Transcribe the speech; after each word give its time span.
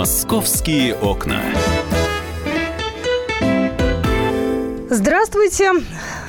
Московские 0.00 0.94
окна. 0.94 1.42
Здравствуйте. 4.88 5.72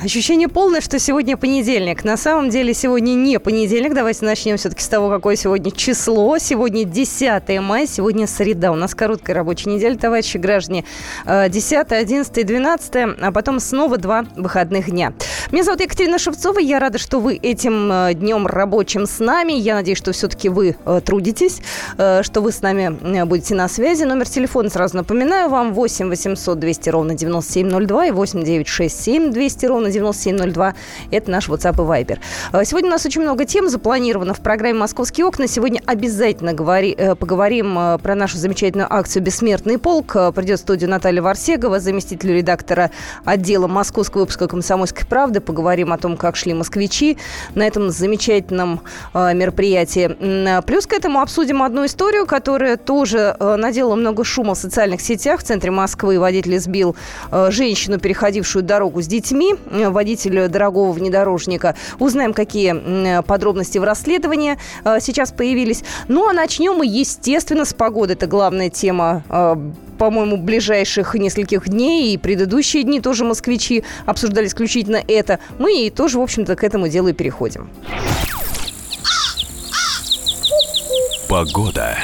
Ощущение 0.02 0.48
полное, 0.48 0.80
что 0.80 0.98
сегодня 0.98 1.36
понедельник. 1.36 2.02
На 2.02 2.16
самом 2.16 2.50
деле 2.50 2.74
сегодня 2.74 3.12
не 3.12 3.38
понедельник. 3.38 3.94
Давайте 3.94 4.24
начнем 4.24 4.56
все-таки 4.56 4.82
с 4.82 4.88
того, 4.88 5.08
какое 5.08 5.36
сегодня 5.36 5.70
число. 5.70 6.38
Сегодня 6.38 6.82
10 6.82 7.60
мая, 7.60 7.86
сегодня 7.86 8.26
среда. 8.26 8.72
У 8.72 8.74
нас 8.74 8.96
короткая 8.96 9.36
рабочая 9.36 9.70
неделя, 9.70 9.96
товарищи 9.96 10.38
граждане. 10.38 10.84
10, 11.24 11.92
11, 11.92 12.46
12, 12.46 12.94
а 13.20 13.30
потом 13.30 13.60
снова 13.60 13.96
два 13.96 14.26
выходных 14.34 14.90
дня. 14.90 15.12
Меня 15.52 15.62
зовут 15.62 15.80
Екатерина 15.80 16.18
Шевцова. 16.18 16.58
Я 16.58 16.80
рада, 16.80 16.98
что 16.98 17.20
вы 17.20 17.36
этим 17.36 17.92
э, 17.92 18.14
днем 18.14 18.48
рабочим 18.48 19.06
с 19.06 19.20
нами. 19.20 19.52
Я 19.52 19.76
надеюсь, 19.76 19.98
что 19.98 20.10
все-таки 20.10 20.48
вы 20.48 20.76
э, 20.84 21.00
трудитесь, 21.04 21.60
э, 21.96 22.24
что 22.24 22.40
вы 22.40 22.50
с 22.50 22.60
нами 22.60 23.24
будете 23.24 23.54
на 23.54 23.68
связи. 23.68 24.02
Номер 24.02 24.28
телефона 24.28 24.68
сразу 24.68 24.96
напоминаю 24.96 25.48
вам 25.48 25.72
8 25.74 26.08
800 26.08 26.58
200 26.58 26.88
ровно 26.88 27.14
9702 27.14 28.06
и 28.06 28.10
8 28.10 28.42
967 28.42 29.30
200 29.30 29.66
ровно 29.66 29.91
9702. 29.92 30.74
Это 31.10 31.30
наш 31.30 31.48
WhatsApp 31.48 31.74
и 31.74 32.04
Viber. 32.04 32.18
А, 32.52 32.64
сегодня 32.64 32.88
у 32.88 32.92
нас 32.92 33.04
очень 33.06 33.22
много 33.22 33.44
тем 33.44 33.68
запланировано 33.68 34.34
в 34.34 34.40
программе 34.40 34.78
«Московские 34.78 35.26
окна». 35.26 35.46
Сегодня 35.46 35.80
обязательно 35.86 36.52
говори, 36.52 36.94
э, 36.96 37.14
поговорим 37.14 37.78
э, 37.78 37.98
про 37.98 38.14
нашу 38.14 38.38
замечательную 38.38 38.92
акцию 38.92 39.22
«Бессмертный 39.22 39.78
полк». 39.78 40.16
Э, 40.16 40.32
придет 40.32 40.58
в 40.58 40.62
студию 40.62 40.90
Наталья 40.90 41.22
Варсегова, 41.22 41.80
заместитель 41.80 42.32
редактора 42.32 42.90
отдела 43.24 43.66
московского 43.66 44.22
выпуска 44.22 44.48
«Комсомольской 44.48 45.06
правды». 45.06 45.40
Поговорим 45.40 45.92
о 45.92 45.98
том, 45.98 46.16
как 46.16 46.36
шли 46.36 46.54
москвичи 46.54 47.18
на 47.54 47.66
этом 47.66 47.90
замечательном 47.90 48.80
мероприятии. 49.14 50.60
Плюс 50.62 50.86
к 50.86 50.92
этому 50.92 51.20
обсудим 51.20 51.62
одну 51.62 51.84
историю, 51.86 52.26
которая 52.26 52.76
тоже 52.76 53.36
наделала 53.40 53.94
много 53.94 54.24
шума 54.24 54.54
в 54.54 54.58
социальных 54.58 55.00
сетях. 55.00 55.40
В 55.40 55.42
центре 55.44 55.70
Москвы 55.70 56.18
водитель 56.18 56.58
сбил 56.58 56.96
женщину, 57.48 57.98
переходившую 57.98 58.62
дорогу 58.62 59.02
с 59.02 59.06
детьми 59.06 59.54
водитель 59.90 60.48
дорогого 60.48 60.92
внедорожника. 60.92 61.74
Узнаем, 61.98 62.32
какие 62.32 63.22
подробности 63.22 63.78
в 63.78 63.84
расследовании 63.84 64.58
э, 64.84 64.98
сейчас 65.00 65.32
появились. 65.32 65.84
Ну, 66.08 66.28
а 66.28 66.32
начнем 66.32 66.74
мы, 66.74 66.86
естественно, 66.86 67.64
с 67.64 67.74
погоды. 67.74 68.14
Это 68.14 68.26
главная 68.26 68.70
тема 68.70 69.22
э, 69.28 69.56
по-моему, 69.98 70.36
ближайших 70.36 71.14
нескольких 71.14 71.68
дней 71.68 72.14
и 72.14 72.18
предыдущие 72.18 72.82
дни 72.82 73.00
тоже 73.00 73.24
москвичи 73.24 73.84
обсуждали 74.04 74.48
исключительно 74.48 75.00
это. 75.06 75.38
Мы 75.58 75.86
и 75.86 75.90
тоже, 75.90 76.18
в 76.18 76.22
общем-то, 76.22 76.56
к 76.56 76.64
этому 76.64 76.88
делу 76.88 77.08
и 77.08 77.12
переходим. 77.12 77.70
Погода. 81.28 81.96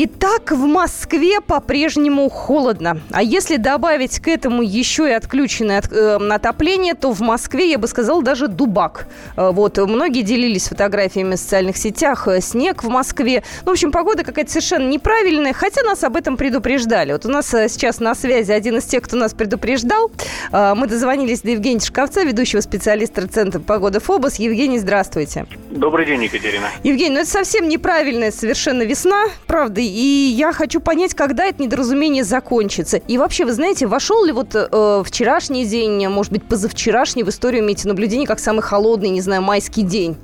Итак, 0.00 0.52
в 0.52 0.64
Москве 0.64 1.40
по-прежнему 1.40 2.28
холодно. 2.28 3.00
А 3.10 3.20
если 3.20 3.56
добавить 3.56 4.20
к 4.20 4.28
этому 4.28 4.62
еще 4.62 5.08
и 5.08 5.12
отключенное 5.12 5.78
от, 5.80 5.90
э, 5.90 6.18
отопление, 6.30 6.94
то 6.94 7.10
в 7.12 7.18
Москве, 7.20 7.68
я 7.68 7.78
бы 7.78 7.88
сказала, 7.88 8.22
даже 8.22 8.46
дубак. 8.46 9.08
Э, 9.36 9.50
вот, 9.50 9.76
многие 9.76 10.22
делились 10.22 10.68
фотографиями 10.68 11.34
в 11.34 11.38
социальных 11.38 11.76
сетях. 11.76 12.28
Э, 12.28 12.40
снег 12.40 12.84
в 12.84 12.88
Москве. 12.88 13.42
Ну, 13.64 13.70
в 13.70 13.74
общем, 13.74 13.90
погода 13.90 14.22
какая-то 14.22 14.52
совершенно 14.52 14.88
неправильная, 14.88 15.52
хотя 15.52 15.82
нас 15.82 16.04
об 16.04 16.14
этом 16.14 16.36
предупреждали. 16.36 17.10
Вот 17.10 17.26
у 17.26 17.28
нас 17.28 17.52
э, 17.52 17.68
сейчас 17.68 17.98
на 17.98 18.14
связи 18.14 18.52
один 18.52 18.76
из 18.76 18.84
тех, 18.84 19.02
кто 19.02 19.16
нас 19.16 19.34
предупреждал. 19.34 20.12
Мы 20.52 20.86
дозвонились 20.86 21.40
до 21.40 21.50
Евгения 21.50 21.80
Шковца, 21.80 22.22
ведущего 22.22 22.60
специалиста 22.60 23.26
Центра 23.26 23.58
погоды 23.58 23.98
ФОБОС. 23.98 24.36
Евгений, 24.36 24.78
здравствуйте. 24.78 25.46
Добрый 25.72 26.06
день, 26.06 26.22
Екатерина. 26.22 26.68
Евгений, 26.84 27.16
ну 27.16 27.20
это 27.22 27.30
совсем 27.30 27.68
неправильная 27.68 28.30
совершенно 28.30 28.82
весна, 28.82 29.24
правда, 29.48 29.87
и 29.88 30.30
я 30.30 30.52
хочу 30.52 30.80
понять, 30.80 31.14
когда 31.14 31.46
это 31.46 31.62
недоразумение 31.62 32.24
закончится. 32.24 32.98
И 32.98 33.18
вообще, 33.18 33.44
вы 33.44 33.52
знаете, 33.52 33.86
вошел 33.86 34.24
ли 34.24 34.32
вот 34.32 34.54
э, 34.54 35.02
вчерашний 35.04 35.64
день, 35.64 36.06
может 36.08 36.32
быть, 36.32 36.44
позавчерашний 36.44 37.22
в 37.22 37.28
историю 37.28 37.64
метеонаблюдения 37.64 38.26
как 38.26 38.38
самый 38.38 38.62
холодный, 38.62 39.10
не 39.10 39.20
знаю, 39.20 39.42
майский 39.42 39.82
день? 39.82 40.16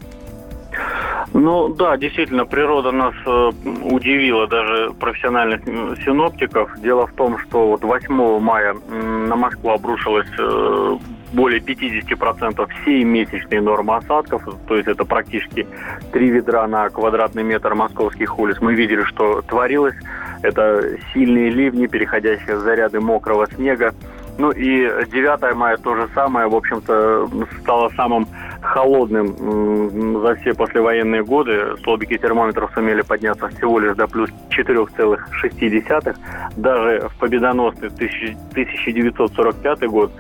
Ну 1.33 1.69
да, 1.69 1.97
действительно, 1.97 2.47
природа 2.47 2.93
нас 2.93 3.15
э, 3.27 3.51
удивила, 3.83 4.47
даже 4.47 4.93
профессиональных 5.01 5.65
синоптиков. 6.05 6.71
Дело 6.81 7.09
в 7.09 7.13
том, 7.15 7.39
что 7.39 7.71
вот 7.71 7.83
8 7.83 8.39
мая 8.39 8.77
на 8.89 9.35
Москву 9.35 9.71
обрушилась 9.71 10.29
э, 10.39 10.97
более 11.35 11.61
50% 11.61 12.69
всей 12.83 13.05
месячной 13.05 13.61
нормы 13.61 13.97
осадков, 13.97 14.43
то 14.67 14.77
есть 14.77 14.89
это 14.89 15.05
практически 15.05 15.67
три 16.13 16.31
ведра 16.31 16.67
на 16.67 16.89
квадратный 16.89 17.43
метр 17.43 17.75
московских 17.75 18.39
улиц. 18.39 18.59
Мы 18.61 18.75
видели, 18.75 19.03
что 19.03 19.43
творилось. 19.43 19.97
Это 20.43 20.99
сильные 21.13 21.51
ливни, 21.51 21.87
переходящие 21.87 22.57
в 22.57 22.61
заряды 22.61 23.01
мокрого 23.01 23.47
снега. 23.51 23.95
Ну 24.37 24.51
и 24.51 24.89
9 25.13 25.55
мая 25.55 25.77
то 25.77 25.95
же 25.95 26.09
самое, 26.15 26.49
в 26.49 26.55
общем-то, 26.55 27.31
стало 27.61 27.89
самым 27.91 28.27
холодным 28.61 30.21
за 30.21 30.35
все 30.37 30.55
послевоенные 30.55 31.23
годы. 31.23 31.77
Столбики 31.79 32.19
термометров 32.19 32.71
сумели 32.75 33.03
подняться 33.03 33.49
всего 33.49 33.79
лишь 33.79 33.95
до 33.95 34.09
плюс 34.09 34.31
4,6. 34.51 36.17
Даже 36.57 37.09
в 37.09 37.19
победоносный 37.21 37.89
1945 37.89 39.83
год 39.89 40.11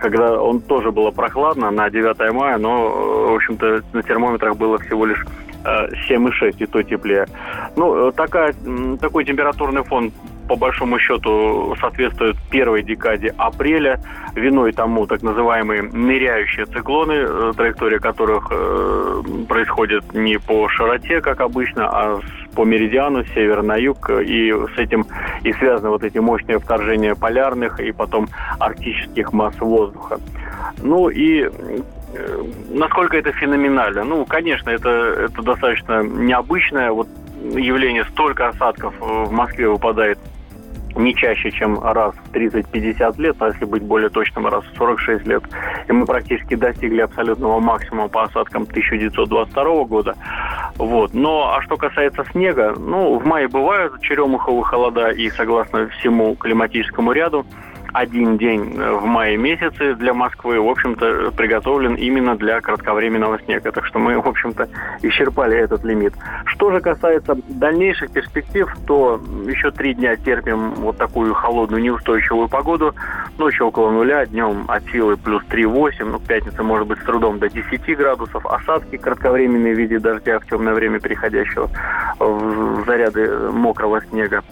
когда 0.00 0.40
он 0.40 0.60
тоже 0.60 0.90
было 0.90 1.10
прохладно 1.10 1.70
на 1.70 1.90
9 1.90 2.32
мая, 2.32 2.58
но, 2.58 3.30
в 3.32 3.34
общем-то, 3.34 3.82
на 3.92 4.02
термометрах 4.02 4.56
было 4.56 4.78
всего 4.78 5.06
лишь 5.06 5.24
7,6 5.62 6.32
э, 6.42 6.50
и 6.58 6.66
то 6.66 6.82
теплее. 6.82 7.26
Ну, 7.76 8.08
э, 8.08 8.12
такая, 8.12 8.54
такой 9.00 9.24
температурный 9.24 9.84
фон 9.84 10.12
по 10.50 10.56
большому 10.56 10.98
счету 10.98 11.76
соответствует 11.80 12.36
первой 12.50 12.82
декаде 12.82 13.32
апреля. 13.36 14.00
Виной 14.34 14.72
тому 14.72 15.06
так 15.06 15.22
называемые 15.22 15.82
ныряющие 15.82 16.66
циклоны, 16.66 17.12
э, 17.12 17.52
траектория 17.56 18.00
которых 18.00 18.48
э, 18.50 19.22
происходит 19.48 20.12
не 20.12 20.40
по 20.40 20.68
широте, 20.68 21.20
как 21.20 21.40
обычно, 21.40 21.86
а 21.86 22.20
по 22.56 22.64
меридиану 22.64 23.22
с 23.24 23.28
севера 23.28 23.62
на 23.62 23.76
юг. 23.76 24.10
И 24.10 24.50
с 24.50 24.76
этим 24.76 25.06
и 25.44 25.52
связаны 25.52 25.90
вот 25.90 26.02
эти 26.02 26.18
мощные 26.18 26.58
вторжения 26.58 27.14
полярных 27.14 27.78
и 27.78 27.92
потом 27.92 28.26
арктических 28.58 29.32
масс 29.32 29.54
воздуха. 29.60 30.18
Ну 30.82 31.10
и 31.10 31.42
э, 31.44 31.50
насколько 32.70 33.16
это 33.16 33.30
феноменально? 33.30 34.02
Ну, 34.02 34.24
конечно, 34.24 34.70
это, 34.70 34.88
это 35.28 35.42
достаточно 35.42 36.02
необычное 36.02 36.90
вот 36.90 37.06
явление. 37.40 38.04
Столько 38.06 38.48
осадков 38.48 38.94
в 38.98 39.30
Москве 39.30 39.68
выпадает 39.68 40.18
не 40.96 41.14
чаще, 41.14 41.50
чем 41.50 41.80
раз 41.82 42.14
в 42.14 42.32
30-50 42.32 43.20
лет, 43.20 43.36
а 43.40 43.48
если 43.48 43.64
быть 43.64 43.82
более 43.82 44.08
точным, 44.10 44.46
раз 44.46 44.64
в 44.64 44.76
46 44.76 45.26
лет. 45.26 45.42
И 45.88 45.92
мы 45.92 46.06
практически 46.06 46.54
достигли 46.54 47.00
абсолютного 47.00 47.60
максимума 47.60 48.08
по 48.08 48.24
осадкам 48.24 48.62
1922 48.62 49.84
года. 49.84 50.16
Вот. 50.76 51.14
Но, 51.14 51.54
а 51.54 51.62
что 51.62 51.76
касается 51.76 52.24
снега, 52.32 52.74
ну, 52.76 53.18
в 53.18 53.26
мае 53.26 53.48
бывают 53.48 54.00
черемуховые 54.00 54.64
холода, 54.64 55.10
и 55.10 55.30
согласно 55.30 55.88
всему 55.88 56.34
климатическому 56.36 57.12
ряду, 57.12 57.46
один 57.92 58.38
день 58.38 58.76
э, 58.76 58.92
в 58.92 59.04
мае 59.04 59.36
месяце 59.36 59.94
для 59.94 60.14
Москвы, 60.14 60.60
в 60.60 60.68
общем-то, 60.68 61.32
приготовлен 61.36 61.94
именно 61.94 62.36
для 62.36 62.60
кратковременного 62.60 63.40
снега. 63.40 63.72
Так 63.72 63.86
что 63.86 63.98
мы, 63.98 64.18
в 64.20 64.26
общем-то, 64.26 64.68
исчерпали 65.02 65.56
этот 65.56 65.84
лимит. 65.84 66.14
Что 66.44 66.70
же 66.70 66.80
касается 66.80 67.36
дальнейших 67.48 68.10
перспектив, 68.12 68.68
то 68.86 69.20
еще 69.46 69.70
три 69.70 69.94
дня 69.94 70.16
терпим 70.16 70.70
вот 70.76 70.98
такую 70.98 71.34
холодную, 71.34 71.82
неустойчивую 71.82 72.48
погоду. 72.48 72.94
Ночью 73.38 73.66
около 73.66 73.90
нуля, 73.90 74.26
днем 74.26 74.64
от 74.68 74.84
силы 74.86 75.16
плюс 75.16 75.42
3-8, 75.50 76.04
ну, 76.04 76.18
пятница 76.18 76.62
может 76.62 76.86
быть 76.86 76.98
с 76.98 77.04
трудом 77.04 77.38
до 77.38 77.48
10 77.48 77.96
градусов. 77.96 78.44
Осадки 78.46 78.96
кратковременные 78.96 79.74
в 79.74 79.78
виде 79.78 79.98
дождя 79.98 80.38
в 80.38 80.46
темное 80.46 80.74
время 80.74 81.00
переходящего 81.00 81.70
в 82.18 82.84
заряды 82.86 83.50
мокрого 83.50 84.00
снега. 84.02 84.42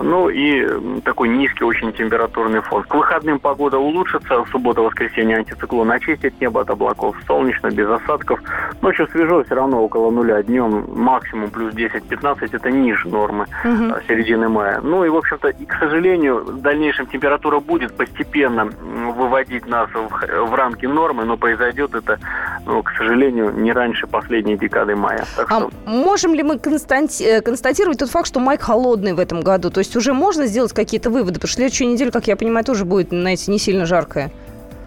Ну 0.00 0.28
и 0.28 1.00
такой 1.00 1.28
низкий 1.28 1.64
очень 1.64 1.92
температурный 1.92 2.60
фон. 2.60 2.82
К 2.84 2.94
выходным 2.94 3.38
погода 3.38 3.78
улучшится. 3.78 4.44
Суббота-воскресенье 4.50 5.38
антициклон 5.38 5.90
очистит 5.90 6.40
небо 6.40 6.62
от 6.62 6.70
облаков. 6.70 7.16
Солнечно, 7.26 7.70
без 7.70 7.88
осадков. 7.88 8.40
Ночью 8.82 9.08
свежо, 9.10 9.42
все 9.44 9.54
равно 9.54 9.82
около 9.82 10.10
нуля. 10.10 10.42
Днем 10.42 10.84
максимум 10.94 11.50
плюс 11.50 11.74
10-15. 11.74 12.48
Это 12.52 12.70
ниже 12.70 13.08
нормы 13.08 13.46
угу. 13.64 13.94
середины 14.06 14.48
мая. 14.48 14.80
Ну 14.82 15.04
и, 15.04 15.08
в 15.08 15.16
общем-то, 15.16 15.48
и, 15.48 15.64
к 15.64 15.74
сожалению, 15.78 16.44
в 16.44 16.60
дальнейшем 16.60 17.06
температура 17.06 17.60
будет 17.60 17.94
постепенно 17.94 18.66
выводить 18.66 19.66
нас 19.66 19.88
в, 19.92 20.46
в 20.46 20.54
рамки 20.54 20.86
нормы, 20.86 21.24
но 21.24 21.36
произойдет 21.36 21.94
это, 21.94 22.18
ну, 22.66 22.82
к 22.82 22.90
сожалению, 22.98 23.52
не 23.52 23.72
раньше 23.72 24.06
последней 24.06 24.56
декады 24.56 24.94
мая. 24.94 25.24
Так 25.36 25.50
а 25.50 25.60
что... 25.60 25.70
можем 25.86 26.34
ли 26.34 26.42
мы 26.42 26.58
констати... 26.58 27.40
констатировать 27.40 27.98
тот 27.98 28.10
факт, 28.10 28.26
что 28.26 28.40
май 28.40 28.58
холодный 28.58 29.14
в 29.14 29.18
этом 29.18 29.40
году? 29.40 29.70
То 29.70 29.80
есть 29.80 29.85
уже 29.94 30.12
можно 30.14 30.46
сделать 30.46 30.72
какие-то 30.72 31.10
выводы? 31.10 31.34
Потому 31.34 31.48
что 31.48 31.56
следующую 31.56 31.92
неделю, 31.92 32.10
как 32.10 32.26
я 32.26 32.36
понимаю, 32.36 32.64
тоже 32.64 32.84
будет, 32.84 33.10
знаете, 33.10 33.50
не 33.52 33.58
сильно 33.58 33.86
жаркая. 33.86 34.32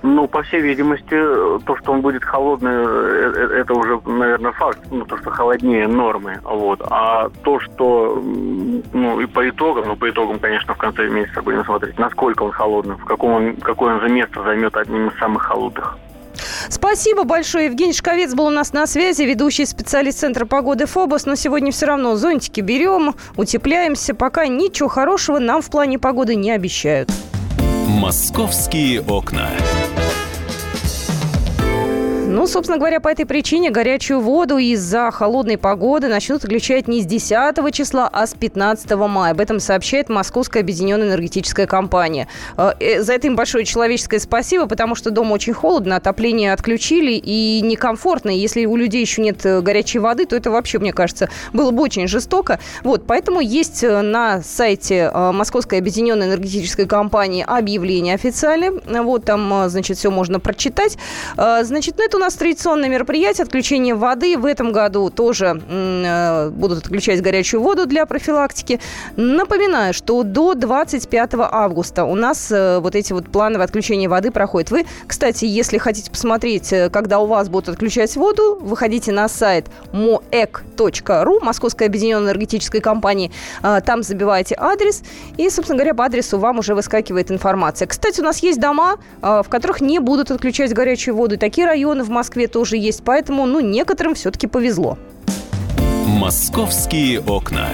Ну, 0.02 0.28
по 0.28 0.44
всей 0.44 0.62
видимости, 0.62 1.10
то, 1.10 1.76
что 1.78 1.92
он 1.92 2.02
будет 2.02 2.24
холодный, 2.24 2.72
э, 2.72 3.34
э, 3.36 3.60
это 3.62 3.74
уже, 3.74 4.00
наверное, 4.06 4.54
факт. 4.54 4.80
Ну, 4.92 5.06
то, 5.06 5.18
что 5.18 5.30
холоднее 5.30 5.88
нормы. 5.88 6.40
Вот. 6.44 6.82
А 6.90 7.30
то, 7.44 7.60
что, 7.60 8.22
ну, 8.94 9.20
и 9.20 9.26
по 9.26 9.50
итогам, 9.50 9.88
ну, 9.88 9.96
по 9.98 10.10
итогам, 10.10 10.40
конечно, 10.40 10.74
в 10.74 10.78
конце 10.78 11.10
месяца 11.10 11.42
будем 11.42 11.66
смотреть, 11.66 12.00
насколько 12.00 12.44
он 12.44 12.52
холодный, 12.52 12.96
в 12.96 13.04
каком 13.04 13.58
какое 13.58 13.96
он 13.96 14.02
за 14.02 14.08
место 14.08 14.42
займет 14.44 14.78
одним 14.78 15.10
из 15.10 15.20
самых 15.20 15.44
холодных. 15.44 15.98
Спасибо 16.68 17.24
большое. 17.24 17.66
Евгений 17.66 17.94
Шковец 17.94 18.34
был 18.34 18.48
у 18.48 18.50
нас 18.50 18.74
на 18.74 18.88
связи, 18.88 19.24
ведущий 19.24 19.66
специалист 19.66 20.20
Центра 20.20 20.46
погоды 20.46 20.86
ФОБОС. 20.86 21.26
Но 21.26 21.36
сегодня 21.36 21.72
все 21.72 21.86
равно 21.86 22.16
зонтики 22.16 22.62
берем, 22.62 23.16
утепляемся. 23.38 24.14
Пока 24.14 24.48
ничего 24.48 24.90
хорошего 24.90 25.40
нам 25.40 25.62
в 25.62 25.70
плане 25.70 26.00
погоды 26.00 26.36
не 26.36 26.52
обещают. 26.52 27.10
Московские 27.88 29.02
окна. 29.02 29.50
Ну, 32.32 32.46
собственно 32.46 32.78
говоря, 32.78 33.00
по 33.00 33.08
этой 33.08 33.26
причине 33.26 33.72
горячую 33.72 34.20
воду 34.20 34.60
из-за 34.60 35.10
холодной 35.10 35.58
погоды 35.58 36.10
начнут 36.10 36.44
отключать 36.44 36.88
не 36.88 37.02
с 37.02 37.06
10 37.08 37.74
числа, 37.74 38.08
а 38.08 38.28
с 38.28 38.36
15 38.36 38.92
мая. 38.92 39.32
Об 39.32 39.40
этом 39.40 39.60
сообщает 39.60 40.10
Московская 40.10 40.60
объединенная 40.60 41.08
энергетическая 41.08 41.66
компания. 41.66 42.28
Э, 42.56 42.74
э, 42.80 43.02
за 43.02 43.14
это 43.14 43.26
им 43.26 43.36
большое 43.36 43.66
человеческое 43.66 44.20
спасибо, 44.20 44.68
потому 44.68 44.94
что 44.94 45.10
дома 45.10 45.34
очень 45.34 45.54
холодно, 45.54 45.96
отопление 45.96 46.54
отключили 46.54 47.14
и 47.14 47.62
некомфортно. 47.64 48.30
Если 48.30 48.68
у 48.68 48.76
людей 48.76 49.02
еще 49.02 49.24
нет 49.24 49.44
э, 49.48 49.62
горячей 49.62 49.98
воды, 49.98 50.28
то 50.28 50.36
это 50.36 50.52
вообще, 50.52 50.78
мне 50.78 50.94
кажется, 50.94 51.30
было 51.52 51.72
бы 51.72 51.82
очень 51.82 52.08
жестоко. 52.08 52.60
Вот, 52.84 53.08
поэтому 53.08 53.40
есть 53.40 53.82
на 53.82 54.44
сайте 54.44 55.12
Московской 55.12 55.80
объединенной 55.80 56.28
энергетической 56.28 56.86
компании 56.86 57.44
объявление 57.44 58.14
официальное. 58.14 58.72
Вот 59.02 59.26
там, 59.26 59.68
значит, 59.68 59.98
все 59.98 60.12
можно 60.12 60.40
прочитать. 60.40 60.96
Значит, 61.36 61.96
ну, 61.98 62.04
это 62.04 62.19
у 62.20 62.22
нас 62.22 62.36
традиционное 62.36 62.90
мероприятие 62.90 63.46
отключение 63.46 63.96
воды. 63.96 64.38
В 64.38 64.46
этом 64.46 64.74
году 64.74 65.10
тоже 65.10 65.62
э, 65.70 66.50
будут 66.50 66.80
отключать 66.80 67.22
горячую 67.22 67.62
воду 67.62 67.86
для 67.86 68.06
профилактики. 68.06 68.82
Напоминаю, 69.16 69.94
что 69.94 70.24
до 70.24 70.54
25 70.54 71.36
августа 71.36 72.04
у 72.04 72.16
нас 72.16 72.52
э, 72.52 72.80
вот 72.80 72.96
эти 72.96 73.14
вот 73.14 73.30
плановые 73.30 73.64
отключения 73.64 74.10
воды 74.10 74.32
проходят. 74.32 74.70
Вы, 74.70 74.86
кстати, 75.08 75.46
если 75.46 75.78
хотите 75.78 76.12
посмотреть, 76.12 76.74
э, 76.74 76.90
когда 76.90 77.20
у 77.20 77.26
вас 77.26 77.48
будут 77.48 77.70
отключать 77.70 78.14
воду, 78.18 78.60
выходите 78.60 79.14
на 79.14 79.30
сайт 79.30 79.68
moec.ru, 79.94 81.42
Московской 81.42 81.88
объединенной 81.88 82.26
энергетической 82.26 82.82
компании. 82.82 83.32
Э, 83.64 83.80
там 83.80 84.04
забиваете 84.04 84.58
адрес, 84.60 85.04
и, 85.38 85.50
собственно 85.50 85.78
говоря, 85.78 85.94
по 85.94 86.04
адресу 86.04 86.38
вам 86.38 86.60
уже 86.60 86.76
выскакивает 86.76 87.32
информация. 87.32 87.88
Кстати, 87.88 88.20
у 88.20 88.26
нас 88.26 88.40
есть 88.40 88.60
дома, 88.60 88.98
э, 89.22 89.42
в 89.42 89.48
которых 89.48 89.80
не 89.80 90.00
будут 90.00 90.32
отключать 90.32 90.74
горячую 90.74 91.16
воду. 91.16 91.38
такие 91.38 91.66
районы 91.66 92.04
в 92.10 92.12
Москве 92.12 92.48
тоже 92.48 92.76
есть, 92.76 93.04
поэтому, 93.06 93.46
ну, 93.46 93.60
некоторым 93.60 94.16
все-таки 94.16 94.48
повезло. 94.48 94.98
Московские 96.08 97.22
окна. 97.22 97.70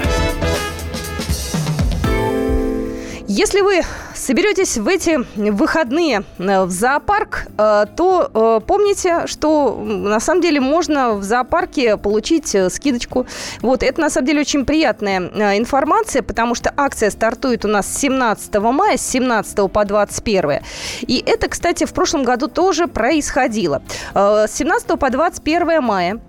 Если 3.28 3.62
вы 3.62 3.82
соберетесь 4.25 4.77
в 4.77 4.88
эти 4.88 5.19
выходные 5.36 6.24
э, 6.39 6.63
в 6.63 6.72
зоопарк, 6.72 7.45
э, 7.57 7.86
то 7.95 8.31
э, 8.33 8.66
помните, 8.66 9.27
что 9.27 9.75
на 9.86 10.19
самом 10.19 10.42
деле 10.42 10.60
можно 10.60 11.13
в 11.13 11.24
зоопарке 11.24 11.98
получить 11.98 12.56
скидочку. 12.69 13.27
Вот, 13.62 13.83
это 13.83 14.01
на 14.01 14.10
самом 14.10 14.27
деле 14.27 14.42
очень 14.42 14.66
приятная 14.66 15.19
информация, 15.57 16.24
потому 16.24 16.56
что 16.56 16.74
акция 16.75 17.12
стартует 17.12 17.66
у 17.66 17.68
нас 17.68 17.88
с 17.88 17.98
17 18.00 18.56
мая, 18.56 18.98
с 18.98 19.01
17 19.01 19.72
по 19.72 19.86
21. 19.86 20.62
И 21.01 21.24
это, 21.25 21.48
кстати, 21.48 21.86
в 21.86 21.94
прошлом 21.94 22.24
году 22.24 22.48
тоже 22.48 22.88
происходило. 22.88 23.83
С 24.13 24.51
17 24.51 25.00
по 25.00 25.10
21 25.10 25.83
мая 25.83 26.19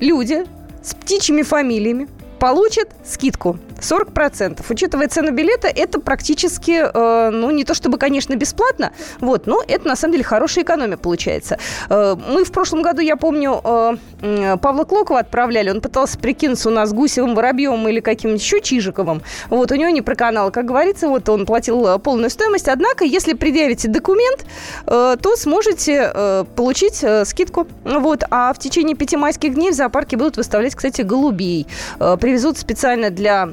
люди 0.00 0.44
с 0.82 0.94
птичьими 0.94 1.42
фамилиями 1.42 2.08
получат 2.38 2.90
скидку 3.04 3.58
40%. 3.84 4.64
Учитывая 4.68 5.08
цену 5.08 5.32
билета, 5.32 5.68
это 5.68 6.00
практически, 6.00 6.82
э, 6.92 7.30
ну, 7.30 7.50
не 7.50 7.64
то 7.64 7.74
чтобы, 7.74 7.98
конечно, 7.98 8.34
бесплатно, 8.36 8.92
вот, 9.20 9.46
но 9.46 9.62
это, 9.66 9.88
на 9.88 9.96
самом 9.96 10.12
деле, 10.12 10.24
хорошая 10.24 10.64
экономия 10.64 10.96
получается. 10.96 11.58
Э, 11.88 12.16
мы 12.28 12.44
в 12.44 12.52
прошлом 12.52 12.82
году, 12.82 13.00
я 13.00 13.16
помню, 13.16 13.60
э, 13.64 14.56
Павла 14.60 14.84
Клокова 14.84 15.20
отправляли, 15.20 15.70
он 15.70 15.80
пытался 15.80 16.18
прикинуться 16.18 16.68
у 16.68 16.72
нас 16.72 16.92
Гусевым, 16.92 17.34
Воробьевым 17.34 17.88
или 17.88 18.00
каким-нибудь 18.00 18.42
еще 18.42 18.60
Чижиковым. 18.60 19.22
Вот, 19.50 19.70
у 19.72 19.74
него 19.74 19.90
не 19.90 20.02
проканал, 20.02 20.50
как 20.50 20.66
говорится, 20.66 21.08
вот 21.08 21.28
он 21.28 21.46
платил 21.46 21.86
э, 21.86 21.98
полную 21.98 22.30
стоимость. 22.30 22.68
Однако, 22.68 23.04
если 23.04 23.34
предъявите 23.34 23.88
документ, 23.88 24.44
э, 24.86 25.16
то 25.20 25.36
сможете 25.36 26.10
э, 26.14 26.44
получить 26.56 27.02
э, 27.02 27.24
скидку. 27.24 27.66
Вот, 27.84 28.24
а 28.30 28.52
в 28.52 28.58
течение 28.58 28.96
пяти 28.96 29.16
майских 29.16 29.54
дней 29.54 29.70
в 29.70 29.74
зоопарке 29.74 30.16
будут 30.16 30.36
выставлять, 30.36 30.74
кстати, 30.74 31.02
голубей. 31.02 31.66
Э, 31.98 32.16
привезут 32.20 32.58
специально 32.58 33.10
для 33.10 33.50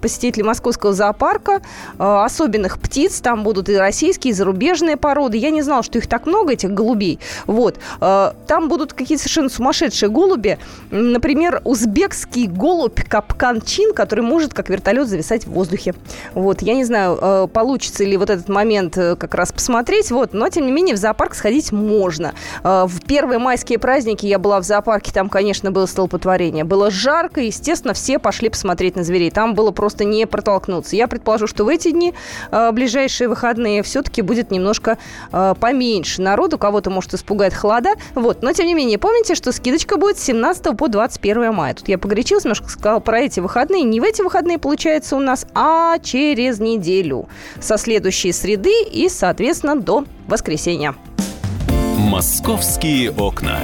посетителей 0.00 0.44
московского 0.44 0.92
зоопарка, 0.92 1.60
э, 1.98 2.22
особенных 2.24 2.78
птиц. 2.78 3.20
Там 3.20 3.42
будут 3.42 3.68
и 3.68 3.76
российские, 3.76 4.32
и 4.32 4.34
зарубежные 4.34 4.96
породы. 4.96 5.36
Я 5.36 5.50
не 5.50 5.62
знала, 5.62 5.82
что 5.82 5.98
их 5.98 6.06
так 6.06 6.26
много, 6.26 6.52
этих 6.52 6.70
голубей. 6.70 7.18
Вот. 7.46 7.78
Э, 8.00 8.32
там 8.46 8.68
будут 8.68 8.92
какие-то 8.92 9.22
совершенно 9.22 9.48
сумасшедшие 9.48 10.08
голуби. 10.08 10.58
Например, 10.90 11.60
узбекский 11.64 12.46
голубь 12.46 13.02
капканчин, 13.08 13.94
который 13.94 14.24
может, 14.24 14.54
как 14.54 14.68
вертолет, 14.68 15.08
зависать 15.08 15.46
в 15.46 15.50
воздухе. 15.50 15.94
Вот. 16.34 16.62
Я 16.62 16.74
не 16.74 16.84
знаю, 16.84 17.48
получится 17.48 18.04
ли 18.04 18.16
вот 18.16 18.30
этот 18.30 18.48
момент 18.48 18.94
как 18.94 19.34
раз 19.34 19.52
посмотреть. 19.52 20.10
Вот. 20.10 20.32
Но, 20.32 20.48
тем 20.48 20.66
не 20.66 20.72
менее, 20.72 20.94
в 20.94 20.98
зоопарк 20.98 21.34
сходить 21.34 21.72
можно. 21.72 22.34
В 22.62 23.00
первые 23.06 23.38
майские 23.38 23.78
праздники 23.78 24.26
я 24.26 24.38
была 24.38 24.60
в 24.60 24.64
зоопарке. 24.64 25.12
Там, 25.12 25.28
конечно, 25.28 25.70
было 25.70 25.86
столпотворение. 25.86 26.64
Было 26.64 26.90
жарко. 26.90 27.40
Естественно, 27.40 27.94
все 27.94 28.18
пошли 28.18 28.48
посмотреть 28.48 28.96
на 28.96 29.04
зверей 29.04 29.30
там 29.40 29.54
было 29.54 29.70
просто 29.70 30.04
не 30.04 30.26
протолкнуться. 30.26 30.96
Я 30.96 31.08
предположу, 31.08 31.46
что 31.46 31.64
в 31.64 31.68
эти 31.68 31.92
дни, 31.92 32.12
э, 32.50 32.72
ближайшие 32.72 33.26
выходные, 33.26 33.82
все-таки 33.82 34.20
будет 34.20 34.50
немножко 34.50 34.98
э, 35.32 35.54
поменьше 35.58 36.20
народу. 36.20 36.58
Кого-то 36.58 36.90
может 36.90 37.14
испугать 37.14 37.54
холода. 37.54 37.92
Вот. 38.14 38.42
Но, 38.42 38.52
тем 38.52 38.66
не 38.66 38.74
менее, 38.74 38.98
помните, 38.98 39.34
что 39.34 39.50
скидочка 39.52 39.96
будет 39.96 40.18
с 40.18 40.24
17 40.24 40.76
по 40.76 40.88
21 40.88 41.54
мая. 41.54 41.72
Тут 41.72 41.88
я 41.88 41.96
погорячилась, 41.96 42.44
немножко 42.44 42.68
сказала 42.68 43.00
про 43.00 43.20
эти 43.20 43.40
выходные. 43.40 43.82
Не 43.82 43.98
в 43.98 44.04
эти 44.04 44.20
выходные, 44.20 44.58
получается, 44.58 45.16
у 45.16 45.20
нас, 45.20 45.46
а 45.54 45.98
через 46.00 46.60
неделю. 46.60 47.26
Со 47.60 47.78
следующей 47.78 48.32
среды 48.32 48.82
и, 48.92 49.08
соответственно, 49.08 49.74
до 49.74 50.04
воскресенья. 50.28 50.94
«Московские 51.96 53.10
окна». 53.10 53.56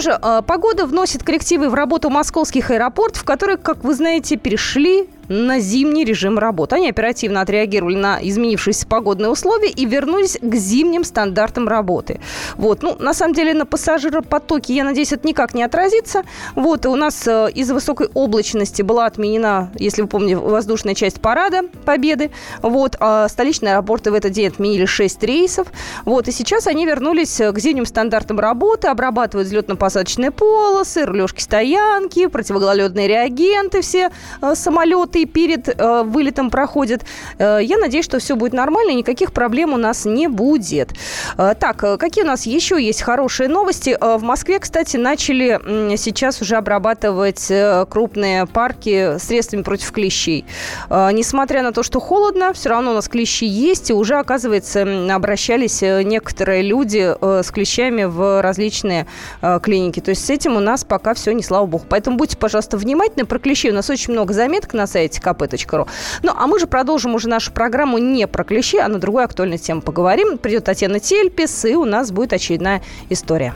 Что 0.00 0.12
же, 0.12 0.18
э, 0.20 0.42
погода 0.46 0.86
вносит 0.86 1.22
коррективы 1.22 1.68
в 1.68 1.74
работу 1.74 2.10
московских 2.10 2.70
аэропортов, 2.70 3.24
которые, 3.24 3.56
как 3.56 3.82
вы 3.84 3.94
знаете, 3.94 4.36
перешли 4.36 5.08
на 5.28 5.60
зимний 5.60 6.04
режим 6.04 6.38
работы. 6.38 6.76
Они 6.76 6.88
оперативно 6.88 7.40
отреагировали 7.40 7.96
на 7.96 8.18
изменившиеся 8.20 8.86
погодные 8.86 9.30
условия 9.30 9.70
и 9.70 9.84
вернулись 9.84 10.38
к 10.40 10.54
зимним 10.54 11.04
стандартам 11.04 11.68
работы. 11.68 12.20
Вот. 12.56 12.82
Ну, 12.82 12.96
на 12.98 13.14
самом 13.14 13.34
деле, 13.34 13.54
на 13.54 13.66
пассажиропотоке, 13.66 14.74
я 14.74 14.84
надеюсь, 14.84 15.12
это 15.12 15.26
никак 15.26 15.54
не 15.54 15.62
отразится. 15.62 16.22
Вот, 16.54 16.86
у 16.86 16.96
нас 16.96 17.26
э, 17.26 17.50
из-за 17.54 17.74
высокой 17.74 18.08
облачности 18.14 18.82
была 18.82 19.06
отменена, 19.06 19.70
если 19.78 20.02
вы 20.02 20.08
помните, 20.08 20.36
воздушная 20.36 20.94
часть 20.94 21.20
парада 21.20 21.62
Победы. 21.84 22.30
Вот, 22.62 22.96
а 23.00 23.28
столичные 23.28 23.74
аэропорты 23.74 24.10
в 24.10 24.14
этот 24.14 24.32
день 24.32 24.48
отменили 24.48 24.86
6 24.86 25.22
рейсов. 25.24 25.68
Вот, 26.04 26.28
и 26.28 26.32
сейчас 26.32 26.66
они 26.66 26.86
вернулись 26.86 27.40
э, 27.40 27.52
к 27.52 27.58
зимним 27.58 27.86
стандартам 27.86 28.38
работы, 28.38 28.88
обрабатывают 28.88 29.48
взлетно-посадочные 29.48 30.30
полосы, 30.30 31.04
рулежки 31.04 31.40
стоянки, 31.40 32.26
противогололедные 32.26 33.08
реагенты, 33.08 33.82
все 33.82 34.10
э, 34.40 34.54
самолеты 34.54 35.17
и 35.22 35.26
перед 35.26 35.68
э, 35.68 36.02
вылетом 36.04 36.50
проходят. 36.50 37.02
Э, 37.38 37.58
я 37.62 37.78
надеюсь, 37.78 38.04
что 38.04 38.18
все 38.18 38.36
будет 38.36 38.52
нормально, 38.52 38.92
никаких 38.92 39.32
проблем 39.32 39.74
у 39.74 39.76
нас 39.76 40.04
не 40.04 40.28
будет. 40.28 40.92
Э, 41.36 41.54
так, 41.58 41.82
э, 41.84 41.96
какие 41.96 42.24
у 42.24 42.26
нас 42.26 42.46
еще 42.46 42.82
есть 42.82 43.02
хорошие 43.02 43.48
новости? 43.48 43.96
Э, 44.00 44.16
в 44.16 44.22
Москве, 44.22 44.58
кстати, 44.58 44.96
начали 44.96 45.60
э, 45.64 45.96
сейчас 45.96 46.40
уже 46.40 46.56
обрабатывать 46.56 47.50
э, 47.50 47.86
крупные 47.88 48.46
парки 48.46 49.18
средствами 49.18 49.62
против 49.62 49.92
клещей. 49.92 50.44
Э, 50.90 51.10
несмотря 51.12 51.62
на 51.62 51.72
то, 51.72 51.82
что 51.82 52.00
холодно, 52.00 52.52
все 52.52 52.70
равно 52.70 52.92
у 52.92 52.94
нас 52.94 53.08
клещи 53.08 53.44
есть, 53.44 53.90
и 53.90 53.92
уже, 53.92 54.16
оказывается, 54.16 54.82
обращались 55.14 55.82
э, 55.82 56.02
некоторые 56.02 56.62
люди 56.62 57.14
э, 57.20 57.42
с 57.42 57.50
клещами 57.50 58.04
в 58.04 58.42
различные 58.42 59.06
э, 59.42 59.60
клиники. 59.62 60.00
То 60.00 60.10
есть 60.10 60.24
с 60.24 60.30
этим 60.30 60.56
у 60.56 60.60
нас 60.60 60.84
пока 60.84 61.14
все 61.14 61.32
не 61.32 61.42
слава 61.42 61.66
богу. 61.66 61.84
Поэтому 61.88 62.16
будьте, 62.16 62.36
пожалуйста, 62.36 62.76
внимательны. 62.76 63.26
Про 63.26 63.38
клещей 63.38 63.70
у 63.70 63.74
нас 63.74 63.90
очень 63.90 64.12
много 64.12 64.32
заметок 64.32 64.74
на 64.74 64.86
сайте 64.86 65.07
сайте 65.08 65.20
kp.ru. 65.20 65.88
Ну, 66.22 66.32
а 66.36 66.46
мы 66.46 66.58
же 66.58 66.66
продолжим 66.66 67.14
уже 67.14 67.28
нашу 67.28 67.52
программу 67.52 67.98
не 67.98 68.26
про 68.26 68.44
клещи, 68.44 68.76
а 68.76 68.88
на 68.88 68.98
другой 68.98 69.24
актуальной 69.24 69.58
теме 69.58 69.80
поговорим. 69.80 70.38
Придет 70.38 70.64
Татьяна 70.64 71.00
Тельпис, 71.00 71.64
и 71.64 71.74
у 71.74 71.84
нас 71.84 72.10
будет 72.10 72.32
очередная 72.32 72.82
история. 73.08 73.54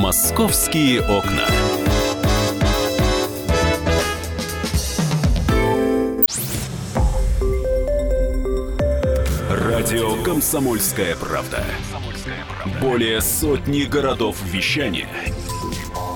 «Московские 0.00 1.00
окна». 1.00 1.46
Радио 9.50 10.22
«Комсомольская 10.22 11.16
правда». 11.16 11.64
Более 12.80 13.20
сотни 13.20 13.82
городов 13.82 14.36
вещания– 14.44 15.08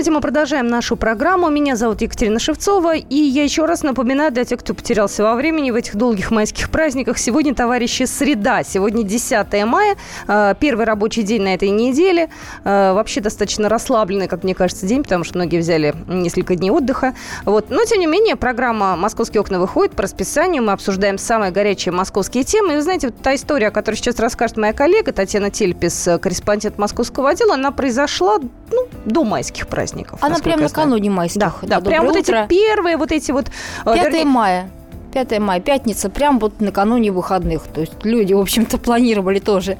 Здравствуйте, 0.00 0.16
мы 0.16 0.22
продолжаем 0.22 0.66
нашу 0.68 0.96
программу. 0.96 1.50
Меня 1.50 1.76
зовут 1.76 2.00
Екатерина 2.00 2.38
Шевцова. 2.38 2.96
И 2.96 3.14
я 3.14 3.44
еще 3.44 3.66
раз 3.66 3.82
напоминаю 3.82 4.32
для 4.32 4.46
тех, 4.46 4.60
кто 4.60 4.72
потерялся 4.72 5.22
во 5.22 5.34
времени 5.34 5.70
в 5.70 5.74
этих 5.74 5.94
долгих 5.94 6.30
майских 6.30 6.70
праздниках. 6.70 7.18
Сегодня, 7.18 7.54
товарищи, 7.54 8.04
среда. 8.04 8.62
Сегодня 8.62 9.02
10 9.02 9.66
мая. 9.66 9.96
Э, 10.26 10.54
первый 10.58 10.86
рабочий 10.86 11.22
день 11.22 11.42
на 11.42 11.52
этой 11.52 11.68
неделе. 11.68 12.30
Э, 12.64 12.94
вообще 12.94 13.20
достаточно 13.20 13.68
расслабленный, 13.68 14.26
как 14.26 14.42
мне 14.42 14.54
кажется, 14.54 14.86
день, 14.86 15.02
потому 15.02 15.22
что 15.22 15.36
многие 15.36 15.58
взяли 15.58 15.94
несколько 16.08 16.56
дней 16.56 16.70
отдыха. 16.70 17.12
Вот. 17.44 17.68
Но, 17.68 17.84
тем 17.84 18.00
не 18.00 18.06
менее, 18.06 18.36
программа 18.36 18.96
«Московские 18.96 19.42
окна» 19.42 19.60
выходит 19.60 19.92
по 19.92 20.04
расписанию. 20.04 20.62
Мы 20.62 20.72
обсуждаем 20.72 21.18
самые 21.18 21.52
горячие 21.52 21.92
московские 21.92 22.44
темы. 22.44 22.72
И 22.72 22.76
вы 22.76 22.82
знаете, 22.82 23.08
вот 23.08 23.18
та 23.22 23.34
история, 23.34 23.66
о 23.66 23.70
которой 23.70 23.96
сейчас 23.96 24.18
расскажет 24.18 24.56
моя 24.56 24.72
коллега 24.72 25.12
Татьяна 25.12 25.50
Тельпис, 25.50 26.08
корреспондент 26.22 26.78
московского 26.78 27.28
отдела, 27.28 27.52
она 27.52 27.70
произошла 27.70 28.38
ну, 28.38 28.88
до 29.04 29.24
майских 29.24 29.68
праздников 29.68 29.89
праздников. 29.90 30.18
Она 30.22 30.38
прямо 30.38 30.62
накануне 30.62 31.10
майских. 31.10 31.40
Да, 31.40 31.52
да, 31.62 31.80
да 31.80 31.90
прям 31.90 32.06
вот 32.06 32.16
эти 32.16 32.46
первые, 32.48 32.96
вот 32.96 33.12
эти 33.12 33.30
вот... 33.32 33.46
5 33.84 34.14
э, 34.14 34.24
мая. 34.24 34.70
5 35.12 35.38
мая, 35.40 35.60
пятница, 35.60 36.08
прям 36.08 36.38
вот 36.38 36.60
накануне 36.60 37.10
выходных. 37.10 37.64
То 37.64 37.80
есть 37.80 38.04
люди, 38.04 38.32
в 38.32 38.40
общем-то, 38.40 38.78
планировали 38.78 39.38
тоже 39.38 39.78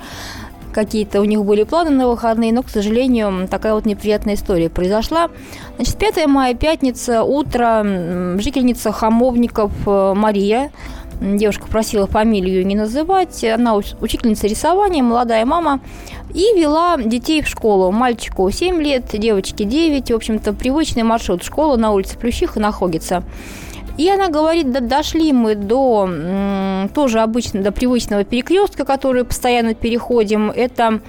какие-то 0.73 1.21
у 1.21 1.25
них 1.25 1.45
были 1.45 1.65
планы 1.65 1.91
на 1.91 2.07
выходные, 2.07 2.53
но, 2.53 2.63
к 2.63 2.71
сожалению, 2.71 3.49
такая 3.49 3.75
вот 3.75 3.87
неприятная 3.87 4.35
история 4.35 4.71
произошла. 4.71 5.29
Значит, 5.75 5.97
5 5.97 6.27
мая, 6.27 6.55
пятница, 6.55 7.25
утро, 7.25 7.83
жительница 8.39 8.93
Хамовников 8.93 9.73
э, 9.87 10.15
Мария, 10.15 10.71
девушка 11.21 11.67
просила 11.67 12.07
фамилию 12.07 12.67
не 12.67 12.75
называть, 12.75 13.45
она 13.45 13.77
учительница 13.77 14.47
рисования, 14.47 15.03
молодая 15.03 15.45
мама, 15.45 15.81
и 16.33 16.59
вела 16.59 16.97
детей 16.97 17.43
в 17.43 17.49
школу. 17.49 17.91
Мальчику 17.91 18.51
7 18.51 18.81
лет, 18.81 19.05
девочке 19.13 19.65
9. 19.65 20.11
В 20.11 20.15
общем-то, 20.15 20.53
привычный 20.53 21.03
маршрут. 21.03 21.43
Школа 21.43 21.77
на 21.77 21.93
улице 21.93 22.17
Плющиха 22.19 22.61
находится. 22.61 23.23
И 23.99 24.09
она 24.09 24.29
говорит, 24.29 24.71
да 24.71 24.81
дошли 24.81 25.33
мы 25.33 25.55
до 25.55 26.09
тоже 26.95 27.21
обычно 27.21 27.63
до 27.63 27.73
привычного 27.73 28.25
перекрестка, 28.25 28.85
который 28.85 29.25
постоянно 29.25 29.75
переходим. 29.75 30.51
Это 30.51 31.01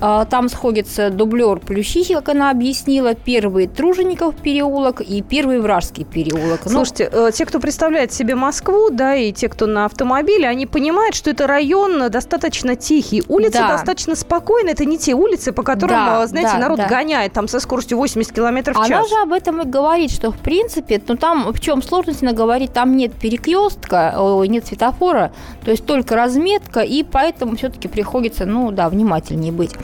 там 0.00 0.48
сходится 0.48 1.10
дублер 1.10 1.58
Плющихи, 1.58 2.14
как 2.14 2.30
она 2.30 2.50
объяснила, 2.50 3.14
первый 3.14 3.66
Тружеников 3.66 4.34
переулок 4.36 5.00
и 5.00 5.22
первый 5.22 5.60
Вражский 5.60 6.04
переулок. 6.04 6.60
Ну, 6.64 6.70
Слушайте, 6.70 7.10
ну, 7.12 7.30
те, 7.30 7.44
кто 7.46 7.60
представляет 7.60 8.12
себе 8.12 8.34
Москву, 8.34 8.90
да, 8.90 9.14
и 9.14 9.32
те, 9.32 9.48
кто 9.48 9.66
на 9.66 9.84
автомобиле, 9.84 10.48
они 10.48 10.66
понимают, 10.66 11.14
что 11.14 11.30
это 11.30 11.46
район 11.46 12.10
достаточно 12.10 12.76
тихий. 12.76 13.22
Улицы 13.28 13.58
да. 13.58 13.68
достаточно 13.68 14.14
спокойные. 14.14 14.72
Это 14.72 14.84
не 14.84 14.98
те 14.98 15.14
улицы, 15.14 15.52
по 15.52 15.62
которым, 15.62 15.96
да, 15.96 16.26
знаете, 16.26 16.52
да, 16.54 16.58
народ 16.58 16.78
да. 16.78 16.86
гоняет 16.86 17.32
там 17.32 17.48
со 17.48 17.60
скоростью 17.60 17.98
80 17.98 18.32
км 18.32 18.72
в 18.72 18.76
час. 18.76 18.90
Она 18.90 19.06
же 19.06 19.14
об 19.22 19.32
этом 19.32 19.60
и 19.62 19.64
говорит, 19.64 20.10
что 20.10 20.30
в 20.30 20.38
принципе, 20.38 21.00
ну 21.06 21.16
там 21.16 21.52
в 21.52 21.60
чем 21.60 21.82
сложность, 21.82 22.22
она 22.22 22.32
говорит, 22.32 22.72
там 22.72 22.96
нет 22.96 23.12
перекрестка, 23.12 24.14
нет 24.46 24.66
светофора, 24.66 25.32
то 25.64 25.70
есть 25.70 25.84
только 25.84 26.16
разметка, 26.16 26.80
и 26.80 27.02
поэтому 27.02 27.56
все-таки 27.56 27.88
приходится, 27.88 28.46
ну 28.46 28.70
да, 28.70 28.88
внимательнее 28.88 29.52
быть. 29.52 29.74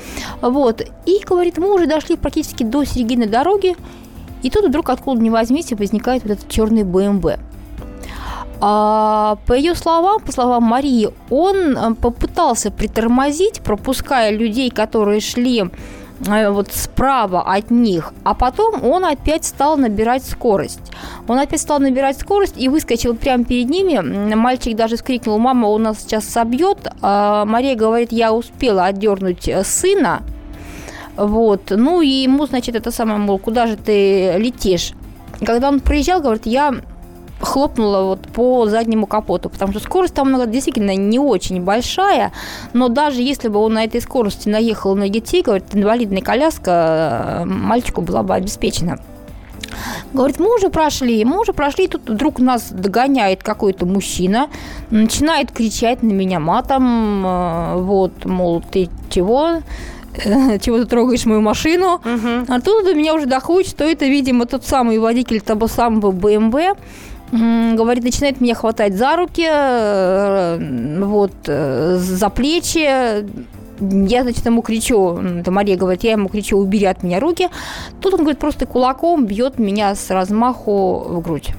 Вот. 0.40 0.82
И, 1.06 1.20
говорит, 1.25 1.58
мы 1.58 1.72
уже 1.75 1.86
дошли 1.86 2.16
практически 2.16 2.62
до 2.62 2.84
середины 2.84 3.26
дороги, 3.26 3.76
и 4.42 4.50
тут 4.50 4.66
вдруг 4.66 4.90
откуда 4.90 5.20
ни 5.20 5.30
возьмите 5.30 5.76
возникает 5.76 6.22
вот 6.22 6.32
этот 6.32 6.48
черный 6.48 6.84
БМВ. 6.84 7.38
А, 8.60 9.38
по 9.46 9.52
ее 9.52 9.75
словам, 9.75 10.20
по 10.20 10.32
словам 10.32 10.62
Марии, 10.62 11.10
он 11.30 11.76
э, 11.76 11.94
попытался 11.94 12.70
притормозить, 12.70 13.60
пропуская 13.60 14.30
людей, 14.30 14.70
которые 14.70 15.20
шли 15.20 15.64
вот 16.20 16.73
справа 16.73 17.42
от 17.42 17.70
них, 17.70 18.12
а 18.25 18.35
потом 18.35 18.85
он 18.85 19.04
опять 19.04 19.44
стал 19.44 19.76
набирать 19.76 20.25
скорость. 20.25 20.80
Он 21.28 21.38
опять 21.38 21.61
стал 21.61 21.78
набирать 21.78 22.18
скорость 22.18 22.54
и 22.56 22.68
выскочил 22.68 23.14
прямо 23.14 23.44
перед 23.44 23.68
ними. 23.68 24.00
Мальчик 24.35 24.75
даже 24.76 24.96
скрикнул, 24.96 25.38
мама, 25.38 25.66
он 25.66 25.82
нас 25.82 26.00
сейчас 26.00 26.25
собьет. 26.25 26.88
А 27.02 27.44
Мария 27.44 27.76
говорит, 27.76 28.12
я 28.12 28.32
успела 28.32 28.87
отдернуть 28.87 29.49
э, 29.49 29.62
сына. 29.62 30.23
Вот. 31.16 31.70
Ну 31.70 32.00
и 32.00 32.08
ему, 32.08 32.46
значит, 32.46 32.75
это 32.75 32.90
самое, 32.90 33.18
мол, 33.18 33.38
куда 33.38 33.66
же 33.66 33.76
ты 33.76 34.37
летишь? 34.38 34.92
Когда 35.44 35.68
он 35.68 35.80
приезжал, 35.80 36.20
говорит, 36.20 36.46
я 36.46 36.75
хлопнула 37.40 38.02
вот 38.02 38.21
по 38.33 38.66
заднему 38.66 39.07
капоту, 39.07 39.50
потому 39.50 39.73
что 39.73 39.81
скорость 39.81 40.14
там 40.14 40.50
действительно 40.50 40.95
не 40.97 41.19
очень 41.19 41.62
большая, 41.62 42.33
но 42.73 42.88
даже 42.88 43.23
если 43.23 43.49
бы 43.49 43.59
он 43.59 43.75
на 43.75 43.85
этой 43.85 44.00
скорости 44.00 44.49
наехал 44.49 44.95
на 44.95 45.09
детей, 45.09 45.43
говорит, 45.43 45.66
инвалидная 45.73 46.23
коляска 46.23 47.43
э, 47.43 47.45
мальчику 47.45 48.00
была 48.00 48.23
бы 48.23 48.35
обеспечена. 48.35 48.99
Говорит, 50.12 50.38
мы 50.38 50.55
уже 50.55 50.71
прошли, 50.71 51.25
мы 51.25 51.40
уже 51.40 51.52
прошли, 51.52 51.88
тут 51.88 52.09
вдруг 52.09 52.38
нас 52.38 52.71
догоняет 52.71 53.43
какой-то 53.43 53.85
мужчина, 53.85 54.49
начинает 54.90 55.50
кричать 55.50 56.02
на 56.02 56.12
меня 56.12 56.40
матом, 56.40 57.26
э, 57.26 57.76
вот, 57.83 58.25
мол, 58.25 58.62
ты 58.62 58.88
чего, 59.11 59.62
чего 60.61 60.78
ты 60.78 60.87
трогаешь 60.87 61.26
мою 61.26 61.43
машину. 61.43 61.95
Угу. 61.97 62.47
А 62.49 62.61
тут 62.61 62.85
до 62.85 62.95
меня 62.95 63.14
уже 63.14 63.26
доходит, 63.26 63.69
что 63.69 63.85
это, 63.85 64.07
видимо, 64.07 64.47
тот 64.47 64.64
самый 64.64 64.99
водитель 64.99 65.40
того 65.40 65.69
самого 65.69 66.12
БМВ, 66.12 66.76
говорит, 67.33 68.04
начинает 68.04 68.40
меня 68.40 68.54
хватать 68.54 68.95
за 68.95 69.16
руки, 69.16 69.47
э, 69.49 70.99
вот, 71.00 71.33
э, 71.47 71.97
за 71.99 72.30
плечи. 72.30 73.26
Я, 73.78 74.23
значит, 74.23 74.47
ему 74.47 74.62
кричу, 74.62 75.18
это 75.18 75.50
Мария 75.50 75.76
говорит, 75.76 76.02
я 76.04 76.12
ему 76.12 76.28
кричу, 76.28 76.56
убери 76.56 76.87
от 76.87 77.02
меня 77.02 77.21
руки. 77.21 77.49
Тут 78.00 78.14
он, 78.14 78.21
говорит, 78.21 78.38
просто 78.38 78.64
кулаком 78.64 79.26
бьет 79.26 79.59
меня 79.59 79.95
с 79.95 80.11
размаху 80.11 81.04
в 81.09 81.21
грудь. 81.21 81.50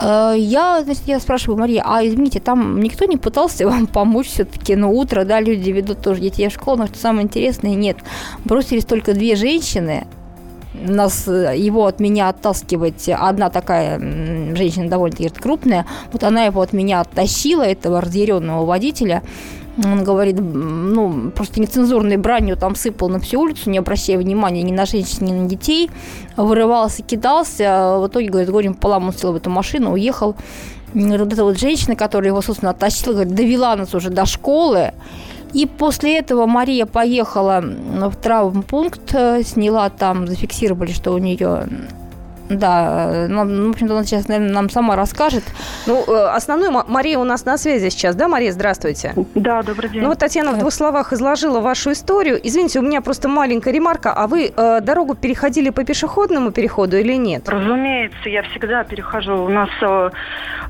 Э, 0.00 0.34
я, 0.36 0.82
значит, 0.84 1.02
я 1.06 1.18
спрашиваю, 1.20 1.58
Мария, 1.58 1.82
а 1.84 2.04
извините, 2.06 2.40
там 2.40 2.80
никто 2.80 3.06
не 3.06 3.16
пытался 3.16 3.66
вам 3.66 3.86
помочь 3.86 4.28
все-таки? 4.28 4.76
Ну, 4.76 4.96
утро, 4.96 5.24
да, 5.24 5.40
люди 5.40 5.70
ведут 5.70 6.00
тоже 6.00 6.20
детей 6.20 6.48
в 6.48 6.52
школу, 6.52 6.78
но 6.78 6.86
что 6.86 6.98
самое 6.98 7.24
интересное, 7.24 7.74
нет. 7.74 7.96
Бросились 8.44 8.84
только 8.84 9.14
две 9.14 9.36
женщины, 9.36 10.06
нас, 10.74 11.26
э, 11.28 11.56
его 11.56 11.86
от 11.86 12.00
меня 12.00 12.28
оттаскивать 12.28 13.08
одна 13.08 13.50
такая 13.50 13.98
женщина 13.98 14.88
довольно-таки 14.88 15.28
крупная, 15.30 15.86
вот 16.12 16.24
она 16.24 16.44
его 16.44 16.60
от 16.60 16.72
меня 16.72 17.00
оттащила, 17.00 17.62
этого 17.62 18.00
разъяренного 18.00 18.64
водителя, 18.64 19.22
он 19.84 20.04
говорит, 20.04 20.36
ну, 20.38 21.30
просто 21.30 21.60
нецензурной 21.60 22.16
бранью 22.16 22.56
там 22.56 22.74
сыпал 22.74 23.08
на 23.08 23.20
всю 23.20 23.40
улицу, 23.40 23.70
не 23.70 23.78
обращая 23.78 24.18
внимания 24.18 24.62
ни 24.62 24.72
на 24.72 24.84
женщин, 24.84 25.26
ни 25.26 25.32
на 25.32 25.48
детей, 25.48 25.90
вырывался, 26.36 27.02
кидался, 27.02 27.98
в 27.98 28.08
итоге, 28.08 28.28
говорит, 28.28 28.50
горем 28.50 28.74
пополам 28.74 29.06
он 29.06 29.12
сел 29.12 29.32
в 29.32 29.36
эту 29.36 29.48
машину, 29.48 29.92
уехал. 29.92 30.36
Вот 30.92 31.32
эта 31.32 31.44
вот 31.44 31.58
женщина, 31.58 31.94
которая 31.94 32.30
его, 32.30 32.42
собственно, 32.42 32.72
оттащила, 32.72 33.12
говорит, 33.12 33.34
довела 33.34 33.76
нас 33.76 33.94
уже 33.94 34.10
до 34.10 34.26
школы, 34.26 34.92
и 35.52 35.66
после 35.66 36.18
этого 36.18 36.46
Мария 36.46 36.86
поехала 36.86 37.60
в 37.62 38.14
травмпункт, 38.16 39.14
э, 39.14 39.42
сняла 39.42 39.90
там, 39.90 40.26
зафиксировали, 40.26 40.92
что 40.92 41.12
у 41.12 41.18
нее 41.18 41.68
да, 42.50 43.26
ну, 43.28 43.68
в 43.68 43.70
общем-то, 43.70 43.94
она 43.94 44.04
сейчас, 44.04 44.28
наверное, 44.28 44.52
нам 44.52 44.68
сама 44.68 44.96
расскажет. 44.96 45.44
Ну, 45.86 46.04
э, 46.06 46.26
основной 46.34 46.70
Мария 46.86 47.18
у 47.18 47.24
нас 47.24 47.44
на 47.44 47.56
связи 47.56 47.88
сейчас, 47.90 48.16
да, 48.16 48.28
Мария, 48.28 48.52
здравствуйте. 48.52 49.14
Да, 49.34 49.62
добрый 49.62 49.88
день. 49.90 50.02
Ну 50.02 50.08
вот 50.08 50.18
Татьяна 50.18 50.52
в 50.52 50.58
двух 50.58 50.72
словах 50.72 51.12
изложила 51.12 51.60
вашу 51.60 51.92
историю. 51.92 52.40
Извините, 52.42 52.80
у 52.80 52.82
меня 52.82 53.00
просто 53.00 53.28
маленькая 53.28 53.72
ремарка. 53.72 54.12
А 54.12 54.26
вы 54.26 54.52
э, 54.54 54.80
дорогу 54.80 55.14
переходили 55.14 55.70
по 55.70 55.84
пешеходному 55.84 56.50
переходу 56.50 56.96
или 56.96 57.14
нет? 57.14 57.48
Разумеется, 57.48 58.28
я 58.28 58.42
всегда 58.42 58.84
перехожу. 58.84 59.44
У 59.44 59.48
нас 59.48 59.70
э, 59.80 60.10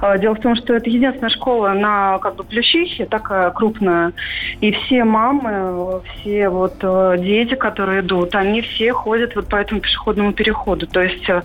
э, 0.03 0.19
дело 0.19 0.35
в 0.35 0.41
том, 0.41 0.57
что 0.57 0.75
это 0.75 0.91
единственная 0.91 1.31
школа 1.31 1.71
на 1.71 2.19
как 2.19 2.37
бы 2.37 2.45
Плющихе, 2.45 3.07
такая 3.07 3.51
крупная. 3.51 4.13
И 4.61 4.73
все 4.73 5.05
мамы, 5.05 6.03
все 6.15 6.49
вот 6.49 6.75
э, 6.83 7.17
дети, 7.19 7.55
которые 7.55 8.01
идут, 8.01 8.35
они 8.35 8.61
все 8.61 8.93
ходят 8.93 9.35
вот 9.35 9.49
по 9.49 9.57
этому 9.57 9.81
пешеходному 9.81 10.33
переходу. 10.33 10.87
То 10.87 11.01
есть 11.01 11.29
э, 11.29 11.33
э, 11.33 11.43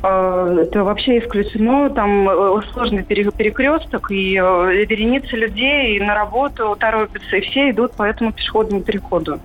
это 0.00 0.84
вообще 0.84 1.18
исключено. 1.18 1.90
Там 1.90 2.28
э, 2.28 2.62
сложный 2.72 3.02
перекресток, 3.02 4.10
и 4.10 4.34
вереницы 4.34 5.36
людей 5.36 5.96
и 5.96 6.00
на 6.00 6.14
работу 6.14 6.76
торопятся, 6.78 7.36
и 7.36 7.40
все 7.40 7.70
идут 7.70 7.92
по 7.92 8.02
этому 8.02 8.32
пешеходному 8.32 8.82
переходу. 8.82 9.40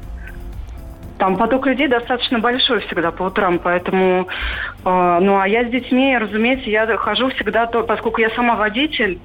Там 1.22 1.38
поток 1.38 1.68
людей 1.68 1.88
достаточно 1.88 2.40
большой 2.40 2.80
всегда 2.80 3.12
по 3.12 3.24
утрам, 3.26 3.60
поэтому, 3.60 4.28
э, 4.84 5.20
ну 5.22 5.40
а 5.40 5.48
я 5.48 5.66
с 5.66 5.70
детьми, 5.70 6.18
разумеется, 6.18 6.68
я 6.68 6.88
хожу 6.98 7.30
всегда, 7.30 7.68
то, 7.68 7.84
поскольку 7.84 8.22
я 8.22 8.32
сама 8.32 8.56
водитель, 8.56 9.20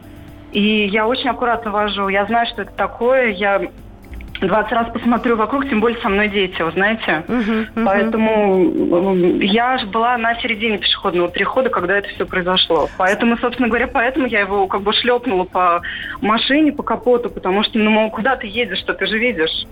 и 0.53 0.87
я 0.93 1.07
очень 1.07 1.31
аккуратно 1.31 1.71
вожу, 1.71 2.09
я 2.09 2.27
знаю, 2.27 2.47
что 2.49 2.63
это 2.63 2.73
такое, 2.73 3.29
я 3.29 3.63
20 4.41 4.73
раз 4.73 4.93
посмотрю 4.93 5.37
вокруг, 5.37 5.69
тем 5.69 5.81
более 5.81 6.01
со 6.01 6.09
мной 6.09 6.29
дети, 6.29 6.61
вы 6.61 6.71
знаете. 6.73 7.25
Uh-huh, 7.27 7.67
uh-huh. 7.75 7.85
Поэтому 7.85 9.37
я 9.41 9.79
была 9.87 10.17
на 10.19 10.35
середине 10.41 10.79
пешеходного 10.79 11.31
перехода, 11.31 11.71
когда 11.71 11.99
это 11.99 12.09
все 12.09 12.27
произошло. 12.27 12.89
Поэтому, 12.97 13.37
собственно 13.39 13.69
говоря, 13.69 13.89
поэтому 13.89 14.27
я 14.27 14.41
его 14.41 14.67
как 14.67 14.83
бы 14.83 14.93
шлепнула 14.93 15.45
по 15.45 15.83
машине, 16.21 16.73
по 16.73 16.83
капоту, 16.83 17.31
потому 17.31 17.63
что, 17.65 17.79
ну, 17.79 17.91
мол, 17.91 18.11
куда 18.11 18.37
ты 18.37 18.47
едешь, 18.47 18.79
что 18.79 18.95
ты 18.95 19.07
же 19.07 19.19
видишь. 19.19 19.67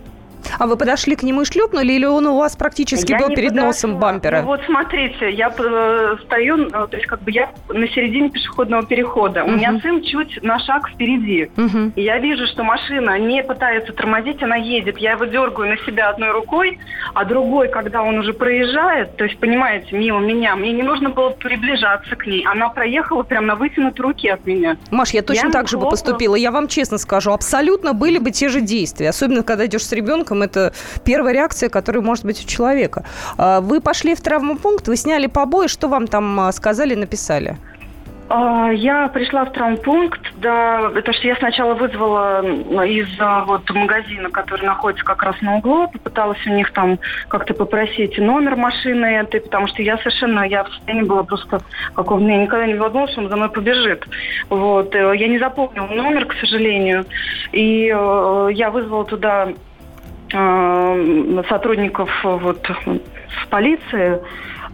А 0.58 0.66
вы 0.66 0.76
подошли 0.76 1.16
к 1.16 1.22
нему 1.22 1.42
и 1.42 1.44
шлепнули, 1.44 1.92
или 1.92 2.04
он 2.04 2.26
у 2.26 2.36
вас 2.36 2.56
практически 2.56 3.12
я 3.12 3.18
был 3.18 3.28
перед 3.28 3.50
подошла. 3.50 3.66
носом 3.66 3.98
бампера? 3.98 4.40
Ну, 4.42 4.46
вот 4.48 4.60
смотрите, 4.66 5.32
я 5.32 5.52
э, 5.56 6.16
стою, 6.24 6.66
э, 6.66 6.70
то 6.70 6.96
есть 6.96 7.06
как 7.06 7.22
бы 7.22 7.30
я 7.30 7.50
на 7.68 7.88
середине 7.88 8.30
пешеходного 8.30 8.84
перехода. 8.84 9.40
Uh-huh. 9.40 9.48
У 9.48 9.56
меня 9.56 9.78
сын 9.80 10.02
чуть 10.02 10.42
на 10.42 10.58
шаг 10.58 10.88
впереди. 10.88 11.50
Uh-huh. 11.56 11.92
И 11.94 12.02
я 12.02 12.18
вижу, 12.18 12.46
что 12.46 12.64
машина 12.64 13.18
не 13.18 13.42
пытается 13.42 13.92
тормозить, 13.92 14.42
она 14.42 14.56
едет. 14.56 14.98
Я 14.98 15.12
его 15.12 15.24
дергаю 15.24 15.70
на 15.70 15.76
себя 15.84 16.10
одной 16.10 16.30
рукой, 16.30 16.78
а 17.14 17.24
другой, 17.24 17.68
когда 17.68 18.02
он 18.02 18.18
уже 18.18 18.32
проезжает, 18.32 19.16
то 19.16 19.24
есть, 19.24 19.38
понимаете, 19.38 19.96
мимо 19.96 20.20
меня, 20.20 20.56
мне 20.56 20.72
не 20.72 20.82
нужно 20.82 21.10
было 21.10 21.30
приближаться 21.30 22.16
к 22.16 22.26
ней. 22.26 22.44
Она 22.46 22.68
проехала 22.68 23.22
прямо 23.22 23.48
на 23.48 23.54
вытянутой 23.56 24.04
руке 24.04 24.32
от 24.32 24.46
меня. 24.46 24.76
Маш, 24.90 25.10
я 25.10 25.22
точно 25.22 25.46
я 25.46 25.52
так 25.52 25.68
же 25.68 25.78
бы 25.78 25.88
поступила. 25.88 26.34
Я 26.34 26.50
вам 26.50 26.68
честно 26.68 26.98
скажу, 26.98 27.32
абсолютно 27.32 27.92
были 27.92 28.18
бы 28.18 28.30
те 28.30 28.48
же 28.48 28.60
действия. 28.60 29.10
Особенно, 29.10 29.42
когда 29.42 29.66
идешь 29.66 29.84
с 29.84 29.92
ребенком, 29.92 30.33
это 30.42 30.72
первая 31.04 31.34
реакция, 31.34 31.68
которая 31.68 32.02
может 32.02 32.24
быть 32.24 32.44
у 32.44 32.48
человека. 32.48 33.04
А, 33.38 33.60
вы 33.60 33.80
пошли 33.80 34.14
в 34.14 34.20
травмопункт, 34.20 34.88
вы 34.88 34.96
сняли 34.96 35.26
побои, 35.26 35.66
что 35.66 35.88
вам 35.88 36.06
там 36.06 36.40
а, 36.40 36.52
сказали, 36.52 36.94
написали? 36.94 37.56
А, 38.28 38.70
я 38.72 39.08
пришла 39.08 39.44
в 39.44 39.52
травмпункт, 39.52 40.20
да, 40.38 40.90
это 40.94 41.12
что 41.12 41.28
я 41.28 41.36
сначала 41.36 41.74
вызвала 41.74 42.42
из 42.84 43.08
вот 43.46 43.68
магазина, 43.70 44.30
который 44.30 44.64
находится 44.64 45.04
как 45.04 45.22
раз 45.22 45.40
на 45.42 45.56
углу, 45.56 45.88
попыталась 45.88 46.44
у 46.46 46.50
них 46.50 46.72
там 46.72 46.98
как-то 47.28 47.52
попросить 47.52 48.16
номер 48.18 48.56
машины 48.56 49.04
этой, 49.04 49.40
потому 49.40 49.66
что 49.68 49.82
я 49.82 49.98
совершенно, 49.98 50.40
я 50.48 50.64
в 50.64 50.68
состоянии 50.70 51.06
была 51.06 51.22
просто 51.22 51.60
какого 51.94 52.18
я 52.20 52.38
никогда 52.38 52.66
не 52.66 52.74
волновалась, 52.74 53.12
что 53.12 53.20
он 53.20 53.28
за 53.28 53.36
мной 53.36 53.50
побежит. 53.50 54.06
Вот, 54.48 54.94
э, 54.94 55.12
я 55.16 55.28
не 55.28 55.38
запомнила 55.38 55.86
номер, 55.86 56.24
к 56.24 56.34
сожалению, 56.34 57.04
и 57.52 57.92
э, 57.94 58.48
я 58.52 58.70
вызвала 58.70 59.04
туда 59.04 59.48
сотрудников 61.48 62.10
вот, 62.24 62.68
в 62.68 63.48
полиции. 63.48 64.20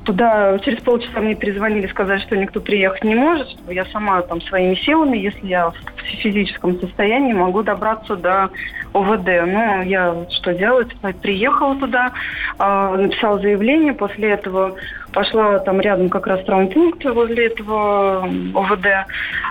Туда 0.04 0.58
через 0.60 0.80
полчаса 0.80 1.20
мне 1.20 1.34
перезвонили, 1.34 1.86
сказали, 1.86 2.20
что 2.20 2.36
никто 2.36 2.60
приехать 2.60 3.04
не 3.04 3.14
может, 3.14 3.50
что 3.50 3.70
я 3.70 3.84
сама 3.86 4.22
там 4.22 4.40
своими 4.40 4.74
силами, 4.76 5.18
если 5.18 5.46
я 5.46 5.70
в 5.70 5.74
физическом 6.22 6.80
состоянии, 6.80 7.34
могу 7.34 7.62
добраться 7.62 8.16
до 8.16 8.50
ОВД. 8.92 9.26
Ну, 9.46 9.82
я 9.82 10.26
что 10.30 10.54
делать? 10.54 10.88
Приехала 11.22 11.76
туда, 11.76 12.12
э, 12.58 12.96
написала 12.96 13.38
заявление, 13.38 13.92
после 13.92 14.30
этого 14.30 14.76
пошла 15.12 15.58
там 15.60 15.80
рядом 15.80 16.08
как 16.08 16.26
раз 16.26 16.44
травмпункт 16.44 17.04
возле 17.04 17.46
этого 17.46 18.22
ОВД. 18.22 18.86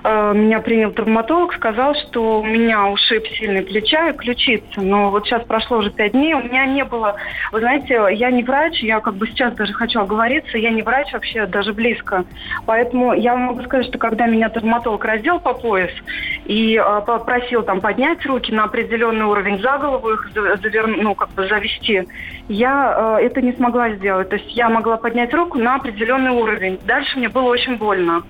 Э, 0.03 0.33
меня 0.33 0.59
принял 0.59 0.91
травматолог, 0.91 1.53
сказал, 1.53 1.95
что 1.95 2.41
у 2.41 2.45
меня 2.45 2.87
ушиб 2.87 3.25
сильный 3.37 3.63
плеча 3.63 4.09
и 4.09 4.13
ключица. 4.13 4.81
Но 4.81 5.09
вот 5.09 5.25
сейчас 5.25 5.43
прошло 5.43 5.77
уже 5.77 5.91
пять 5.91 6.13
дней, 6.13 6.33
у 6.33 6.43
меня 6.43 6.65
не 6.65 6.83
было... 6.83 7.15
Вы 7.51 7.59
знаете, 7.59 8.07
я 8.11 8.31
не 8.31 8.43
врач, 8.43 8.81
я 8.81 8.99
как 8.99 9.15
бы 9.15 9.27
сейчас 9.27 9.53
даже 9.55 9.73
хочу 9.73 9.99
оговориться, 9.99 10.57
я 10.57 10.71
не 10.71 10.81
врач 10.81 11.11
вообще 11.13 11.45
даже 11.45 11.73
близко. 11.73 12.25
Поэтому 12.65 13.13
я 13.13 13.35
могу 13.35 13.61
сказать, 13.63 13.87
что 13.87 13.97
когда 13.97 14.27
меня 14.27 14.49
травматолог 14.49 15.03
раздел 15.03 15.39
по 15.39 15.53
пояс 15.53 15.91
и 16.45 16.75
э, 16.75 17.01
попросил 17.05 17.63
там 17.63 17.81
поднять 17.81 18.25
руки 18.25 18.51
на 18.51 18.65
определенный 18.65 19.25
уровень 19.29 19.61
за 19.61 19.77
голову, 19.77 20.09
их 20.09 20.31
завер... 20.33 20.87
ну, 20.87 21.15
как 21.15 21.29
бы 21.29 21.47
завести, 21.47 22.03
я 22.47 23.17
э, 23.19 23.25
это 23.25 23.41
не 23.41 23.53
смогла 23.53 23.91
сделать. 23.91 24.29
То 24.29 24.35
есть 24.35 24.51
я 24.55 24.69
могла 24.69 24.97
поднять 24.97 25.33
руку, 25.33 25.57
на 25.57 25.75
определенный 25.75 26.31
уровень. 26.31 26.79
Дальше 26.85 27.17
мне 27.17 27.29
было 27.29 27.49
очень 27.49 27.77
больно. 27.77 28.23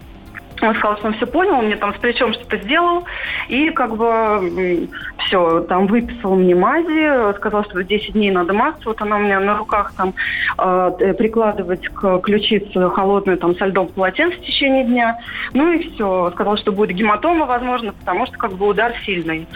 Он 0.61 0.75
сказал, 0.75 0.97
что 0.97 1.07
он 1.07 1.13
все 1.13 1.27
понял, 1.27 1.55
он 1.55 1.65
мне 1.65 1.75
там 1.75 1.93
с 1.93 1.97
плечом 1.97 2.33
что-то 2.33 2.57
сделал, 2.57 3.05
и 3.47 3.69
как 3.71 3.95
бы 3.95 4.89
все, 5.25 5.61
там 5.61 5.87
выписал 5.87 6.35
мне 6.35 6.55
мази, 6.55 7.35
сказал, 7.37 7.63
что 7.65 7.83
10 7.83 8.13
дней 8.13 8.31
надо 8.31 8.53
мазаться, 8.53 8.89
вот 8.89 9.01
она 9.01 9.17
у 9.17 9.19
меня 9.19 9.39
на 9.39 9.57
руках 9.57 9.93
там 9.95 10.13
э, 10.57 11.13
прикладывать 11.17 11.87
к 11.89 12.19
ключице 12.19 12.89
холодную 12.89 13.37
там 13.37 13.55
со 13.55 13.65
льдом 13.65 13.87
полотенце 13.87 14.37
в 14.37 14.41
течение 14.41 14.83
дня, 14.83 15.17
ну 15.53 15.71
и 15.71 15.89
все, 15.89 16.31
сказал, 16.33 16.57
что 16.57 16.71
будет 16.71 16.95
гематома, 16.95 17.45
возможно, 17.45 17.93
потому 17.93 18.25
что 18.27 18.37
как 18.37 18.53
бы 18.53 18.67
удар 18.67 18.93
сильный. 19.05 19.47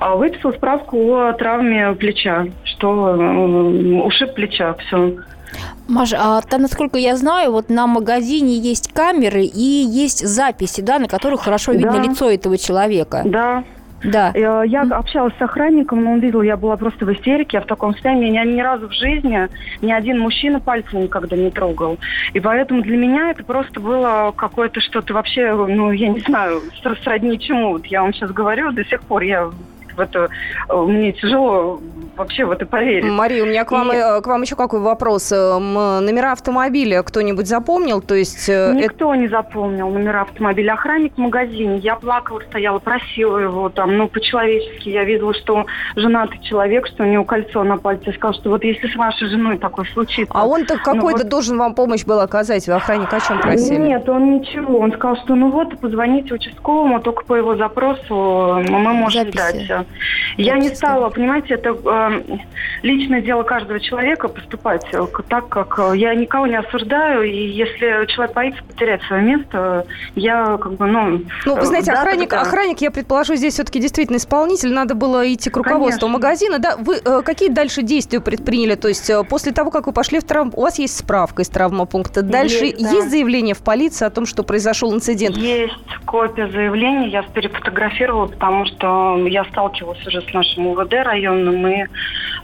А 0.00 0.16
выписал 0.16 0.52
справку 0.52 1.16
о 1.16 1.32
травме 1.32 1.92
плеча, 1.94 2.46
что 2.64 3.14
э, 3.14 4.02
ушиб 4.02 4.34
плеча, 4.34 4.74
все. 4.74 5.16
Маша, 5.88 6.16
а 6.20 6.40
там, 6.42 6.62
насколько 6.62 6.98
я 6.98 7.16
знаю, 7.16 7.52
вот 7.52 7.68
на 7.68 7.86
магазине 7.86 8.58
есть 8.58 8.92
камеры 8.92 9.44
и 9.44 9.60
есть 9.60 10.26
записи, 10.26 10.80
да, 10.80 10.98
на 10.98 11.08
которых 11.08 11.42
хорошо 11.42 11.72
видно 11.72 11.92
да. 11.92 12.02
лицо 12.02 12.30
этого 12.30 12.56
человека. 12.58 13.22
Да. 13.24 13.64
Да. 14.04 14.32
Э, 14.34 14.62
я 14.66 14.82
общалась 14.82 15.34
с 15.38 15.42
охранником, 15.42 16.04
но 16.04 16.12
он 16.12 16.20
видел, 16.20 16.42
я 16.42 16.56
была 16.56 16.76
просто 16.76 17.04
в 17.04 17.12
истерике, 17.12 17.58
я 17.58 17.60
в 17.60 17.66
таком 17.66 17.92
состоянии. 17.92 18.30
Меня 18.30 18.44
ни 18.44 18.60
разу 18.60 18.88
в 18.88 18.92
жизни 18.92 19.48
ни 19.82 19.92
один 19.92 20.18
мужчина 20.20 20.60
пальцем 20.60 21.02
никогда 21.02 21.36
не 21.36 21.50
трогал. 21.50 21.98
И 22.32 22.40
поэтому 22.40 22.82
для 22.82 22.96
меня 22.96 23.30
это 23.30 23.44
просто 23.44 23.80
было 23.80 24.32
какое-то 24.34 24.80
что-то 24.80 25.14
вообще, 25.14 25.52
ну, 25.54 25.90
я 25.92 26.08
не 26.08 26.20
знаю, 26.20 26.62
сродни 27.02 27.38
чему. 27.38 27.72
Вот 27.72 27.86
я 27.86 28.02
вам 28.02 28.14
сейчас 28.14 28.30
говорю, 28.30 28.72
до 28.72 28.84
сих 28.84 29.02
пор 29.02 29.22
я 29.22 29.50
в 29.96 30.00
это, 30.00 30.28
э, 30.68 30.76
мне 30.76 31.12
тяжело 31.12 31.80
вообще 32.16 32.44
в 32.44 32.50
это 32.50 32.66
поверить. 32.66 33.10
Мария, 33.10 33.42
у 33.42 33.46
меня 33.46 33.64
к 33.64 33.72
вам, 33.72 33.92
и... 33.92 33.96
Э, 33.96 34.20
к 34.20 34.26
вам 34.26 34.42
еще 34.42 34.56
какой 34.56 34.80
вопрос. 34.80 35.30
Номера 35.30 36.32
автомобиля 36.32 37.02
кто-нибудь 37.02 37.46
запомнил? 37.46 38.00
То 38.00 38.14
есть... 38.14 38.48
Э, 38.48 38.72
Никто 38.74 39.12
это... 39.12 39.22
не 39.22 39.28
запомнил 39.28 39.88
номера 39.88 40.22
автомобиля. 40.22 40.74
Охранник 40.74 41.14
в 41.14 41.18
магазине. 41.18 41.78
Я 41.78 41.96
плакала, 41.96 42.40
стояла, 42.40 42.78
просила 42.78 43.38
его 43.38 43.68
там, 43.68 43.96
ну, 43.96 44.08
по-человечески. 44.08 44.88
Я 44.88 45.04
видела, 45.04 45.34
что 45.34 45.66
женатый 45.96 46.40
человек, 46.42 46.86
что 46.86 47.04
у 47.04 47.06
него 47.06 47.24
кольцо 47.24 47.64
на 47.64 47.76
пальце. 47.76 48.12
Сказал, 48.12 48.34
что 48.34 48.50
вот 48.50 48.64
если 48.64 48.88
с 48.88 48.96
вашей 48.96 49.28
женой 49.28 49.58
такое 49.58 49.86
случится... 49.92 50.32
А 50.34 50.46
он-то 50.46 50.74
ну, 50.74 50.80
какой-то 50.82 51.22
вот... 51.22 51.28
должен 51.28 51.58
вам 51.58 51.74
помощь 51.74 52.04
был 52.04 52.20
оказать? 52.20 52.66
Вы 52.66 52.74
охранник 52.74 53.12
о 53.12 53.20
чем 53.20 53.40
просили? 53.40 53.78
Нет, 53.78 54.08
он 54.08 54.38
ничего. 54.38 54.78
Он 54.78 54.92
сказал, 54.92 55.16
что 55.16 55.34
ну 55.34 55.50
вот, 55.50 55.78
позвоните 55.80 56.34
участковому, 56.34 57.00
только 57.00 57.24
по 57.24 57.34
его 57.34 57.56
запросу 57.56 58.62
мы 58.68 58.92
можем 58.92 59.32
Записи. 59.32 59.66
дать. 59.68 59.79
Я 60.36 60.58
не 60.58 60.68
стала, 60.68 61.10
понимаете, 61.10 61.54
это 61.54 61.70
э, 61.70 62.38
личное 62.82 63.20
дело 63.20 63.42
каждого 63.42 63.80
человека 63.80 64.28
поступать 64.28 64.84
э, 64.92 65.06
так, 65.28 65.48
как 65.48 65.78
э, 65.78 65.96
я 65.96 66.14
никого 66.14 66.46
не 66.46 66.56
осуждаю, 66.56 67.22
и 67.22 67.48
если 67.48 68.06
человек 68.06 68.34
боится 68.34 68.62
потерять 68.64 69.02
свое 69.02 69.22
место, 69.22 69.86
я 70.14 70.56
как 70.58 70.74
бы, 70.74 70.86
ну... 70.86 71.22
Ну, 71.46 71.56
вы 71.56 71.66
знаете, 71.66 71.92
да, 71.92 72.00
охранник, 72.00 72.30
тогда... 72.30 72.42
охранник, 72.42 72.80
я 72.80 72.90
предположу, 72.90 73.34
здесь 73.34 73.54
все-таки 73.54 73.80
действительно 73.80 74.16
исполнитель, 74.16 74.72
надо 74.72 74.94
было 74.94 75.32
идти 75.32 75.50
к 75.50 75.56
руководству 75.56 76.06
Конечно. 76.06 76.08
магазина. 76.08 76.58
Да, 76.58 76.76
вы 76.76 76.96
э, 77.04 77.22
какие 77.22 77.48
дальше 77.48 77.82
действия 77.82 78.20
предприняли? 78.20 78.74
То 78.74 78.88
есть 78.88 79.08
э, 79.10 79.22
после 79.24 79.52
того, 79.52 79.70
как 79.70 79.86
вы 79.86 79.92
пошли 79.92 80.20
в 80.20 80.24
травм, 80.24 80.52
у 80.54 80.62
вас 80.62 80.78
есть 80.78 80.96
справка 80.96 81.42
из 81.42 81.48
травмопункта. 81.48 82.22
Дальше 82.22 82.66
есть, 82.66 82.82
да. 82.82 82.90
есть 82.90 83.10
заявление 83.10 83.54
в 83.54 83.62
полиции 83.62 84.04
о 84.04 84.10
том, 84.10 84.26
что 84.26 84.42
произошел 84.42 84.94
инцидент? 84.94 85.36
Есть 85.36 85.74
копия 86.04 86.48
заявления, 86.48 87.08
я 87.08 87.22
перефотографировала, 87.22 88.26
потому 88.26 88.66
что 88.66 89.26
я 89.26 89.44
сталкивалась 89.44 89.69
сталкивалась 89.70 90.06
уже 90.06 90.22
с 90.22 90.32
нашим 90.34 90.66
УВД 90.68 90.92
районным, 91.04 91.66
и 91.66 91.86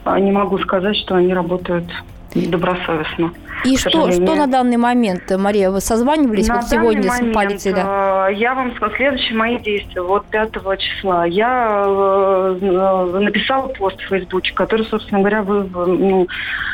а, 0.03 0.19
не 0.19 0.31
могу 0.31 0.57
сказать, 0.59 0.95
что 0.97 1.15
они 1.15 1.33
работают 1.33 1.85
добросовестно. 2.33 3.31
И 3.65 3.77
что, 3.77 4.11
что 4.11 4.35
на 4.35 4.47
данный 4.47 4.77
момент, 4.77 5.23
Мария, 5.37 5.71
вы 5.71 5.81
созванивались 5.81 6.47
на 6.47 6.55
вот 6.55 6.65
сегодня 6.65 7.09
момент, 7.09 7.31
с 7.31 7.35
полицией? 7.35 7.75
Да? 7.75 8.29
Э, 8.29 8.33
я 8.33 8.53
вам 8.53 8.75
скажу, 8.75 8.95
следующие 8.95 9.37
мои 9.37 9.57
действия. 9.57 10.01
Вот 10.01 10.25
5 10.27 10.51
числа 10.79 11.25
я 11.25 11.83
э, 11.87 13.19
написала 13.19 13.67
пост 13.69 13.99
в 13.99 14.07
Фейсбуке, 14.07 14.53
который, 14.53 14.85
собственно 14.85 15.19
говоря, 15.19 15.41
вы, 15.41 15.63
ну, 15.63 16.27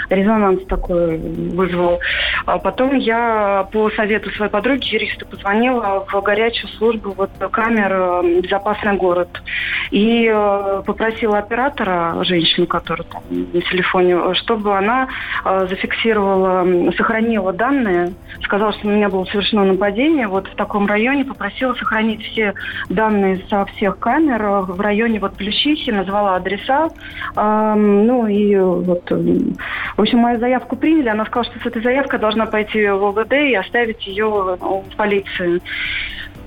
резонанс 0.10 0.64
такой 0.66 1.18
вызвал. 1.18 2.00
А 2.46 2.58
потом 2.58 2.98
я 2.98 3.68
по 3.72 3.90
совету 3.92 4.30
своей 4.32 4.52
подруги, 4.52 4.94
юриста, 4.94 5.26
позвонила 5.26 6.06
в 6.08 6.22
горячую 6.22 6.70
службу 6.72 7.14
вот, 7.16 7.32
камер 7.52 7.92
э, 7.92 8.42
«Безопасный 8.42 8.94
город». 8.94 9.30
И 9.92 10.34
попросила 10.86 11.38
оператора, 11.38 12.24
женщину, 12.24 12.66
которая 12.68 13.08
там 13.08 13.22
на 13.30 13.62
телефоне, 13.62 14.34
чтобы 14.34 14.76
она 14.76 15.08
зафиксировала 15.44 16.64
сохранила 16.98 17.54
данные, 17.54 18.14
сказала, 18.44 18.74
что 18.74 18.88
на 18.88 18.92
меня 18.92 19.10
было 19.10 19.26
совершено 19.26 19.66
нападение 19.66 20.28
вот 20.28 20.48
в 20.48 20.56
таком 20.56 20.88
районе, 20.88 21.26
попросила 21.26 21.74
сохранить 21.74 22.24
все 22.24 22.54
данные 22.90 23.44
со 23.50 23.66
всех 23.66 24.00
камер 24.00 24.44
в 24.68 24.80
районе 24.80 25.20
вот 25.20 25.36
Плющихи, 25.36 25.92
назвала 25.92 26.36
адреса. 26.36 26.90
Э, 27.36 27.74
ну 27.76 28.28
и 28.28 28.56
вот, 28.58 29.10
в 29.10 30.02
общем, 30.02 30.20
мою 30.20 30.40
заявку 30.40 30.76
приняли. 30.76 31.10
Она 31.10 31.26
сказала, 31.26 31.46
что 31.46 31.60
с 31.60 31.66
этой 31.66 31.82
заявкой 31.82 32.20
должна 32.20 32.46
пойти 32.46 32.88
в 32.88 33.04
ОВД 33.06 33.34
и 33.34 33.56
оставить 33.56 34.06
ее 34.08 34.28
в 34.28 34.96
полиции. 34.96 35.62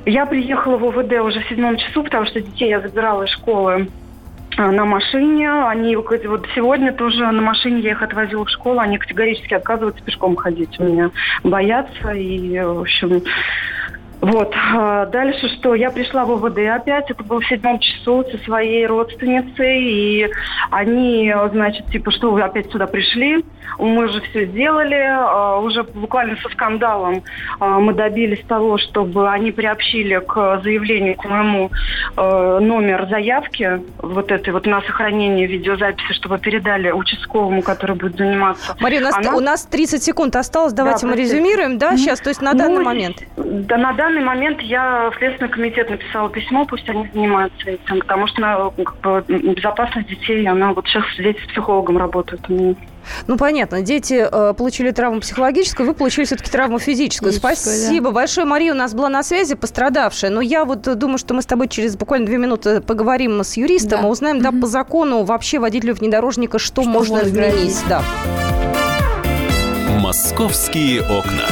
Я 0.04 0.24
приехала 0.26 0.76
в 0.76 0.84
ОВД 0.84 1.12
уже 1.20 1.40
в 1.40 1.48
седьмом 1.48 1.76
часу, 1.76 2.04
потому 2.04 2.26
что 2.26 2.40
детей 2.40 2.68
я 2.68 2.80
забирала 2.80 3.24
из 3.24 3.30
школы 3.30 3.88
на 4.56 4.84
машине. 4.84 5.50
Они 5.50 5.96
вот 5.96 6.46
сегодня 6.54 6.92
тоже 6.92 7.26
на 7.26 7.42
машине 7.42 7.80
я 7.80 7.92
их 7.92 8.02
отвозила 8.02 8.44
в 8.44 8.50
школу. 8.50 8.80
Они 8.80 8.98
категорически 8.98 9.54
отказываются 9.54 10.02
пешком 10.02 10.36
ходить. 10.36 10.78
У 10.78 10.84
меня 10.84 11.10
боятся. 11.42 12.10
И, 12.12 12.58
в 12.58 12.80
общем, 12.80 13.22
вот. 14.20 14.54
А 14.74 15.06
дальше 15.06 15.48
что? 15.48 15.74
Я 15.74 15.90
пришла 15.90 16.24
в 16.24 16.32
ОВД 16.32 16.58
опять, 16.74 17.10
это 17.10 17.22
было 17.22 17.40
в 17.40 17.46
седьмом 17.46 17.78
часу 17.78 18.24
со 18.30 18.38
своей 18.38 18.86
родственницей, 18.86 19.82
и 19.82 20.30
они, 20.70 21.32
значит, 21.52 21.86
типа, 21.86 22.10
что 22.10 22.32
вы 22.32 22.42
опять 22.42 22.70
сюда 22.72 22.86
пришли? 22.86 23.44
Мы 23.78 24.08
же 24.08 24.20
все 24.22 24.46
сделали, 24.46 24.94
а, 24.94 25.58
уже 25.58 25.82
буквально 25.82 26.36
со 26.36 26.48
скандалом 26.50 27.22
а, 27.60 27.78
мы 27.78 27.92
добились 27.94 28.44
того, 28.46 28.78
чтобы 28.78 29.30
они 29.30 29.52
приобщили 29.52 30.18
к 30.26 30.60
заявлению, 30.62 31.16
к 31.16 31.24
моему 31.24 31.70
номер 32.16 33.06
заявки, 33.10 33.80
вот 33.98 34.30
этой 34.30 34.52
вот 34.52 34.66
на 34.66 34.80
сохранение 34.82 35.46
видеозаписи, 35.46 36.12
чтобы 36.14 36.38
передали 36.38 36.90
участковому, 36.90 37.62
который 37.62 37.96
будет 37.96 38.16
заниматься. 38.16 38.76
Мария, 38.80 39.00
у 39.00 39.04
нас, 39.04 39.16
Она... 39.16 39.36
у 39.36 39.40
нас 39.40 39.66
30 39.66 40.02
секунд 40.02 40.36
осталось, 40.36 40.72
давайте 40.72 41.02
да, 41.02 41.08
мы 41.08 41.16
резюмируем, 41.16 41.78
да, 41.78 41.96
сейчас, 41.96 42.20
то 42.20 42.30
есть 42.30 42.40
на 42.40 42.54
данный 42.54 42.78
ну, 42.78 42.84
момент? 42.84 43.22
Да, 43.36 43.76
на 43.76 43.92
данный 43.92 44.22
момент 44.22 44.60
я 44.62 45.10
в 45.10 45.18
Следственный 45.18 45.50
комитет 45.50 45.90
написала 45.90 46.30
письмо, 46.30 46.64
пусть 46.64 46.88
они 46.88 47.08
занимаются 47.12 47.70
этим, 47.70 48.00
потому 48.00 48.26
что 48.26 48.40
на, 48.40 48.70
как 48.70 48.96
бы, 49.00 49.24
безопасность 49.28 50.08
детей, 50.08 50.46
она 50.46 50.72
вот 50.72 50.86
сейчас 50.86 51.04
здесь 51.18 51.36
с 51.44 51.48
психологом 51.48 51.98
работает 51.98 52.40
у 52.48 52.52
меня. 52.52 52.74
Ну, 53.26 53.36
понятно. 53.36 53.82
Дети 53.82 54.26
э, 54.30 54.54
получили 54.54 54.90
травму 54.90 55.20
психологическую, 55.20 55.86
вы 55.86 55.94
получили 55.94 56.24
все-таки 56.24 56.50
травму 56.50 56.78
физическую. 56.78 57.32
Физическую 57.32 57.56
Спасибо 57.56 58.08
да. 58.08 58.14
большое. 58.14 58.46
Мария 58.46 58.72
у 58.72 58.76
нас 58.76 58.94
была 58.94 59.08
на 59.08 59.22
связи, 59.22 59.54
пострадавшая. 59.54 60.30
Но 60.30 60.40
я 60.40 60.64
вот 60.64 60.82
думаю, 60.98 61.18
что 61.18 61.34
мы 61.34 61.42
с 61.42 61.46
тобой 61.46 61.68
через 61.68 61.96
буквально 61.96 62.26
две 62.26 62.38
минуты 62.38 62.80
поговорим 62.80 63.40
с 63.42 63.56
юристом 63.56 64.02
да. 64.02 64.08
и 64.08 64.10
узнаем, 64.10 64.40
да, 64.40 64.52
по 64.52 64.66
закону 64.66 65.24
вообще 65.24 65.58
водителю 65.58 65.94
внедорожника, 65.94 66.58
что, 66.58 66.82
что 66.82 66.90
можно 66.90 67.22
изменить. 67.22 67.76
Да. 67.88 68.02
Московские 70.00 71.02
окна. 71.02 71.46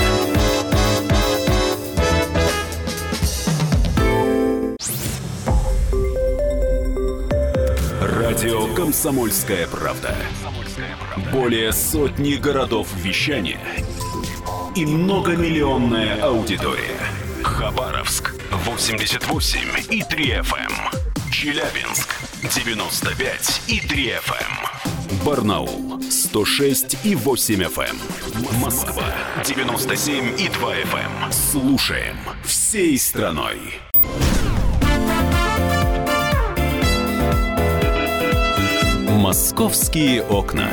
Радио 8.01 8.67
«Комсомольская 8.75 9.67
правда». 9.67 10.15
Более 11.35 11.73
сотни 11.73 12.35
городов 12.37 12.87
вещания 12.95 13.59
и 14.77 14.87
многомиллионная 14.87 16.23
аудитория. 16.23 17.01
Хабаровск 17.43 18.37
88 18.53 19.59
и 19.91 20.03
3 20.05 20.25
FM. 20.31 20.71
Эм. 20.71 21.33
Челябинск 21.33 22.15
95 22.41 23.63
и 23.67 23.81
3 23.81 24.11
FM. 24.11 24.53
Эм. 25.11 25.25
Барнаул 25.27 26.01
106 26.09 27.05
и 27.05 27.17
8 27.17 27.63
FM. 27.65 27.97
Эм. 27.97 28.61
Москва 28.61 29.13
97 29.45 30.41
и 30.41 30.49
2 30.49 30.75
FM. 30.77 31.33
Слушаем 31.33 32.17
всей 32.45 32.97
страной. 32.97 33.81
Московские 39.25 40.23
окна. 40.23 40.71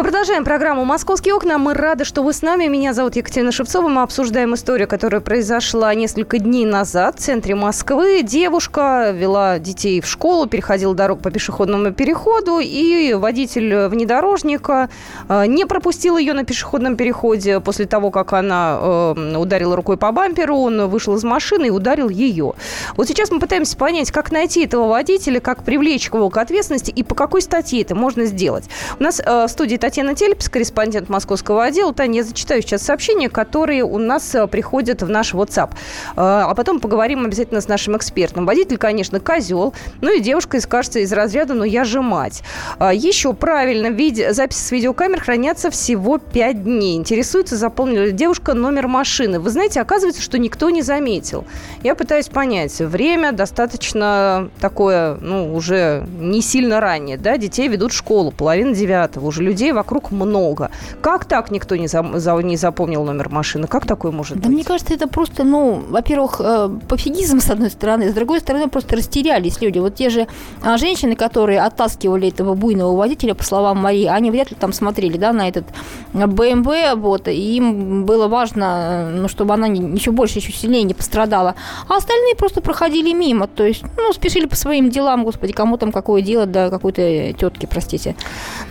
Мы 0.00 0.04
продолжаем 0.04 0.44
программу 0.46 0.86
«Московские 0.86 1.34
окна». 1.34 1.58
Мы 1.58 1.74
рады, 1.74 2.06
что 2.06 2.22
вы 2.22 2.32
с 2.32 2.40
нами. 2.40 2.68
Меня 2.68 2.94
зовут 2.94 3.16
Екатерина 3.16 3.52
Шевцова. 3.52 3.86
Мы 3.88 4.00
обсуждаем 4.00 4.54
историю, 4.54 4.88
которая 4.88 5.20
произошла 5.20 5.94
несколько 5.94 6.38
дней 6.38 6.64
назад 6.64 7.18
в 7.18 7.22
центре 7.22 7.54
Москвы. 7.54 8.22
Девушка 8.22 9.10
вела 9.14 9.58
детей 9.58 10.00
в 10.00 10.06
школу, 10.06 10.46
переходила 10.46 10.94
дорогу 10.94 11.20
по 11.20 11.30
пешеходному 11.30 11.92
переходу, 11.92 12.60
и 12.60 13.12
водитель 13.12 13.88
внедорожника 13.88 14.88
э, 15.28 15.44
не 15.44 15.66
пропустил 15.66 16.16
ее 16.16 16.32
на 16.32 16.44
пешеходном 16.44 16.96
переходе 16.96 17.60
после 17.60 17.84
того, 17.84 18.10
как 18.10 18.32
она 18.32 18.78
э, 18.80 19.36
ударила 19.36 19.76
рукой 19.76 19.98
по 19.98 20.12
бамперу. 20.12 20.56
Он 20.56 20.88
вышел 20.88 21.14
из 21.16 21.24
машины 21.24 21.66
и 21.66 21.70
ударил 21.70 22.08
ее. 22.08 22.54
Вот 22.96 23.06
сейчас 23.06 23.30
мы 23.30 23.38
пытаемся 23.38 23.76
понять, 23.76 24.10
как 24.10 24.32
найти 24.32 24.64
этого 24.64 24.88
водителя, 24.88 25.40
как 25.40 25.62
привлечь 25.62 26.08
его 26.08 26.30
к 26.30 26.38
ответственности 26.38 26.90
и 26.90 27.02
по 27.02 27.14
какой 27.14 27.42
статье 27.42 27.82
это 27.82 27.94
можно 27.94 28.24
сделать. 28.24 28.64
У 28.98 29.02
нас 29.02 29.20
э, 29.20 29.44
в 29.46 29.48
студии 29.48 29.76
Татьяна 29.76 29.89
Тельпс, 29.90 30.48
корреспондент 30.48 31.08
московского 31.08 31.64
отдела. 31.64 31.92
Таня, 31.92 32.18
я 32.18 32.24
зачитаю 32.24 32.62
сейчас 32.62 32.82
сообщения, 32.82 33.28
которые 33.28 33.84
у 33.84 33.98
нас 33.98 34.34
э, 34.34 34.46
приходят 34.46 35.02
в 35.02 35.08
наш 35.08 35.34
WhatsApp. 35.34 35.70
Э, 35.70 35.74
а 36.16 36.54
потом 36.54 36.80
поговорим 36.80 37.24
обязательно 37.24 37.60
с 37.60 37.68
нашим 37.68 37.96
экспертом. 37.96 38.46
Водитель, 38.46 38.78
конечно, 38.78 39.20
козел. 39.20 39.74
Ну 40.00 40.16
и 40.16 40.20
девушка, 40.20 40.58
кажется, 40.66 41.00
из 41.00 41.12
разряда 41.12 41.54
«ну 41.54 41.64
я 41.64 41.84
же 41.84 42.00
мать». 42.00 42.42
А, 42.78 42.92
Еще 42.92 43.32
правильно, 43.34 43.88
виде... 43.88 44.32
записи 44.32 44.60
с 44.60 44.70
видеокамер 44.70 45.20
хранятся 45.20 45.70
всего 45.70 46.18
5 46.18 46.64
дней. 46.64 46.96
Интересуется, 46.96 47.56
заполнила 47.56 48.04
ли 48.04 48.12
девушка 48.12 48.54
номер 48.54 48.88
машины. 48.88 49.40
Вы 49.40 49.50
знаете, 49.50 49.80
оказывается, 49.80 50.22
что 50.22 50.38
никто 50.38 50.70
не 50.70 50.82
заметил. 50.82 51.44
Я 51.82 51.94
пытаюсь 51.94 52.28
понять. 52.28 52.78
Время 52.78 53.32
достаточно 53.32 54.50
такое, 54.60 55.16
ну, 55.20 55.54
уже 55.54 56.06
не 56.18 56.42
сильно 56.42 56.80
раннее, 56.80 57.16
да, 57.16 57.36
детей 57.36 57.68
ведут 57.68 57.92
в 57.92 57.96
школу, 57.96 58.30
половина 58.30 58.74
девятого, 58.74 59.26
уже 59.26 59.42
людей 59.42 59.72
вокруг 59.80 60.10
много. 60.10 60.70
Как 61.00 61.24
так 61.24 61.50
никто 61.50 61.74
не, 61.76 61.88
за, 61.88 62.04
за, 62.14 62.36
не 62.42 62.56
запомнил 62.56 63.02
номер 63.04 63.30
машины? 63.30 63.66
Как 63.66 63.86
такое 63.86 64.12
может 64.12 64.36
да 64.36 64.48
быть? 64.48 64.56
мне 64.56 64.64
кажется, 64.64 64.92
это 64.92 65.08
просто, 65.08 65.42
ну, 65.42 65.82
во-первых, 65.88 66.40
э, 66.40 66.68
пофигизм 66.86 67.40
с 67.46 67.50
одной 67.50 67.70
стороны, 67.70 68.10
с 68.10 68.14
другой 68.14 68.40
стороны, 68.40 68.68
просто 68.68 68.96
растерялись 68.96 69.62
люди. 69.62 69.78
Вот 69.78 69.94
те 69.94 70.10
же 70.10 70.26
а, 70.62 70.76
женщины, 70.76 71.16
которые 71.16 71.62
оттаскивали 71.62 72.28
этого 72.28 72.54
буйного 72.54 72.94
водителя, 72.94 73.34
по 73.34 73.42
словам 73.42 73.78
Марии, 73.78 74.04
они 74.04 74.30
вряд 74.30 74.50
ли 74.50 74.56
там 74.60 74.72
смотрели, 74.72 75.16
да, 75.16 75.32
на 75.32 75.48
этот 75.48 75.64
БМВ, 76.12 76.96
вот, 76.96 77.28
и 77.28 77.56
им 77.56 78.04
было 78.04 78.28
важно, 78.28 79.10
ну, 79.10 79.28
чтобы 79.28 79.54
она 79.54 79.66
еще 79.66 80.10
больше, 80.10 80.40
еще 80.40 80.52
сильнее 80.52 80.82
не 80.82 80.94
пострадала. 80.94 81.54
А 81.88 81.96
остальные 81.96 82.34
просто 82.36 82.60
проходили 82.60 83.14
мимо, 83.14 83.46
то 83.46 83.64
есть, 83.64 83.82
ну, 83.96 84.12
спешили 84.12 84.46
по 84.46 84.56
своим 84.56 84.90
делам, 84.90 85.24
господи, 85.24 85.54
кому 85.54 85.78
там 85.78 85.90
какое 85.90 86.20
дело, 86.20 86.44
да, 86.44 86.68
какой-то 86.68 87.32
тетки, 87.32 87.66
простите. 87.66 88.14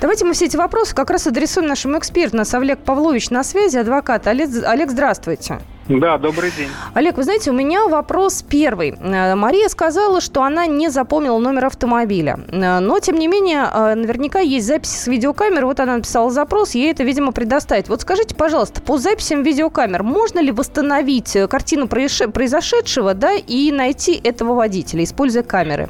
Давайте 0.02 0.26
мы 0.26 0.34
все 0.34 0.46
эти 0.46 0.58
вопросы 0.58 0.96
как 1.00 1.12
раз 1.12 1.28
адресуем 1.28 1.66
нашему 1.66 1.98
эксперту. 1.98 2.36
Нас 2.36 2.54
Олег 2.54 2.80
Павлович 2.80 3.30
на 3.30 3.44
связи, 3.46 3.78
адвокат. 3.78 4.28
Олег, 4.28 4.50
Олег 4.66 4.92
здравствуйте. 4.92 5.60
Да, 5.88 6.18
добрый 6.18 6.52
день. 6.52 6.68
Олег, 6.94 7.16
вы 7.16 7.24
знаете, 7.24 7.52
у 7.52 7.54
меня 7.54 7.88
вопрос 7.88 8.44
первый. 8.48 8.92
Э, 8.92 9.34
Мария 9.36 9.70
сказала, 9.70 10.20
что 10.20 10.44
она 10.44 10.66
не 10.66 10.90
запомнила 10.90 11.40
номер 11.40 11.68
автомобиля. 11.68 12.42
Э, 12.52 12.80
но, 12.80 13.00
тем 13.00 13.16
не 13.16 13.30
менее, 13.30 13.66
э, 13.74 13.96
наверняка 13.96 14.40
есть 14.40 14.68
записи 14.68 14.98
с 14.98 15.08
видеокамер. 15.08 15.66
Вот 15.66 15.80
она 15.80 15.96
написала 15.96 16.30
запрос, 16.30 16.76
ей 16.76 16.92
это, 16.92 17.04
видимо, 17.04 17.32
предоставить. 17.32 17.88
Вот 17.88 18.02
скажите, 18.02 18.36
пожалуйста, 18.36 18.82
по 18.82 18.98
записям 18.98 19.42
видеокамер 19.42 20.04
можно 20.04 20.40
ли 20.40 20.52
восстановить 20.52 21.36
картину 21.50 21.88
произошедшего 21.88 23.14
да, 23.14 23.34
и 23.36 23.72
найти 23.72 24.20
этого 24.22 24.54
водителя, 24.54 25.06
используя 25.06 25.44
камеры? 25.44 25.90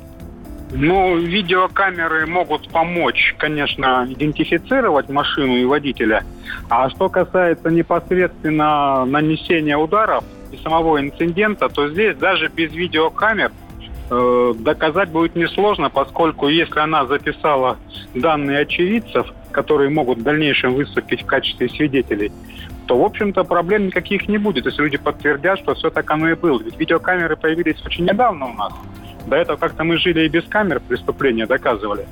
Ну, 0.72 1.18
видеокамеры 1.18 2.28
могут 2.28 2.70
помочь, 2.70 3.36
конечно, 3.40 4.06
идентифицировать 4.08 5.10
машину 5.10 5.58
и 5.58 5.66
водителя. 5.66 6.24
А 6.70 6.90
что 6.90 7.10
касается 7.10 7.70
непосредственно 7.70 9.04
нанесения 9.06 9.78
ударов 9.78 10.24
и 10.52 10.58
самого 10.58 11.00
инцидента, 11.00 11.70
то 11.70 11.90
здесь 11.90 12.16
даже 12.18 12.50
без 12.50 12.72
видеокамер 12.72 13.52
э, 14.12 14.54
доказать 14.60 15.10
будет 15.10 15.36
несложно, 15.36 15.90
поскольку 15.90 16.48
если 16.48 16.80
она 16.80 17.06
записала 17.08 17.78
данные 18.14 18.60
очевидцев, 18.60 19.34
которые 19.52 19.90
могут 19.90 20.20
в 20.20 20.24
дальнейшем 20.24 20.76
выступить 20.76 21.24
в 21.24 21.26
качестве 21.26 21.68
свидетелей, 21.70 22.32
то, 22.86 22.98
в 22.98 23.04
общем-то, 23.04 23.44
проблем 23.44 23.88
никаких 23.88 24.28
не 24.28 24.38
будет, 24.38 24.66
если 24.66 24.84
люди 24.84 24.98
подтвердят, 24.98 25.60
что 25.60 25.74
все 25.74 25.90
так 25.90 26.10
оно 26.12 26.30
и 26.30 26.36
было. 26.36 26.62
Ведь 26.62 26.80
видеокамеры 26.80 27.36
появились 27.38 27.84
очень 27.86 28.06
недавно 28.06 28.48
у 28.48 28.54
нас. 28.54 28.74
До 29.30 29.36
этого 29.36 29.58
как-то 29.58 29.84
мы 29.84 29.98
жили 29.98 30.26
и 30.26 30.28
без 30.28 30.44
камер 30.46 30.82
преступления 30.82 31.46
доказывали. 31.46 32.06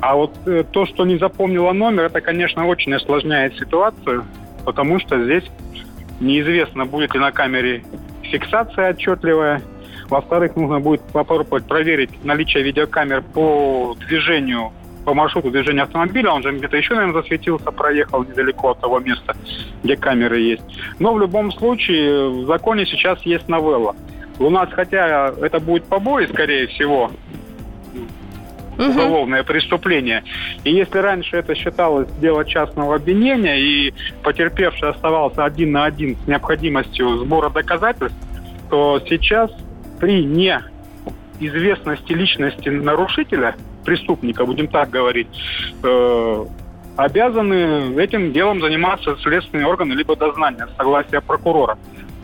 А 0.00 0.14
вот 0.14 0.34
э, 0.46 0.64
то, 0.70 0.84
что 0.86 1.06
не 1.06 1.18
запомнила 1.18 1.72
номер, 1.72 2.04
это, 2.04 2.20
конечно, 2.20 2.66
очень 2.66 2.92
осложняет 2.94 3.56
ситуацию, 3.56 4.24
потому 4.64 5.00
что 5.00 5.22
здесь 5.22 5.44
неизвестно, 6.20 6.84
будет 6.84 7.14
ли 7.14 7.20
на 7.20 7.32
камере 7.32 7.82
фиксация 8.22 8.90
отчетливая. 8.90 9.62
Во-вторых, 10.10 10.56
нужно 10.56 10.80
будет 10.80 11.00
попробовать 11.12 11.66
проверить 11.66 12.24
наличие 12.24 12.62
видеокамер 12.62 13.22
по 13.22 13.96
движению 14.06 14.72
по 15.04 15.14
маршруту 15.14 15.50
движения 15.50 15.84
автомобиля, 15.84 16.32
он 16.32 16.42
же 16.42 16.52
где-то 16.52 16.76
еще, 16.76 16.92
наверное, 16.94 17.22
засветился, 17.22 17.70
проехал 17.70 18.24
недалеко 18.24 18.72
от 18.72 18.80
того 18.80 18.98
места, 18.98 19.34
где 19.82 19.96
камеры 19.96 20.38
есть. 20.38 20.62
Но 20.98 21.14
в 21.14 21.18
любом 21.18 21.50
случае 21.50 22.28
в 22.28 22.46
законе 22.46 22.84
сейчас 22.84 23.22
есть 23.22 23.48
новелла. 23.48 23.96
У 24.38 24.50
нас, 24.50 24.68
хотя 24.72 25.32
это 25.40 25.58
будет 25.58 25.84
побои, 25.84 26.26
скорее 26.26 26.68
всего, 26.68 27.10
уголовное 28.78 29.42
преступление. 29.42 30.22
И 30.64 30.72
если 30.72 30.98
раньше 30.98 31.36
это 31.36 31.54
считалось 31.54 32.08
дело 32.20 32.44
частного 32.44 32.96
обвинения, 32.96 33.60
и 33.60 33.94
потерпевший 34.22 34.90
оставался 34.90 35.44
один 35.44 35.72
на 35.72 35.84
один 35.84 36.16
с 36.16 36.26
необходимостью 36.26 37.18
сбора 37.18 37.50
доказательств, 37.50 38.18
то 38.70 39.00
сейчас 39.08 39.50
при 39.98 40.24
неизвестности 40.24 42.12
личности 42.12 42.68
нарушителя, 42.68 43.56
преступника, 43.84 44.44
будем 44.44 44.68
так 44.68 44.90
говорить, 44.90 45.28
э, 45.82 46.44
обязаны 46.96 47.98
этим 48.00 48.32
делом 48.32 48.60
заниматься 48.60 49.16
следственные 49.22 49.66
органы 49.66 49.94
либо 49.94 50.14
дознания, 50.14 50.68
согласия 50.76 51.20
прокурора. 51.20 51.78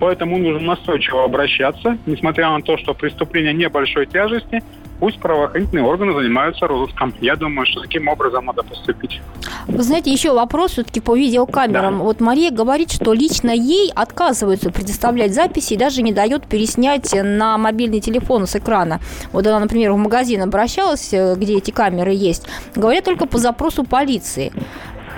Поэтому 0.05 0.37
нужно 0.37 0.61
настойчиво 0.61 1.25
обращаться, 1.25 1.97
несмотря 2.05 2.51
на 2.51 2.61
то, 2.61 2.77
что 2.77 2.93
преступление 2.93 3.55
небольшой 3.55 4.05
тяжести, 4.05 4.62
пусть 5.01 5.19
правоохранительные 5.19 5.83
органы 5.83 6.12
занимаются 6.12 6.67
розыском. 6.67 7.14
Я 7.23 7.37
думаю, 7.37 7.64
что 7.64 7.81
таким 7.81 8.09
образом 8.09 8.45
надо 8.45 8.62
поступить. 8.64 9.23
Вы 9.67 9.83
знаете, 9.83 10.12
еще 10.12 10.35
вопрос 10.35 10.73
все-таки 10.73 11.01
по 11.01 11.17
видеокамерам. 11.17 11.97
Да. 11.97 12.05
Вот 12.05 12.21
Мария 12.21 12.51
говорит, 12.51 12.93
что 12.93 13.14
лично 13.14 13.51
ей 13.51 13.90
отказываются 13.95 14.71
предоставлять 14.71 15.33
записи 15.33 15.73
и 15.73 15.79
даже 15.79 16.03
не 16.03 16.12
дает 16.12 16.47
переснять 16.47 17.11
на 17.14 17.57
мобильный 17.57 18.01
телефон 18.01 18.47
с 18.47 18.57
экрана. 18.57 19.01
Вот 19.33 19.47
она, 19.47 19.59
например, 19.59 19.93
в 19.93 19.97
магазин 19.97 20.43
обращалась, 20.43 21.14
э, 21.14 21.35
где 21.35 21.57
эти 21.57 21.71
камеры 21.71 22.12
есть, 22.12 22.47
говорят 22.77 23.05
только 23.05 23.25
по 23.25 23.38
запросу 23.38 23.85
полиции 23.85 24.53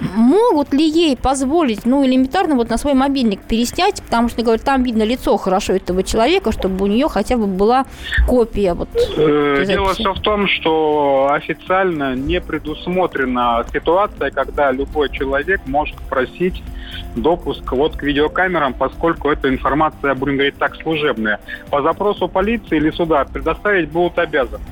могут 0.00 0.72
ли 0.72 0.88
ей 0.88 1.16
позволить, 1.16 1.84
ну, 1.84 2.04
элементарно 2.04 2.54
вот 2.54 2.70
на 2.70 2.78
свой 2.78 2.94
мобильник 2.94 3.40
переснять, 3.40 4.02
потому 4.02 4.28
что, 4.28 4.42
говорят, 4.42 4.62
там 4.62 4.82
видно 4.82 5.02
лицо 5.02 5.36
хорошо 5.36 5.74
этого 5.74 6.02
человека, 6.02 6.52
чтобы 6.52 6.84
у 6.84 6.86
нее 6.86 7.08
хотя 7.08 7.36
бы 7.36 7.46
была 7.46 7.86
копия 8.26 8.74
вот 8.74 8.88
э, 9.16 9.64
Дело 9.66 9.94
все 9.94 10.12
в 10.12 10.20
том, 10.20 10.48
что 10.48 11.30
официально 11.32 12.14
не 12.14 12.40
предусмотрена 12.40 13.64
ситуация, 13.72 14.30
когда 14.30 14.70
любой 14.70 15.10
человек 15.10 15.60
может 15.66 15.96
просить 16.08 16.62
допуск 17.14 17.72
вот 17.72 17.96
к 17.96 18.02
видеокамерам, 18.02 18.74
поскольку 18.74 19.30
эта 19.30 19.48
информация, 19.48 20.14
будем 20.14 20.34
говорить 20.34 20.58
так, 20.58 20.76
служебная. 20.76 21.40
По 21.70 21.82
запросу 21.82 22.28
полиции 22.28 22.76
или 22.76 22.90
суда 22.90 23.24
предоставить 23.24 23.90
будут 23.90 24.18
обязаны. 24.18 24.62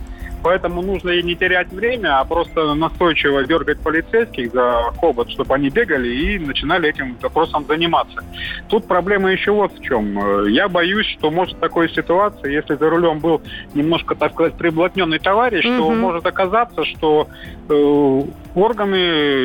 Поэтому 0.44 0.82
нужно 0.82 1.08
и 1.08 1.22
не 1.22 1.34
терять 1.34 1.72
время, 1.72 2.20
а 2.20 2.24
просто 2.26 2.74
настойчиво 2.74 3.44
дергать 3.44 3.78
полицейских 3.78 4.52
за 4.52 4.92
хобот, 4.98 5.30
чтобы 5.30 5.54
они 5.54 5.70
бегали 5.70 6.06
и 6.06 6.38
начинали 6.38 6.90
этим 6.90 7.16
вопросом 7.22 7.64
заниматься. 7.66 8.22
Тут 8.68 8.86
проблема 8.86 9.32
еще 9.32 9.52
вот 9.52 9.72
в 9.72 9.82
чем. 9.82 10.46
Я 10.46 10.68
боюсь, 10.68 11.06
что 11.06 11.30
может 11.30 11.58
такой 11.60 11.88
ситуации, 11.88 12.52
если 12.52 12.74
за 12.74 12.90
рулем 12.90 13.20
был 13.20 13.40
немножко, 13.72 14.14
так 14.14 14.34
сказать, 14.34 14.52
приблотненный 14.58 15.18
товарищ, 15.18 15.64
угу. 15.64 15.78
то 15.78 15.90
может 15.92 16.26
оказаться, 16.26 16.84
что 16.84 17.26
э, 17.70 18.22
органы 18.54 18.96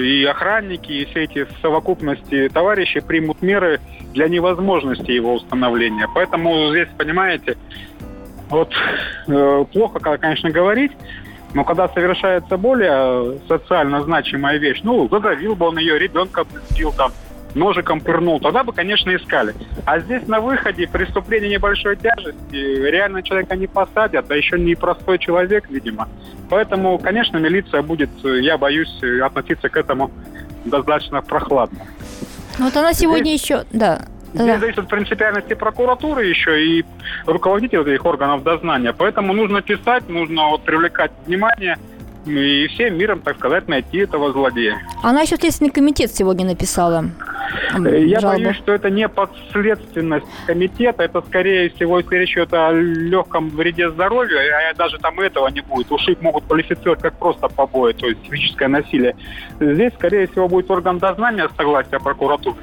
и 0.06 0.26
охранники, 0.26 0.92
и 0.92 1.06
все 1.06 1.24
эти 1.24 1.48
совокупности 1.62 2.50
товарищи 2.50 3.00
примут 3.00 3.42
меры 3.42 3.80
для 4.14 4.28
невозможности 4.28 5.12
его 5.12 5.36
установления. 5.36 6.10
Поэтому 6.14 6.72
здесь, 6.72 6.90
понимаете, 6.98 7.56
вот 8.50 8.74
э, 9.28 9.66
плохо, 9.72 10.00
конечно, 10.00 10.50
говорить, 10.50 10.92
но 11.54 11.64
когда 11.64 11.88
совершается 11.90 12.58
более 12.58 13.40
социально 13.48 14.04
значимая 14.04 14.58
вещь, 14.58 14.82
ну, 14.84 15.08
задавил 15.10 15.56
бы 15.56 15.68
он 15.68 15.78
ее, 15.80 15.98
ребенка 15.98 16.46
сбил 16.70 16.92
там, 16.92 17.12
ножиком 17.56 18.02
пырнул, 18.02 18.40
тогда 18.40 18.64
бы, 18.64 18.74
конечно, 18.74 19.16
искали. 19.16 19.56
А 19.86 20.00
здесь 20.00 20.28
на 20.28 20.40
выходе 20.40 20.88
преступление 20.88 21.50
небольшой 21.50 21.96
тяжести, 21.96 22.56
реально 22.56 23.24
человека 23.24 23.56
не 23.56 23.68
посадят, 23.68 24.30
а 24.30 24.36
еще 24.36 24.60
не 24.60 24.76
простой 24.76 25.18
человек, 25.18 25.70
видимо. 25.70 26.08
Поэтому, 26.50 26.98
конечно, 27.00 27.38
милиция 27.38 27.82
будет, 27.82 28.10
я 28.24 28.58
боюсь, 28.58 29.02
относиться 29.24 29.70
к 29.70 29.78
этому 29.78 30.12
достаточно 30.66 31.22
прохладно. 31.22 31.80
Вот 32.58 32.76
она 32.76 32.94
сегодня 32.94 33.32
Здесь... 33.32 33.42
еще, 33.44 33.64
да, 33.72 34.02
Здесь 34.34 34.46
да. 34.46 34.60
зависит 34.60 34.80
от 34.80 34.88
принципиальности 34.88 35.54
прокуратуры 35.54 36.26
еще 36.26 36.64
и 36.64 36.86
руководителей 37.26 37.94
этих 37.94 38.06
органов 38.06 38.44
дознания. 38.44 38.94
Поэтому 38.94 39.34
нужно 39.34 39.62
писать, 39.62 40.08
нужно 40.08 40.50
вот 40.50 40.64
привлекать 40.64 41.12
внимание 41.26 41.78
и 42.26 42.68
всем 42.68 42.98
миром, 42.98 43.22
так 43.22 43.38
сказать, 43.38 43.68
найти 43.68 44.00
этого 44.00 44.32
злодея. 44.32 44.78
Она 45.02 45.22
еще 45.22 45.38
Следственный 45.38 45.72
комитет 45.72 46.12
сегодня 46.14 46.46
написала. 46.46 47.06
Я 47.74 48.20
жалобу. 48.20 48.44
боюсь, 48.44 48.58
что 48.58 48.74
это 48.74 48.90
не 48.90 49.08
подследственность 49.08 50.26
комитета, 50.46 51.04
это, 51.04 51.22
скорее 51.22 51.70
всего, 51.70 52.00
если 52.00 52.16
речь 52.16 52.34
идет 52.34 52.54
о 52.54 52.72
легком 52.72 53.50
вреде 53.50 53.90
здоровью, 53.90 54.38
а 54.40 54.74
даже 54.76 54.98
там 54.98 55.20
этого 55.20 55.48
не 55.50 55.62
будет. 55.62 55.92
Ушиб 55.92 56.22
могут 56.22 56.46
квалифицировать 56.46 57.02
как 57.02 57.18
просто 57.18 57.48
побои, 57.48 57.94
то 57.94 58.08
есть 58.08 58.20
физическое 58.30 58.68
насилие. 58.68 59.16
Здесь, 59.60 59.94
скорее 59.94 60.28
всего, 60.28 60.48
будет 60.48 60.70
орган 60.70 61.00
дознания 61.00 61.50
согласия 61.58 62.00
прокуратуры. 62.00 62.58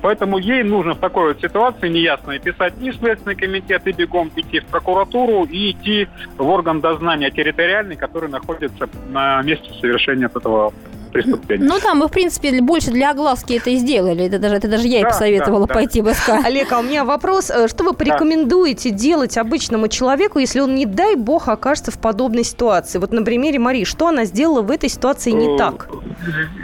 Поэтому 0.00 0.38
ей 0.38 0.62
нужно 0.62 0.94
в 0.94 0.98
такой 0.98 1.28
вот 1.28 1.40
ситуации 1.40 1.88
неясной 1.88 2.38
писать 2.38 2.74
и 2.80 2.92
Следственный 2.92 3.36
комитет, 3.36 3.86
и 3.86 3.92
бегом 3.92 4.30
идти 4.34 4.60
в 4.60 4.66
прокуратуру, 4.66 5.44
и 5.44 5.70
идти 5.70 6.08
в 6.36 6.46
орган 6.48 6.80
дознания 6.80 7.30
территориальный, 7.30 7.96
который 7.96 8.28
находится 8.28 8.88
на 9.08 9.42
месте 9.42 9.70
совершения 9.80 10.26
этого 10.26 10.72
преступления. 11.12 11.64
Ну 11.64 11.78
да, 11.80 11.94
мы, 11.94 12.08
в 12.08 12.10
принципе, 12.10 12.60
больше 12.60 12.90
для 12.90 13.10
огласки 13.10 13.54
это 13.54 13.70
и 13.70 13.76
сделали. 13.76 14.26
Это 14.26 14.38
даже, 14.38 14.56
это 14.56 14.68
даже 14.68 14.88
я 14.88 15.02
да, 15.02 15.08
и 15.08 15.10
посоветовала 15.10 15.66
да, 15.66 15.74
пойти 15.74 16.02
в 16.02 16.12
СК. 16.12 16.30
Олег, 16.44 16.72
а 16.72 16.80
у 16.80 16.82
меня 16.82 17.04
вопрос. 17.04 17.50
Э, 17.50 17.68
что 17.68 17.84
вы 17.84 17.92
порекомендуете 17.92 18.90
да. 18.90 18.96
делать 18.96 19.38
обычному 19.38 19.88
человеку, 19.88 20.38
если 20.38 20.60
он, 20.60 20.74
не 20.74 20.86
дай 20.86 21.14
бог, 21.14 21.48
окажется 21.48 21.90
в 21.90 21.98
подобной 21.98 22.44
ситуации? 22.44 22.98
Вот 22.98 23.12
на 23.12 23.22
примере 23.22 23.58
Марии, 23.58 23.84
что 23.84 24.08
она 24.08 24.24
сделала 24.24 24.62
в 24.62 24.70
этой 24.70 24.88
ситуации 24.88 25.30
не 25.30 25.54
э, 25.54 25.58
так? 25.58 25.88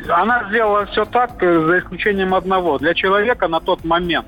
Она 0.09 0.47
сделала 0.49 0.87
все 0.87 1.05
так, 1.05 1.43
э, 1.43 1.67
за 1.67 1.79
исключением 1.79 2.35
одного. 2.35 2.79
Для 2.79 2.95
человека 2.95 3.49
на 3.49 3.61
тот 3.61 3.85
момент 3.85 4.27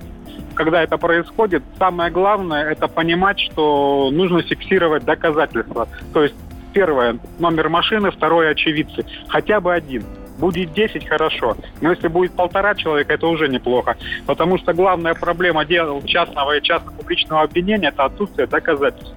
когда 0.54 0.82
это 0.82 0.98
происходит, 0.98 1.62
самое 1.78 2.10
главное 2.10 2.70
это 2.70 2.86
понимать, 2.86 3.40
что 3.40 4.10
нужно 4.12 4.42
фиксировать 4.42 5.04
доказательства. 5.04 5.88
То 6.12 6.24
есть 6.24 6.34
Первое, 6.72 7.18
номер 7.38 7.68
машины, 7.68 8.10
второе, 8.10 8.50
очевидцы. 8.50 9.04
Хотя 9.28 9.60
бы 9.60 9.74
один. 9.74 10.04
Будет 10.38 10.72
10– 10.72 11.06
хорошо. 11.08 11.56
Но 11.82 11.90
если 11.90 12.08
будет 12.08 12.32
полтора 12.32 12.74
человека, 12.74 13.12
это 13.12 13.26
уже 13.26 13.48
неплохо. 13.48 13.96
Потому 14.26 14.56
что 14.56 14.72
главная 14.72 15.14
проблема 15.14 15.66
дел 15.66 16.02
частного 16.02 16.56
и 16.56 16.62
частно-публичного 16.62 17.42
обвинения– 17.42 17.88
это 17.92 18.06
отсутствие 18.06 18.46
доказательств. 18.46 19.14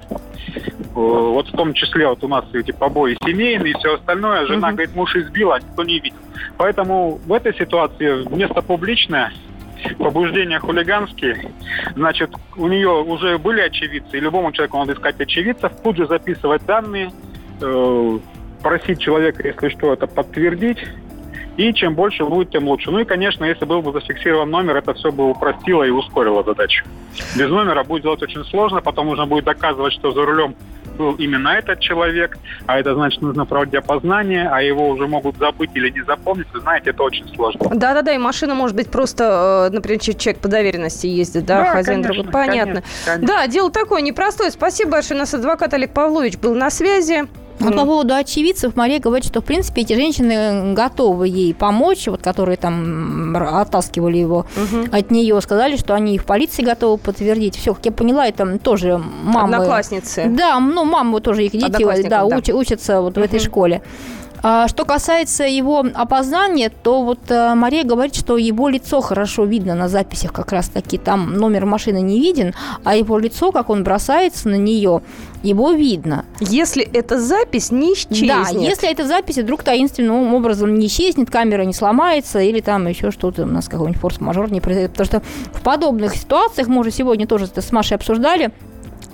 Вот 0.94 1.48
в 1.48 1.52
том 1.52 1.74
числе 1.74 2.08
вот 2.08 2.24
у 2.24 2.28
нас 2.28 2.46
эти 2.54 2.72
побои 2.72 3.18
семейные 3.24 3.72
и 3.72 3.78
все 3.78 3.96
остальное. 3.96 4.46
Жена 4.48 4.68
угу. 4.68 4.76
говорит, 4.76 4.96
муж 4.96 5.16
избил, 5.16 5.54
а 5.54 5.60
никто 5.60 5.84
не 5.84 6.00
видел. 6.00 6.18
Поэтому 6.58 7.20
в 7.26 7.32
этой 7.34 7.54
ситуации 7.56 8.28
место 8.36 8.62
публичное, 8.62 9.32
побуждения 9.98 10.60
хулиганские, 10.60 11.52
значит, 11.96 12.32
у 12.56 12.68
нее 12.68 12.90
уже 12.90 13.38
были 13.38 13.62
очевидцы, 13.62 14.18
и 14.18 14.20
любому 14.20 14.52
человеку 14.52 14.78
надо 14.78 14.94
искать 14.94 15.20
очевидцев, 15.20 15.72
тут 15.84 15.98
же 15.98 16.06
записывать 16.06 16.66
данные, 16.66 17.12
Э, 17.62 18.20
просить 18.62 19.00
человека, 19.00 19.46
если 19.46 19.70
что, 19.70 19.94
это 19.94 20.08
подтвердить. 20.08 20.80
И 21.58 21.72
чем 21.74 21.94
больше 21.94 22.26
будет, 22.26 22.50
тем 22.50 22.68
лучше. 22.68 22.90
Ну 22.90 23.00
и, 23.00 23.06
конечно, 23.06 23.46
если 23.46 23.66
был 23.66 23.84
бы 23.84 23.92
зафиксирован 23.92 24.50
номер, 24.50 24.78
это 24.78 24.96
все 24.96 25.12
бы 25.12 25.30
упростило 25.30 25.84
и 25.84 25.92
ускорило 25.92 26.44
задачу. 26.44 26.84
Без 27.36 27.48
номера 27.48 27.84
будет 27.84 28.04
делать 28.04 28.24
очень 28.24 28.44
сложно, 28.46 28.82
потом 28.82 29.08
нужно 29.08 29.28
будет 29.28 29.46
доказывать, 29.46 29.94
что 29.94 30.12
за 30.12 30.26
рулем 30.26 30.56
был 30.98 31.14
именно 31.16 31.50
этот 31.50 31.80
человек, 31.80 32.38
а 32.66 32.80
это 32.80 32.94
значит, 32.96 33.22
нужно 33.22 33.46
проводить 33.46 33.76
опознание, 33.76 34.48
а 34.48 34.62
его 34.62 34.90
уже 34.90 35.08
могут 35.08 35.38
забыть 35.38 35.72
или 35.74 35.90
не 35.90 36.04
запомнить. 36.04 36.48
Вы 36.54 36.60
знаете, 36.62 36.92
это 36.92 37.04
очень 37.04 37.28
сложно. 37.36 37.70
Да-да-да, 37.74 38.14
и 38.14 38.18
машина 38.18 38.56
может 38.56 38.76
быть 38.76 38.90
просто, 38.90 39.70
э, 39.72 39.74
например, 39.74 40.00
человек 40.00 40.42
по 40.42 40.48
доверенности 40.48 41.08
ездит, 41.08 41.46
да, 41.46 41.64
да 41.64 41.72
хозяин 41.72 42.02
конечно, 42.04 42.24
другой. 42.24 42.32
Понятно. 42.32 42.74
Конечно, 42.74 42.92
конечно. 43.06 43.28
Да, 43.28 43.48
дело 43.48 43.72
такое 43.72 44.02
непростое. 44.02 44.52
Спасибо 44.52 44.92
большое. 44.92 45.18
У 45.18 45.22
нас 45.22 45.34
адвокат 45.34 45.74
Олег 45.74 45.94
Павлович 45.94 46.38
был 46.38 46.56
на 46.56 46.70
связи. 46.70 47.28
Вот 47.60 47.76
по 47.76 47.86
поводу 47.86 48.14
очевидцев 48.14 48.76
Мария 48.76 49.00
говорит, 49.00 49.26
что, 49.26 49.42
в 49.42 49.46
принципе, 49.46 49.82
эти 49.82 49.94
женщины 49.94 50.74
готовы 50.74 51.28
ей 51.28 51.54
помочь, 51.54 52.08
вот, 52.08 52.22
которые 52.22 52.58
там 52.58 53.36
оттаскивали 53.36 54.18
его 54.18 54.46
угу. 54.56 54.86
от 54.92 55.12
нее, 55.12 55.40
сказали, 55.42 55.78
что 55.78 55.94
они 55.94 56.16
и 56.16 56.18
в 56.18 56.26
полиции 56.26 56.64
готовы 56.64 56.98
подтвердить. 56.98 57.56
Все, 57.56 57.74
как 57.74 57.86
я 57.86 57.92
поняла, 57.92 58.28
это 58.28 58.58
тоже 58.60 58.98
мамы... 58.98 59.56
Одноклассницы. 59.56 60.26
Да, 60.28 60.60
ну, 60.60 60.84
мамы 60.84 61.22
тоже 61.22 61.46
их 61.46 61.52
дети 61.52 61.84
да, 62.10 62.26
да. 62.26 62.38
Уч, 62.38 62.50
учатся 62.50 63.02
вот 63.02 63.14
угу. 63.14 63.22
в 63.22 63.24
этой 63.24 63.40
школе. 63.40 63.82
А 64.46 64.68
что 64.68 64.84
касается 64.84 65.46
его 65.46 65.86
опознания, 65.94 66.70
то 66.70 67.02
вот 67.04 67.20
э, 67.30 67.56
Мария 67.56 67.86
говорит, 67.86 68.14
что 68.14 68.36
его 68.36 68.68
лицо 68.68 69.00
хорошо 69.00 69.46
видно 69.46 69.74
на 69.74 69.88
записях 69.88 70.34
как 70.34 70.52
раз-таки. 70.52 70.98
Там 70.98 71.36
номер 71.38 71.66
машины 71.66 72.02
не 72.02 72.20
виден, 72.20 72.54
а 72.84 72.98
его 72.98 73.18
лицо, 73.18 73.54
как 73.54 73.70
он 73.70 73.86
бросается 73.86 74.50
на 74.50 74.56
нее, 74.56 75.02
его 75.44 75.72
видно. 75.72 76.26
Если 76.42 76.84
эта 76.84 77.22
запись 77.22 77.72
не 77.72 77.94
исчезнет. 77.94 78.28
Да, 78.28 78.50
если 78.50 78.92
эта 78.92 79.08
запись 79.08 79.38
вдруг 79.38 79.64
таинственным 79.64 80.34
образом 80.34 80.74
не 80.74 80.88
исчезнет, 80.88 81.32
камера 81.32 81.62
не 81.62 81.74
сломается 81.74 82.42
или 82.42 82.60
там 82.60 82.86
еще 82.88 83.12
что-то 83.12 83.44
у 83.44 83.46
нас 83.46 83.70
какой-нибудь 83.70 84.02
форс-мажор 84.02 84.52
не 84.52 84.60
произойдет. 84.60 84.92
Потому 84.92 85.06
что 85.06 85.22
в 85.58 85.62
подобных 85.62 86.18
ситуациях, 86.18 86.68
мы 86.68 86.82
уже 86.82 86.92
сегодня 86.92 87.28
тоже 87.28 87.46
это 87.46 87.62
с 87.62 87.72
Машей 87.72 87.96
обсуждали, 87.96 88.52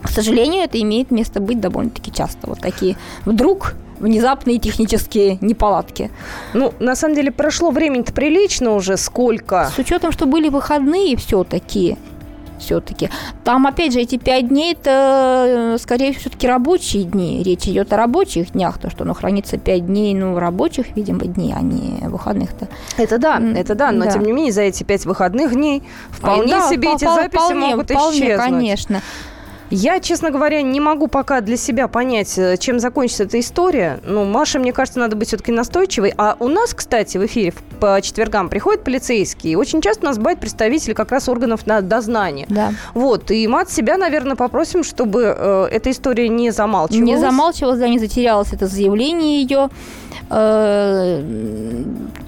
к 0.01 0.09
сожалению, 0.09 0.63
это 0.63 0.81
имеет 0.81 1.11
место 1.11 1.39
быть 1.39 1.59
довольно-таки 1.59 2.11
часто. 2.11 2.47
Вот 2.47 2.61
такие 2.61 2.97
вдруг 3.25 3.75
внезапные 3.99 4.59
технические 4.59 5.37
неполадки. 5.41 6.11
Ну, 6.53 6.73
на 6.79 6.95
самом 6.95 7.15
деле, 7.15 7.31
прошло 7.31 7.71
времени-то 7.71 8.13
прилично 8.13 8.75
уже. 8.75 8.97
Сколько? 8.97 9.71
С 9.75 9.77
учетом, 9.77 10.11
что 10.11 10.25
были 10.25 10.49
выходные 10.49 11.15
все-таки, 11.17 11.97
все-таки. 12.59 13.09
Там, 13.43 13.65
опять 13.65 13.93
же, 13.93 13.99
эти 13.99 14.17
пять 14.17 14.49
дней, 14.49 14.73
это, 14.73 15.73
э, 15.75 15.77
скорее 15.79 16.11
всего, 16.11 16.21
все-таки 16.21 16.47
рабочие 16.47 17.03
дни. 17.03 17.41
Речь 17.41 17.67
идет 17.67 17.91
о 17.93 17.97
рабочих 17.97 18.51
днях, 18.51 18.77
то, 18.77 18.89
что 18.89 19.03
оно 19.03 19.13
хранится 19.13 19.57
пять 19.57 19.85
дней, 19.85 20.13
ну, 20.13 20.37
рабочих, 20.37 20.95
видимо, 20.95 21.21
дней, 21.21 21.53
а 21.55 21.61
не 21.61 22.07
выходных-то. 22.07 22.67
Это 22.97 23.17
да, 23.17 23.41
это 23.55 23.75
да, 23.75 23.91
но, 23.91 24.05
да. 24.05 24.11
тем 24.11 24.23
не 24.23 24.31
менее, 24.31 24.51
за 24.51 24.63
эти 24.63 24.83
пять 24.83 25.05
выходных 25.05 25.53
дней 25.53 25.83
вполне 26.11 26.55
а, 26.55 26.59
да, 26.59 26.69
себе 26.69 26.93
эти 26.93 27.05
записи 27.05 27.41
вполне, 27.41 27.67
могут 27.67 27.89
вполне, 27.89 28.19
исчезнуть. 28.19 28.37
конечно. 28.37 29.01
Я, 29.71 29.99
честно 29.99 30.31
говоря, 30.31 30.63
не 30.63 30.79
могу 30.79 31.07
пока 31.07 31.41
для 31.41 31.55
себя 31.55 31.87
понять, 31.87 32.37
э, 32.39 32.57
чем 32.57 32.79
закончится 32.79 33.25
эта 33.25 33.39
история. 33.39 33.99
Ну, 34.03 34.25
Маше, 34.25 34.57
мне 34.57 34.73
кажется, 34.73 34.99
надо 34.99 35.15
быть 35.15 35.27
все-таки 35.27 35.51
настойчивой. 35.51 36.11
А 36.17 36.35
у 36.39 36.47
нас, 36.47 36.73
кстати, 36.73 37.19
в 37.19 37.25
эфире 37.27 37.53
по 37.79 37.99
четвергам 38.01 38.49
приходят 38.49 38.83
полицейские. 38.83 39.57
Очень 39.57 39.81
часто 39.81 40.05
у 40.05 40.09
нас 40.09 40.17
бывают 40.17 40.39
представители 40.39 40.93
как 40.93 41.11
раз 41.11 41.29
органов 41.29 41.65
на 41.65 41.81
дознания. 41.81 42.45
Да. 42.49 42.73
Вот. 42.93 43.31
И 43.31 43.47
мы 43.47 43.61
от 43.61 43.71
себя, 43.71 43.97
наверное, 43.97 44.35
попросим, 44.35 44.83
чтобы 44.83 45.35
э, 45.37 45.67
эта 45.71 45.91
история 45.91 46.29
не 46.29 46.51
замалчивалась. 46.51 47.05
Не 47.05 47.17
замалчивалась, 47.17 47.79
да, 47.79 47.87
не 47.87 47.99
затерялось 47.99 48.53
это 48.53 48.67
заявление 48.67 49.41
ее. 49.41 49.69
Э, 50.29 51.23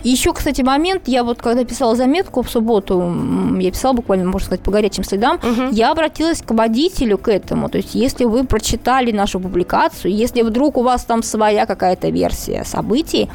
Еще, 0.03 0.33
кстати, 0.33 0.61
момент, 0.61 1.03
я 1.05 1.23
вот 1.23 1.41
когда 1.41 1.63
писала 1.63 1.95
заметку 1.95 2.41
в 2.41 2.49
субботу, 2.49 3.13
я 3.59 3.71
писала 3.71 3.93
буквально, 3.93 4.25
можно 4.25 4.47
сказать, 4.47 4.61
по 4.63 4.71
горячим 4.71 5.03
следам, 5.03 5.35
угу. 5.35 5.69
я 5.71 5.91
обратилась 5.91 6.41
к 6.41 6.51
водителю 6.51 7.17
к 7.17 7.27
этому. 7.27 7.69
То 7.69 7.77
есть, 7.77 7.93
если 7.93 8.25
вы 8.25 8.43
прочитали 8.43 9.11
нашу 9.11 9.39
публикацию, 9.39 10.13
если 10.13 10.41
вдруг 10.41 10.77
у 10.77 10.83
вас 10.83 11.03
там 11.05 11.21
своя 11.21 11.65
какая-то 11.65 12.09
версия 12.09 12.63
событий, 12.65 13.29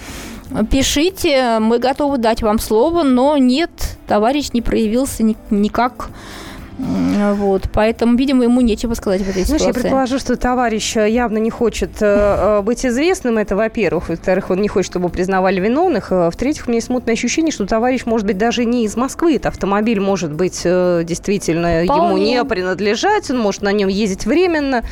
пишите, 0.70 1.58
мы 1.60 1.78
готовы 1.78 2.18
дать 2.18 2.42
вам 2.42 2.58
слово, 2.58 3.02
но 3.02 3.36
нет, 3.36 3.70
товарищ 4.06 4.50
не 4.52 4.62
проявился 4.62 5.22
никак 5.50 6.10
вот, 6.78 7.64
поэтому, 7.72 8.16
видимо, 8.16 8.44
ему 8.44 8.60
нечего 8.60 8.92
сказать 8.94 9.22
в 9.22 9.28
этой 9.28 9.44
Знаешь, 9.44 9.62
ситуации. 9.62 9.66
я 9.66 9.72
предположу, 9.72 10.18
что 10.18 10.36
товарищ 10.36 10.96
э, 10.96 11.08
явно 11.08 11.38
не 11.38 11.50
хочет 11.50 11.90
э, 12.00 12.58
э, 12.58 12.62
быть 12.62 12.84
известным, 12.84 13.38
это 13.38 13.56
во-первых. 13.56 14.10
Во-вторых, 14.10 14.50
он 14.50 14.60
не 14.60 14.68
хочет, 14.68 14.90
чтобы 14.90 15.08
признавали 15.08 15.58
виновных. 15.58 16.10
В-третьих, 16.10 16.66
у 16.66 16.70
меня 16.70 16.76
есть 16.76 16.88
смутное 16.88 17.14
ощущение, 17.14 17.50
что 17.50 17.66
товарищ 17.66 18.04
может 18.04 18.26
быть 18.26 18.36
даже 18.36 18.64
не 18.66 18.84
из 18.84 18.94
Москвы. 18.96 19.36
Это 19.36 19.48
автомобиль 19.48 20.00
может 20.00 20.32
быть 20.32 20.62
действительно 20.64 21.84
Вполне. 21.84 22.04
ему 22.04 22.18
не 22.18 22.44
принадлежать, 22.44 23.30
он 23.30 23.38
может 23.38 23.62
на 23.62 23.72
нем 23.72 23.88
ездить 23.88 24.26
временно. 24.26 24.82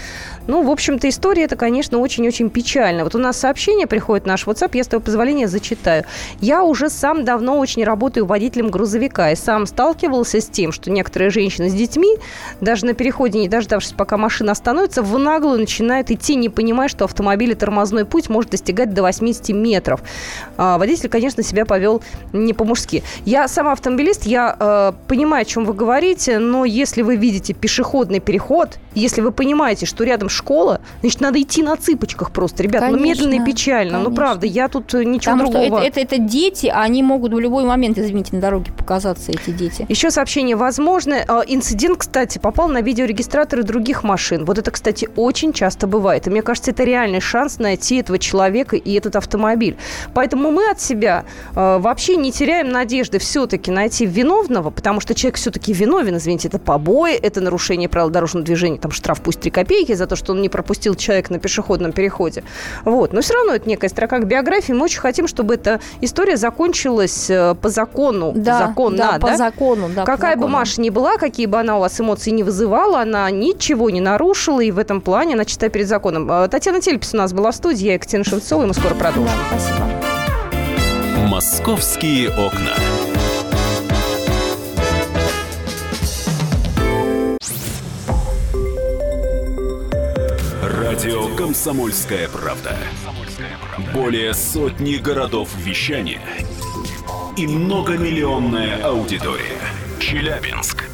Ну, 0.47 0.63
в 0.63 0.71
общем-то, 0.71 1.09
история 1.09 1.45
это, 1.45 1.57
конечно, 1.57 1.99
очень-очень 1.99 2.51
печально. 2.51 3.05
Вот 3.05 3.15
у 3.15 3.19
нас 3.19 3.39
сообщение 3.39 3.87
приходит 3.87 4.25
в 4.25 4.27
наш 4.27 4.47
WhatsApp, 4.47 4.71
я 4.75 4.85
с 4.85 4.89
твоего 4.89 5.05
позволения 5.05 5.49
зачитаю. 5.49 6.05
Я 6.41 6.65
уже 6.65 6.89
сам 6.89 7.25
давно 7.25 7.59
очень 7.59 7.85
работаю 7.85 8.27
водителем 8.27 8.71
грузовика 8.71 9.31
и 9.31 9.37
сам 9.37 9.67
сталкивался 9.67 10.41
с 10.41 10.47
тем, 10.47 10.73
что 10.73 10.91
некоторые 10.91 11.31
женщины 11.31 11.69
с 11.75 11.77
детьми, 11.77 12.17
даже 12.61 12.87
на 12.87 12.95
переходе, 12.95 13.39
не 13.39 13.49
дождавшись, 13.49 13.93
пока 13.93 14.17
машина 14.17 14.53
остановится, 14.53 15.03
в 15.03 15.19
наглую 15.19 15.59
начинают 15.59 16.11
идти, 16.11 16.37
не 16.37 16.49
понимая, 16.49 16.89
что 16.89 17.05
автомобиль 17.05 17.53
и 17.53 17.55
тормозной 17.55 18.05
путь 18.05 18.29
может 18.29 18.51
достигать 18.51 18.95
до 18.95 19.03
80 19.03 19.51
метров. 19.51 20.03
А, 20.57 20.79
водитель, 20.79 21.09
конечно, 21.09 21.43
себя 21.43 21.65
повел 21.65 22.03
не 22.33 22.53
по-мужски. 22.53 23.03
Я 23.25 23.49
сама 23.49 23.73
автомобилист, 23.73 24.25
я 24.25 24.57
э, 24.59 24.93
понимаю, 25.09 25.43
о 25.43 25.45
чем 25.45 25.65
вы 25.65 25.75
говорите, 25.75 26.39
но 26.39 26.65
если 26.65 27.03
вы 27.03 27.17
видите 27.17 27.53
пешеходный 27.53 28.21
переход, 28.21 28.79
если 28.95 29.21
вы 29.21 29.33
понимаете, 29.33 29.87
что 29.87 30.05
рядом 30.05 30.29
школа, 30.29 30.81
значит, 31.01 31.21
надо 31.21 31.41
идти 31.41 31.63
на 31.63 31.77
цыпочках 31.77 32.31
просто. 32.31 32.63
Ребят, 32.63 32.83
ну, 32.83 32.97
конечно, 32.97 33.25
ну 33.25 33.31
медленно 33.31 33.43
и 33.43 33.53
печально. 33.53 33.93
Конечно. 33.93 34.11
Ну 34.11 34.17
правда, 34.17 34.47
я 34.47 34.69
тут 34.69 34.95
э, 34.95 35.05
ничего 35.05 35.35
Потому 35.35 35.53
другого. 35.53 35.81
Что 35.81 35.89
это, 35.89 36.01
это, 36.01 36.15
это 36.15 36.23
дети, 36.23 36.67
а 36.67 36.83
они 36.83 37.03
могут 37.03 37.33
в 37.33 37.39
любой 37.39 37.65
момент, 37.65 37.99
извините, 37.99 38.37
на 38.37 38.41
дороге 38.41 38.73
показаться, 38.73 39.33
эти 39.33 39.51
дети. 39.51 39.87
Еще 39.89 40.11
сообщение. 40.11 40.57
Возможно, 40.57 41.15
э, 41.15 41.43
инцидент, 41.65 41.99
кстати, 41.99 42.39
попал 42.39 42.69
на 42.69 42.83
видеорегистраторы 42.83 43.63
других 43.63 44.05
машин. 44.05 44.45
Вот 44.45 44.59
это, 44.59 44.71
кстати, 44.71 45.09
очень 45.17 45.55
часто 45.55 45.87
бывает. 45.87 46.27
И 46.27 46.31
мне 46.31 46.43
кажется, 46.43 46.73
это 46.73 46.85
реальный 46.85 47.21
шанс 47.21 47.59
найти 47.59 47.97
этого 47.97 48.19
человека 48.19 48.77
и 48.77 48.93
этот 48.93 49.17
автомобиль. 49.17 49.79
Поэтому 50.13 50.51
мы 50.51 50.71
от 50.71 50.81
себя 50.83 51.25
э, 51.57 51.79
вообще 51.79 52.17
не 52.17 52.33
теряем 52.33 52.69
надежды 52.69 53.19
все-таки 53.19 53.71
найти 53.71 54.05
виновного, 54.05 54.69
потому 54.69 55.01
что 55.01 55.15
человек 55.15 55.37
все-таки 55.37 55.73
виновен, 55.73 56.19
извините, 56.19 56.49
это 56.49 56.59
побои, 56.59 57.15
это 57.15 57.41
нарушение 57.41 57.89
правил 57.89 58.11
дорожного 58.11 58.45
движения, 58.45 58.79
там 58.79 58.91
штраф 58.91 59.23
пусть 59.23 59.41
3 59.41 59.51
копейки 59.51 59.95
за 59.95 60.07
то, 60.07 60.17
что 60.17 60.33
он 60.33 60.43
не 60.43 60.51
пропустил 60.51 60.95
человека 60.95 61.33
на 61.33 61.39
пешеходном 61.39 61.93
переходе. 61.93 62.45
Вот. 62.85 63.15
Но 63.15 63.23
все 63.23 63.35
равно 63.35 63.55
это 63.55 63.67
некая 63.67 63.89
строка 63.89 64.19
к 64.19 64.27
биографии. 64.27 64.73
Мы 64.73 64.85
очень 64.85 65.01
хотим, 65.01 65.27
чтобы 65.27 65.55
эта 65.55 65.81
история 66.03 66.37
закончилась 66.37 67.31
э, 67.31 67.55
по 67.55 67.71
закону. 67.71 68.33
Да, 68.37 68.67
законно, 68.67 68.97
да, 68.99 69.13
по 69.19 69.29
да? 69.29 69.37
закону. 69.39 69.89
Да, 69.89 70.05
Какая 70.05 70.37
бы. 70.37 70.45
Маша 70.45 70.83
ни 70.83 70.91
была, 70.91 71.17
какие 71.17 71.47
бы 71.47 71.54
она 71.57 71.77
у 71.77 71.81
вас 71.81 72.01
эмоции 72.01 72.31
не 72.31 72.43
вызывала, 72.43 73.01
она 73.01 73.31
ничего 73.31 73.91
не 73.91 74.01
нарушила, 74.01 74.61
и 74.61 74.71
в 74.71 74.79
этом 74.79 75.01
плане 75.01 75.35
она 75.35 75.45
читает 75.45 75.73
перед 75.73 75.89
законом. 75.89 76.31
Э, 76.31 76.49
Татьяна 76.49 76.81
Тельпис 76.81 77.15
у 77.15 77.17
нас 77.17 77.33
была 77.33 77.51
в 77.51 77.55
студии, 77.55 77.87
я 77.87 77.95
Екатерина 77.95 78.25
Шевцова, 78.25 78.65
и 78.65 78.67
мы 78.67 78.75
скоро 78.75 78.95
продолжим. 78.95 79.37
Да, 79.51 79.59
спасибо. 79.59 79.85
«Московские 81.29 82.31
окна». 82.31 82.75
Радио 90.63 91.35
«Комсомольская 91.37 92.29
правда». 92.29 92.77
Более 93.93 94.33
сотни 94.35 94.97
городов 94.97 95.49
вещания 95.57 96.21
и 97.37 97.47
многомиллионная 97.47 98.83
аудитория. 98.85 99.59
Челябинск 99.99 100.94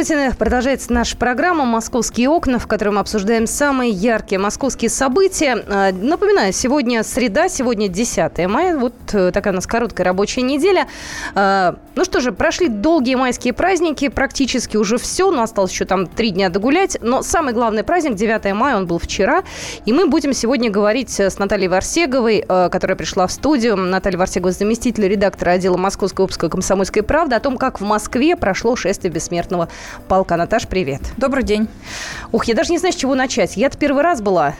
Здравствуйте. 0.00 0.32
Продолжается 0.38 0.92
наша 0.92 1.16
программа 1.16 1.64
«Московские 1.64 2.28
окна», 2.28 2.60
в 2.60 2.68
которой 2.68 2.90
мы 2.90 3.00
обсуждаем 3.00 3.48
самые 3.48 3.90
яркие 3.90 4.38
московские 4.38 4.90
события. 4.90 5.64
А, 5.66 5.90
Напоминаю, 5.90 6.52
сегодня 6.52 7.02
среда, 7.02 7.48
сегодня 7.48 7.88
10 7.88 8.46
мая. 8.46 8.78
Вот 8.78 8.94
э, 9.12 9.32
такая 9.32 9.52
у 9.52 9.56
нас 9.56 9.66
короткая 9.66 10.04
рабочая 10.04 10.42
неделя. 10.42 10.86
А, 11.34 11.74
Ну 11.96 12.04
что 12.04 12.20
же, 12.20 12.30
прошли 12.30 12.68
долгие 12.68 13.16
майские 13.16 13.52
праздники, 13.52 14.08
практически 14.08 14.76
уже 14.76 14.98
все, 14.98 15.32
но 15.32 15.42
осталось 15.42 15.72
еще 15.72 15.84
там 15.84 16.06
три 16.06 16.30
дня 16.30 16.48
догулять. 16.48 16.96
Но 17.00 17.22
самый 17.22 17.52
главный 17.52 17.82
праздник, 17.82 18.14
9 18.14 18.52
мая, 18.54 18.76
он 18.76 18.86
был 18.86 19.00
вчера. 19.00 19.42
И 19.84 19.92
мы 19.92 20.06
будем 20.06 20.32
сегодня 20.32 20.70
говорить 20.70 21.18
с 21.18 21.38
Натальей 21.40 21.66
Варсеговой, 21.66 22.44
э, 22.48 22.68
которая 22.70 22.96
пришла 22.96 23.26
в 23.26 23.32
студию. 23.32 23.76
Наталья 23.76 24.18
Варсегова, 24.18 24.52
заместитель 24.52 25.08
редактора 25.08 25.50
отдела 25.50 25.76
Московской 25.76 26.22
выпуска 26.22 26.48
«Комсомольской 26.48 27.02
правды», 27.02 27.34
о 27.34 27.40
том, 27.40 27.58
как 27.58 27.80
в 27.80 27.84
Москве 27.84 28.36
прошло 28.36 28.76
шествие 28.76 29.12
бессмертного 29.12 29.68
полка. 30.08 30.36
Наташ, 30.36 30.66
привет. 30.68 31.02
Добрый 31.16 31.44
день. 31.44 31.68
Ух, 32.32 32.44
я 32.44 32.54
даже 32.54 32.72
не 32.72 32.78
знаю, 32.78 32.92
с 32.92 32.96
чего 32.96 33.14
начать. 33.14 33.56
Я-то 33.56 33.78
первый 33.78 34.02
раз 34.02 34.20
была. 34.20 34.54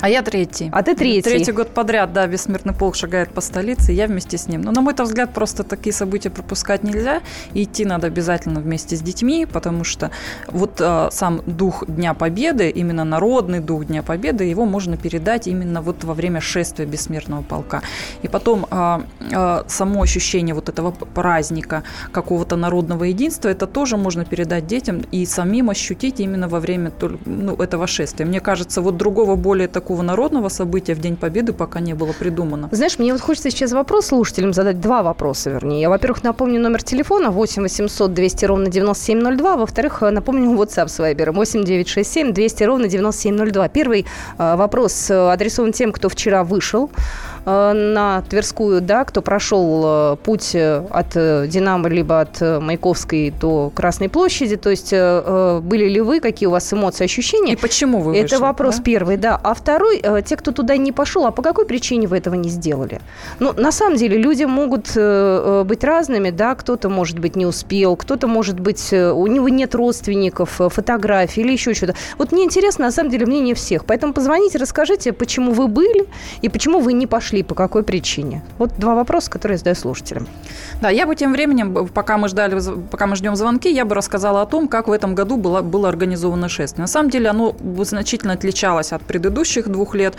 А 0.00 0.08
я 0.08 0.22
третий. 0.22 0.68
А 0.72 0.82
ты 0.82 0.94
третий. 0.94 1.22
Третий 1.22 1.52
год 1.52 1.70
подряд, 1.70 2.12
да, 2.12 2.26
бессмертный 2.26 2.74
полк 2.74 2.96
шагает 2.96 3.30
по 3.30 3.40
столице, 3.40 3.92
и 3.92 3.94
я 3.94 4.06
вместе 4.06 4.36
с 4.36 4.46
ним. 4.46 4.60
Но, 4.60 4.70
на 4.70 4.80
мой 4.82 4.94
взгляд, 4.96 5.32
просто 5.32 5.62
такие 5.64 5.92
события 5.92 6.30
пропускать 6.30 6.82
нельзя. 6.82 7.22
И 7.54 7.62
идти 7.62 7.84
надо 7.84 8.06
обязательно 8.06 8.60
вместе 8.60 8.96
с 8.96 9.00
детьми, 9.00 9.46
потому 9.46 9.84
что 9.84 10.10
вот 10.48 10.80
э, 10.80 11.08
сам 11.10 11.42
дух 11.46 11.84
Дня 11.86 12.12
Победы, 12.12 12.68
именно 12.68 13.04
народный 13.04 13.60
дух 13.60 13.86
Дня 13.86 14.02
Победы, 14.02 14.44
его 14.44 14.66
можно 14.66 14.96
передать 14.96 15.46
именно 15.46 15.80
вот 15.80 16.04
во 16.04 16.12
время 16.12 16.40
шествия 16.40 16.84
бессмертного 16.84 17.42
полка. 17.42 17.80
И 18.22 18.28
потом 18.28 18.66
э, 18.70 19.00
э, 19.30 19.62
само 19.66 20.02
ощущение 20.02 20.54
вот 20.54 20.68
этого 20.68 20.90
праздника, 20.90 21.82
какого-то 22.12 22.56
народного 22.56 23.04
единства, 23.04 23.48
это 23.48 23.66
тоже 23.66 23.96
можно 23.96 24.24
передать 24.24 24.66
детям 24.66 25.02
и 25.10 25.24
самим 25.26 25.70
ощутить 25.70 26.20
именно 26.20 26.48
во 26.48 26.60
время 26.60 26.92
ну, 27.24 27.54
этого 27.54 27.86
шествия. 27.86 28.26
Мне 28.26 28.40
кажется, 28.40 28.82
вот 28.82 28.96
другого 28.96 29.36
более 29.36 29.68
такого 29.68 29.85
такого 29.86 30.02
народного 30.02 30.48
события 30.48 30.94
в 30.94 30.98
День 30.98 31.16
Победы 31.16 31.52
пока 31.52 31.78
не 31.78 31.94
было 31.94 32.12
придумано. 32.12 32.68
Знаешь, 32.72 32.98
мне 32.98 33.12
вот 33.12 33.20
хочется 33.20 33.50
сейчас 33.50 33.70
вопрос 33.70 34.06
слушателям 34.06 34.52
задать, 34.52 34.80
два 34.80 35.04
вопроса, 35.04 35.50
вернее. 35.50 35.80
Я, 35.80 35.88
во-первых, 35.88 36.24
напомню 36.24 36.60
номер 36.60 36.82
телефона 36.82 37.30
8 37.30 37.62
800 37.62 38.12
200 38.12 38.46
ровно 38.46 38.66
9702, 38.68 39.56
во-вторых, 39.56 40.02
напомню 40.02 40.50
WhatsApp 40.50 40.88
с 40.88 40.98
Viber 40.98 41.30
8 41.30 41.62
967 41.62 42.32
200 42.32 42.64
ровно 42.64 42.88
9702. 42.88 43.68
Первый 43.68 44.06
э, 44.38 44.56
вопрос 44.56 45.08
э, 45.08 45.14
адресован 45.14 45.70
тем, 45.70 45.92
кто 45.92 46.08
вчера 46.08 46.42
вышел 46.42 46.90
Э, 46.90 47.35
на 47.46 48.22
Тверскую, 48.28 48.80
да, 48.80 49.04
кто 49.04 49.22
прошел 49.22 49.82
э, 49.84 50.16
путь 50.16 50.54
э, 50.54 50.84
от 50.90 51.10
Динамо 51.48 51.88
либо 51.88 52.20
от 52.20 52.40
Маяковской 52.40 53.32
до 53.40 53.70
Красной 53.74 54.08
площади, 54.08 54.56
то 54.56 54.70
есть 54.70 54.90
были 54.90 55.88
ли 55.88 56.00
вы, 56.00 56.20
какие 56.20 56.48
у 56.48 56.50
вас 56.50 56.72
эмоции, 56.72 57.04
ощущения? 57.04 57.52
И 57.52 57.56
почему 57.56 58.00
вы 58.00 58.16
Это 58.16 58.22
вышли, 58.22 58.36
вопрос 58.36 58.76
да? 58.76 58.82
первый, 58.82 59.16
да. 59.16 59.40
А 59.42 59.54
второй, 59.54 60.02
те, 60.24 60.36
кто 60.36 60.50
туда 60.50 60.76
не 60.76 60.92
пошел, 60.92 61.26
а 61.26 61.30
по 61.30 61.42
какой 61.42 61.66
причине 61.66 62.08
вы 62.08 62.18
этого 62.18 62.34
не 62.34 62.48
сделали? 62.48 63.00
Ну, 63.38 63.52
на 63.52 63.70
самом 63.70 63.96
деле, 63.96 64.18
люди 64.18 64.44
могут 64.44 64.86
быть 65.66 65.84
разными, 65.84 66.30
да, 66.30 66.54
кто-то, 66.54 66.88
может 66.88 67.18
быть, 67.18 67.36
не 67.36 67.46
успел, 67.46 67.96
кто-то, 67.96 68.26
может 68.26 68.58
быть, 68.58 68.92
у 68.92 69.26
него 69.26 69.48
нет 69.48 69.74
родственников, 69.74 70.60
фотографий 70.68 71.42
или 71.42 71.52
еще 71.52 71.74
что-то. 71.74 71.94
Вот 72.18 72.32
мне 72.32 72.44
интересно, 72.44 72.86
на 72.86 72.90
самом 72.90 73.10
деле, 73.10 73.26
мнение 73.26 73.54
всех. 73.54 73.84
Поэтому 73.84 74.12
позвоните, 74.12 74.58
расскажите, 74.58 75.12
почему 75.12 75.52
вы 75.52 75.68
были 75.68 76.06
и 76.42 76.48
почему 76.48 76.80
вы 76.80 76.92
не 76.92 77.06
пошли 77.06 77.35
ушли, 77.36 77.42
по 77.42 77.54
какой 77.54 77.82
причине? 77.82 78.42
Вот 78.58 78.70
два 78.78 78.94
вопроса, 78.94 79.30
которые 79.30 79.54
я 79.54 79.58
задаю 79.58 79.76
слушателям. 79.76 80.26
Да, 80.82 80.90
я 80.90 81.06
бы 81.06 81.16
тем 81.16 81.32
временем, 81.32 81.88
пока 81.94 82.18
мы 82.18 82.28
ждали, 82.28 82.60
пока 82.90 83.06
мы 83.06 83.16
ждем 83.16 83.36
звонки, 83.36 83.70
я 83.70 83.84
бы 83.84 83.94
рассказала 83.94 84.42
о 84.42 84.46
том, 84.46 84.68
как 84.68 84.88
в 84.88 84.92
этом 84.92 85.14
году 85.14 85.36
было, 85.36 85.62
было 85.62 85.88
организовано 85.88 86.48
шествие. 86.48 86.82
На 86.82 86.88
самом 86.88 87.10
деле 87.10 87.30
оно 87.30 87.54
значительно 87.84 88.34
отличалось 88.34 88.92
от 88.92 89.02
предыдущих 89.02 89.68
двух 89.68 89.94
лет 89.94 90.14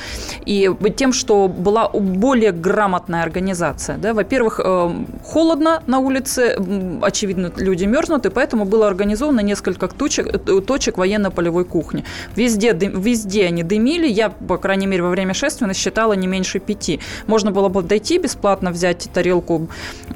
и 0.46 0.72
тем, 0.98 1.14
что 1.14 1.48
была 1.48 1.90
более 1.90 2.52
грамотная 2.52 3.24
организация. 3.24 3.98
Да? 3.98 4.14
Во-первых, 4.14 4.60
э, 4.64 4.90
холодно 5.24 5.82
на 5.88 6.00
улице, 6.00 6.58
очевидно, 7.02 7.52
люди 7.58 7.86
мерзнут, 7.86 8.26
и 8.26 8.30
поэтому 8.30 8.66
было 8.66 8.88
организовано 8.88 9.42
несколько 9.42 9.88
точек, 9.88 10.28
э, 10.28 10.62
точек 10.62 10.98
военно-полевой 10.98 11.66
кухни. 11.66 12.04
Везде, 12.36 12.74
везде 12.74 13.48
они 13.48 13.64
дымили, 13.64 14.08
я, 14.08 14.30
по 14.30 14.58
крайней 14.58 14.88
мере, 14.88 15.04
во 15.04 15.10
время 15.10 15.34
шествия 15.34 15.68
насчитала 15.68 16.14
не 16.14 16.28
меньше 16.28 16.60
пяти. 16.68 17.00
Можно 17.28 17.52
было 17.52 17.70
бы 17.70 17.82
дойти 17.84 18.18
бесплатно, 18.18 18.72
взять 18.72 19.10
тарелку 19.14 19.68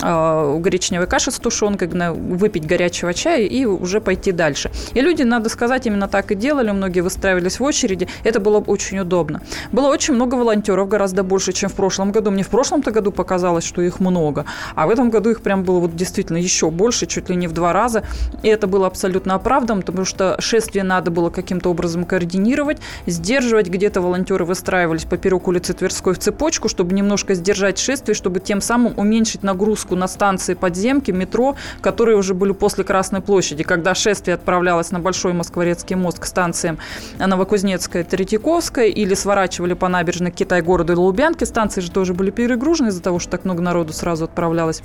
э, 0.01 0.57
гречневой 0.59 1.07
каши 1.07 1.31
с 1.31 1.39
тушенкой, 1.39 1.87
выпить 1.87 2.65
горячего 2.65 3.13
чая 3.13 3.45
и 3.45 3.65
уже 3.65 4.01
пойти 4.01 4.31
дальше. 4.31 4.71
И 4.93 5.01
люди, 5.01 5.23
надо 5.23 5.49
сказать, 5.49 5.85
именно 5.85 6.07
так 6.07 6.31
и 6.31 6.35
делали. 6.35 6.71
Многие 6.71 7.01
выстраивались 7.01 7.59
в 7.59 7.63
очереди. 7.63 8.07
Это 8.23 8.39
было 8.39 8.59
очень 8.59 8.99
удобно. 8.99 9.41
Было 9.71 9.87
очень 9.87 10.13
много 10.13 10.35
волонтеров, 10.35 10.87
гораздо 10.87 11.23
больше, 11.23 11.53
чем 11.53 11.69
в 11.69 11.73
прошлом 11.73 12.11
году. 12.11 12.31
Мне 12.31 12.43
в 12.43 12.49
прошлом-то 12.49 12.91
году 12.91 13.11
показалось, 13.11 13.63
что 13.63 13.81
их 13.81 13.99
много. 13.99 14.45
А 14.75 14.87
в 14.87 14.89
этом 14.89 15.09
году 15.09 15.29
их 15.29 15.41
прям 15.41 15.63
было 15.63 15.79
вот 15.79 15.95
действительно 15.95 16.37
еще 16.37 16.69
больше, 16.69 17.05
чуть 17.05 17.29
ли 17.29 17.35
не 17.35 17.47
в 17.47 17.53
два 17.53 17.73
раза. 17.73 18.03
И 18.43 18.47
это 18.47 18.67
было 18.67 18.87
абсолютно 18.87 19.35
оправданно, 19.35 19.81
потому 19.81 20.05
что 20.05 20.35
шествие 20.39 20.83
надо 20.83 21.11
было 21.11 21.29
каким-то 21.29 21.69
образом 21.69 22.05
координировать, 22.05 22.79
сдерживать. 23.05 23.67
Где-то 23.67 24.01
волонтеры 24.01 24.45
выстраивались 24.45 25.05
поперек 25.05 25.47
улицы 25.47 25.73
Тверской 25.73 26.13
в 26.13 26.19
цепочку, 26.19 26.67
чтобы 26.67 26.80
чтобы 26.81 26.95
немножко 26.95 27.35
сдержать 27.35 27.77
шествие, 27.77 28.15
чтобы 28.15 28.39
тем 28.39 28.59
самым 28.59 28.97
уменьшить 28.97 29.43
нагрузку 29.43 29.95
на 29.95 30.07
станции 30.07 30.55
подземки, 30.55 31.11
метро, 31.11 31.55
которые 31.79 32.17
уже 32.17 32.33
были 32.33 32.53
после 32.53 32.83
Красной 32.83 33.21
площади, 33.21 33.63
когда 33.63 33.93
шествие 33.93 34.33
отправлялось 34.33 34.89
на 34.89 34.99
Большой 34.99 35.33
Москворецкий 35.33 35.95
мост 35.95 36.17
к 36.17 36.25
станциям 36.25 36.79
Новокузнецкая, 37.19 38.03
Третьяковская, 38.03 38.87
или 38.87 39.13
сворачивали 39.13 39.75
по 39.75 39.89
набережной 39.89 40.31
Китай-города 40.31 40.93
и 40.93 40.95
Лубянки, 40.95 41.43
станции 41.43 41.81
же 41.81 41.91
тоже 41.91 42.15
были 42.15 42.31
перегружены 42.31 42.87
из-за 42.87 43.03
того, 43.03 43.19
что 43.19 43.29
так 43.29 43.45
много 43.45 43.61
народу 43.61 43.93
сразу 43.93 44.23
отправлялось 44.23 44.81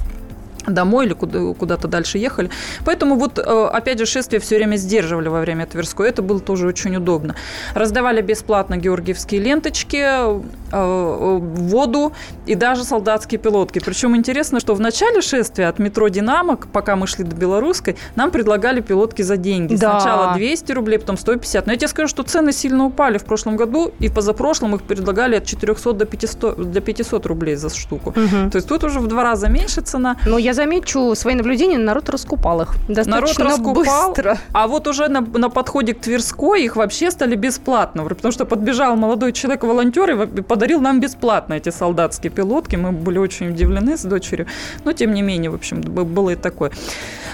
домой 0.67 1.07
или 1.07 1.13
куда-то 1.13 1.89
дальше 1.89 2.19
ехали. 2.19 2.51
Поэтому 2.85 3.17
вот, 3.17 3.39
э, 3.39 3.43
опять 3.43 3.99
же, 3.99 4.07
шествие 4.07 4.41
все 4.41 4.57
время 4.57 4.77
сдерживали 4.77 5.29
во 5.29 5.41
время 5.41 5.67
Тверской. 5.67 6.09
Это 6.09 6.23
было 6.23 6.41
тоже 6.41 6.67
очень 6.67 6.97
удобно. 6.97 7.35
Раздавали 7.75 8.23
бесплатно 8.23 8.77
георгиевские 8.77 9.41
ленточки, 9.41 9.97
э, 9.97 10.41
э, 10.73 11.39
воду 11.41 12.13
и 12.47 12.55
даже 12.55 12.85
солдатские 12.85 13.39
пилотки. 13.39 13.79
Причем 13.79 14.17
интересно, 14.17 14.61
что 14.61 14.75
в 14.75 14.81
начале 14.81 15.21
шествия 15.21 15.69
от 15.69 15.79
метро 15.79 16.09
«Динамо», 16.09 16.57
пока 16.57 16.97
мы 16.97 17.07
шли 17.07 17.25
до 17.25 17.37
Белорусской, 17.37 17.97
нам 18.17 18.31
предлагали 18.31 18.81
пилотки 18.81 19.23
за 19.23 19.37
деньги. 19.37 19.77
Да. 19.77 20.01
Сначала 20.01 20.35
200 20.35 20.73
рублей, 20.73 20.99
потом 20.99 21.17
150. 21.17 21.67
Но 21.67 21.73
я 21.73 21.79
тебе 21.79 21.89
скажу, 21.89 22.09
что 22.09 22.23
цены 22.23 22.53
сильно 22.53 22.85
упали 22.85 23.19
в 23.19 23.25
прошлом 23.25 23.57
году, 23.57 23.93
и 23.99 24.09
позапрошлом 24.09 24.75
их 24.75 24.83
предлагали 24.83 25.37
от 25.37 25.47
400 25.47 25.93
до 25.93 26.05
500, 26.05 26.73
до 26.73 26.81
500 26.81 27.27
рублей 27.27 27.57
за 27.57 27.71
штуку. 27.71 28.11
Угу. 28.11 28.51
То 28.51 28.57
есть 28.57 28.69
тут 28.69 28.85
уже 28.85 29.01
в 29.01 29.07
два 29.07 29.23
раза 29.23 29.49
меньше 29.49 29.81
цена. 29.81 30.17
Но 30.27 30.39
я 30.39 30.55
замечу 30.57 31.15
свои 31.15 31.35
наблюдения, 31.35 31.79
народ 31.79 32.09
раскупал 32.09 32.63
их 32.63 32.75
достаточно 32.89 33.45
народ 33.45 33.59
раскупал, 33.59 34.09
быстро. 34.09 34.39
А 34.53 34.67
вот 34.67 34.87
уже 34.87 35.09
на, 35.09 35.21
на 35.21 35.51
подходе 35.51 35.95
к 35.95 36.01
Тверской 36.01 36.65
их 36.65 36.77
вообще 36.77 37.11
стали 37.11 37.37
бесплатно, 37.37 38.05
потому 38.05 38.33
что 38.33 38.45
подбежал 38.45 38.97
молодой 38.97 39.33
человек-волонтер 39.33 40.11
и 40.11 40.43
подарил 40.43 40.81
нам 40.81 41.01
бесплатно 41.01 41.55
эти 41.55 41.71
солдатские 41.71 42.33
пилотки. 42.33 42.77
Мы 42.77 42.93
были 42.93 43.19
очень 43.19 43.51
удивлены 43.51 43.97
с 43.97 44.03
дочерью, 44.03 44.47
но 44.85 44.93
тем 44.93 45.15
не 45.15 45.23
менее, 45.23 45.51
в 45.51 45.55
общем, 45.55 45.81
было 45.81 46.31
и 46.31 46.37
такое. 46.37 46.73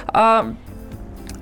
А, 0.07 0.55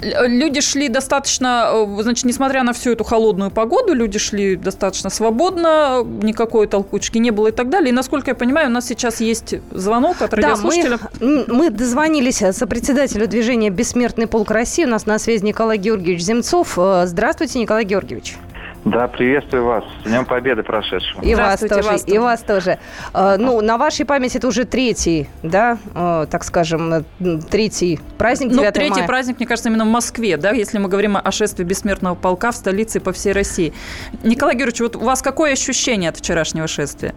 люди 0.01 0.61
шли 0.61 0.89
достаточно, 0.89 1.71
э, 1.73 2.03
значит, 2.03 2.25
несмотря 2.25 2.63
на 2.63 2.73
всю 2.73 2.93
эту 2.93 3.05
холодную 3.05 3.51
погоду, 3.51 3.95
люди 3.95 4.19
шли 4.19 4.57
достаточно 4.57 5.11
свободно, 5.11 6.03
никакой 6.05 6.67
толкучки 6.67 7.19
не 7.19 7.31
было 7.31 7.49
и 7.49 7.53
так 7.53 7.69
далее. 7.69 7.91
И, 7.91 7.93
насколько 7.93 8.31
я 8.31 8.35
понимаю, 8.35 8.69
у 8.69 8.73
нас 8.73 8.87
сейчас 8.87 9.21
есть 9.21 9.55
звонок 9.71 10.23
от 10.23 10.35
радиослушателя. 10.35 10.99
Да, 10.99 11.09
мы, 11.21 11.45
мы 11.49 11.71
дозвонились 11.71 12.43
председателю 12.67 13.27
движения 13.27 13.71
«Бессмертный 13.71 14.27
полк 14.27 14.51
России». 14.51 14.85
У 14.85 14.89
нас 14.89 15.07
на 15.07 15.19
связи 15.19 15.45
Николай 15.45 15.79
Георгиевич 15.79 16.23
Земцов. 16.23 16.79
Э, 16.79 17.05
здравствуйте, 17.07 17.59
Николай 17.59 17.85
Георгиевич. 17.85 18.37
Да, 18.85 19.09
приветствую 19.09 19.65
вас. 19.65 19.85
С 20.03 20.09
Днем 20.09 20.25
Победы 20.25 20.63
прошедшего. 20.63 21.23
И 21.23 21.35
вас 21.35 21.61
тоже. 21.61 21.83
Вас 21.83 22.09
и 22.09 22.19
вас 22.19 22.41
тоже. 22.43 22.79
Э, 23.13 23.37
ну, 23.39 23.61
на 23.61 23.77
вашей 23.77 24.07
памяти 24.07 24.39
это 24.39 24.49
уже 24.49 24.65
третий, 24.65 25.29
да, 25.43 25.79
э, 25.95 26.27
так 26.31 26.45
скажем, 26.45 26.93
э, 26.95 27.03
третий 27.51 28.01
праздник 28.17 28.51
9 28.51 28.65
Ну, 28.65 28.73
третий 28.73 29.01
мая. 29.01 29.07
праздник, 29.07 29.39
мне 29.39 29.47
кажется, 29.47 29.69
именно 29.69 29.85
в 29.85 29.89
Москве, 29.89 30.37
да, 30.39 30.53
если 30.53 30.79
мы 30.79 30.89
говорим 30.89 31.19
о 31.23 31.31
шествии 31.31 31.65
бессмертного 31.65 32.15
полка 32.15 32.53
в 32.53 32.57
столице 32.57 32.99
и 32.99 33.01
по 33.01 33.13
всей 33.13 33.33
России. 33.33 33.75
Николай 34.23 34.55
Георгиевич, 34.55 34.81
вот 34.81 34.97
у 34.97 35.01
вас 35.01 35.21
какое 35.21 35.53
ощущение 35.53 36.09
от 36.09 36.17
вчерашнего 36.17 36.67
шествия? 36.67 37.15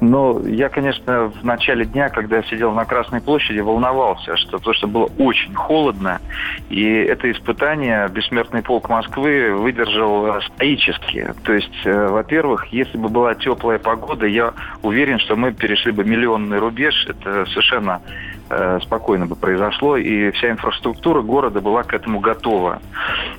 Но 0.00 0.40
я, 0.46 0.68
конечно, 0.68 1.24
в 1.28 1.44
начале 1.44 1.84
дня, 1.84 2.08
когда 2.08 2.36
я 2.36 2.42
сидел 2.44 2.72
на 2.72 2.84
Красной 2.84 3.20
площади, 3.20 3.58
волновался, 3.60 4.36
что, 4.36 4.58
потому 4.58 4.74
что 4.74 4.86
было 4.86 5.08
очень 5.18 5.54
холодно. 5.54 6.20
И 6.68 6.84
это 6.84 7.30
испытание 7.30 8.08
бессмертный 8.08 8.62
полк 8.62 8.88
Москвы 8.88 9.54
выдержал 9.54 10.40
стоически. 10.42 11.34
То 11.42 11.52
есть, 11.52 11.84
э, 11.84 12.08
во-первых, 12.08 12.66
если 12.66 12.96
бы 12.96 13.08
была 13.08 13.34
теплая 13.34 13.78
погода, 13.78 14.26
я 14.26 14.52
уверен, 14.82 15.18
что 15.18 15.36
мы 15.36 15.52
перешли 15.52 15.92
бы 15.92 16.04
миллионный 16.04 16.58
рубеж. 16.58 17.06
Это 17.08 17.46
совершенно 17.46 18.00
спокойно 18.82 19.26
бы 19.26 19.36
произошло, 19.36 19.96
и 19.96 20.30
вся 20.32 20.50
инфраструктура 20.50 21.22
города 21.22 21.60
была 21.60 21.82
к 21.82 21.94
этому 21.94 22.20
готова. 22.20 22.80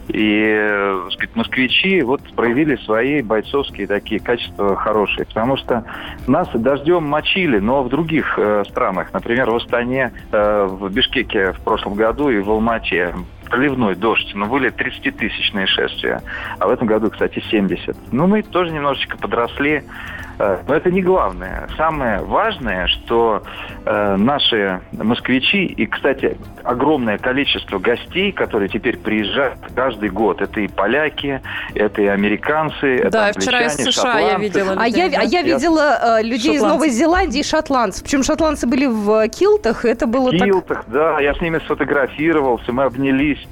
И, 0.08 0.44
э, 0.46 1.08
сказать, 1.12 1.36
москвичи 1.36 2.02
вот 2.02 2.22
проявили 2.36 2.76
свои 2.78 3.22
бойцовские 3.22 3.88
такие 3.88 4.20
качества 4.20 4.76
хорошие, 4.76 5.26
потому 5.26 5.58
что 5.58 5.84
нас 6.28 6.48
дождем 6.54 7.04
мочили, 7.04 7.60
но 7.60 7.84
в 7.84 7.90
других 7.90 8.38
э, 8.38 8.64
странах, 8.70 9.14
например, 9.14 9.50
в 9.52 9.56
Астане, 9.56 10.12
э, 10.32 10.68
в 10.70 10.92
Бишкеке 10.92 11.54
в 11.54 11.62
прошлом 11.62 11.94
году 11.94 12.30
и 12.30 12.40
в 12.40 12.50
Алмате 12.50 13.14
проливной 13.50 13.96
дождь, 13.96 14.32
но 14.36 14.46
были 14.46 14.72
30-тысячные 14.72 15.66
шествия, 15.66 16.22
а 16.60 16.68
в 16.68 16.72
этом 16.72 16.88
году, 16.88 17.10
кстати, 17.10 17.44
70. 17.50 17.96
Ну, 18.12 18.28
мы 18.28 18.44
тоже 18.44 18.72
немножечко 18.72 19.18
подросли, 19.18 19.84
Э, 19.84 20.29
но 20.40 20.74
это 20.74 20.90
не 20.90 21.02
главное. 21.02 21.68
Самое 21.76 22.22
важное, 22.22 22.88
что 22.88 23.44
э, 23.86 24.16
наши 24.16 24.82
москвичи, 24.94 25.66
и, 25.66 25.86
кстати, 25.86 26.38
огромное 26.64 27.18
количество 27.18 27.78
гостей, 27.78 28.32
которые 28.32 28.70
теперь 28.70 28.98
приезжают 28.98 29.60
каждый 29.76 30.10
год, 30.10 30.42
это 30.42 30.62
и 30.62 30.68
поляки, 30.68 31.42
это 31.76 32.02
и 32.02 32.06
американцы, 32.06 32.96
это 33.00 33.10
Да, 33.10 33.32
вчера 33.34 33.64
из 33.64 33.76
США 33.76 33.92
шотландцы. 33.92 34.32
я 34.32 34.38
видела 34.38 34.86
людей. 34.86 35.04
А 35.04 35.08
я, 35.08 35.20
а 35.20 35.24
я 35.24 35.42
видела 35.42 36.20
э, 36.20 36.24
людей 36.24 36.56
из 36.56 36.62
Новой 36.62 36.90
Зеландии 36.90 37.42
и 37.42 37.44
шотландцев. 37.44 38.04
Причем 38.04 38.24
шотландцы 38.24 38.66
были 38.66 38.86
в 38.86 39.28
килтах, 39.28 39.84
это 39.84 40.08
было 40.08 40.32
в 40.32 40.38
килтах, 40.38 40.86
так... 40.86 40.94
да, 40.94 41.20
я 41.20 41.34
с 41.34 41.42
ними 41.42 41.60
сфотографировался, 41.66 42.72
мы 42.72 42.84
обнялись. 42.84 43.46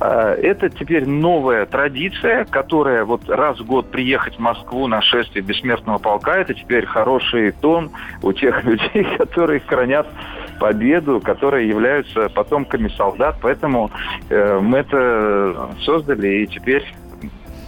Э, 0.00 0.34
это 0.42 0.70
теперь 0.70 1.06
новая 1.06 1.66
традиция, 1.66 2.46
которая 2.46 3.04
вот 3.04 3.28
раз 3.28 3.60
в 3.60 3.64
год 3.66 3.90
приехать 3.92 4.36
в 4.36 4.40
Москву 4.40 4.88
на 4.88 5.02
шествие 5.02 5.44
бессмертного 5.44 5.98
полка, 5.98 6.31
это 6.36 6.54
теперь 6.54 6.86
хороший 6.86 7.52
тон 7.52 7.90
у 8.22 8.32
тех 8.32 8.64
людей, 8.64 9.04
которые 9.18 9.60
хранят 9.60 10.06
победу, 10.58 11.20
которые 11.20 11.68
являются 11.68 12.28
потомками 12.28 12.88
солдат. 12.96 13.36
Поэтому 13.42 13.90
э, 14.28 14.60
мы 14.60 14.78
это 14.78 15.70
создали, 15.84 16.42
и 16.42 16.46
теперь 16.46 16.84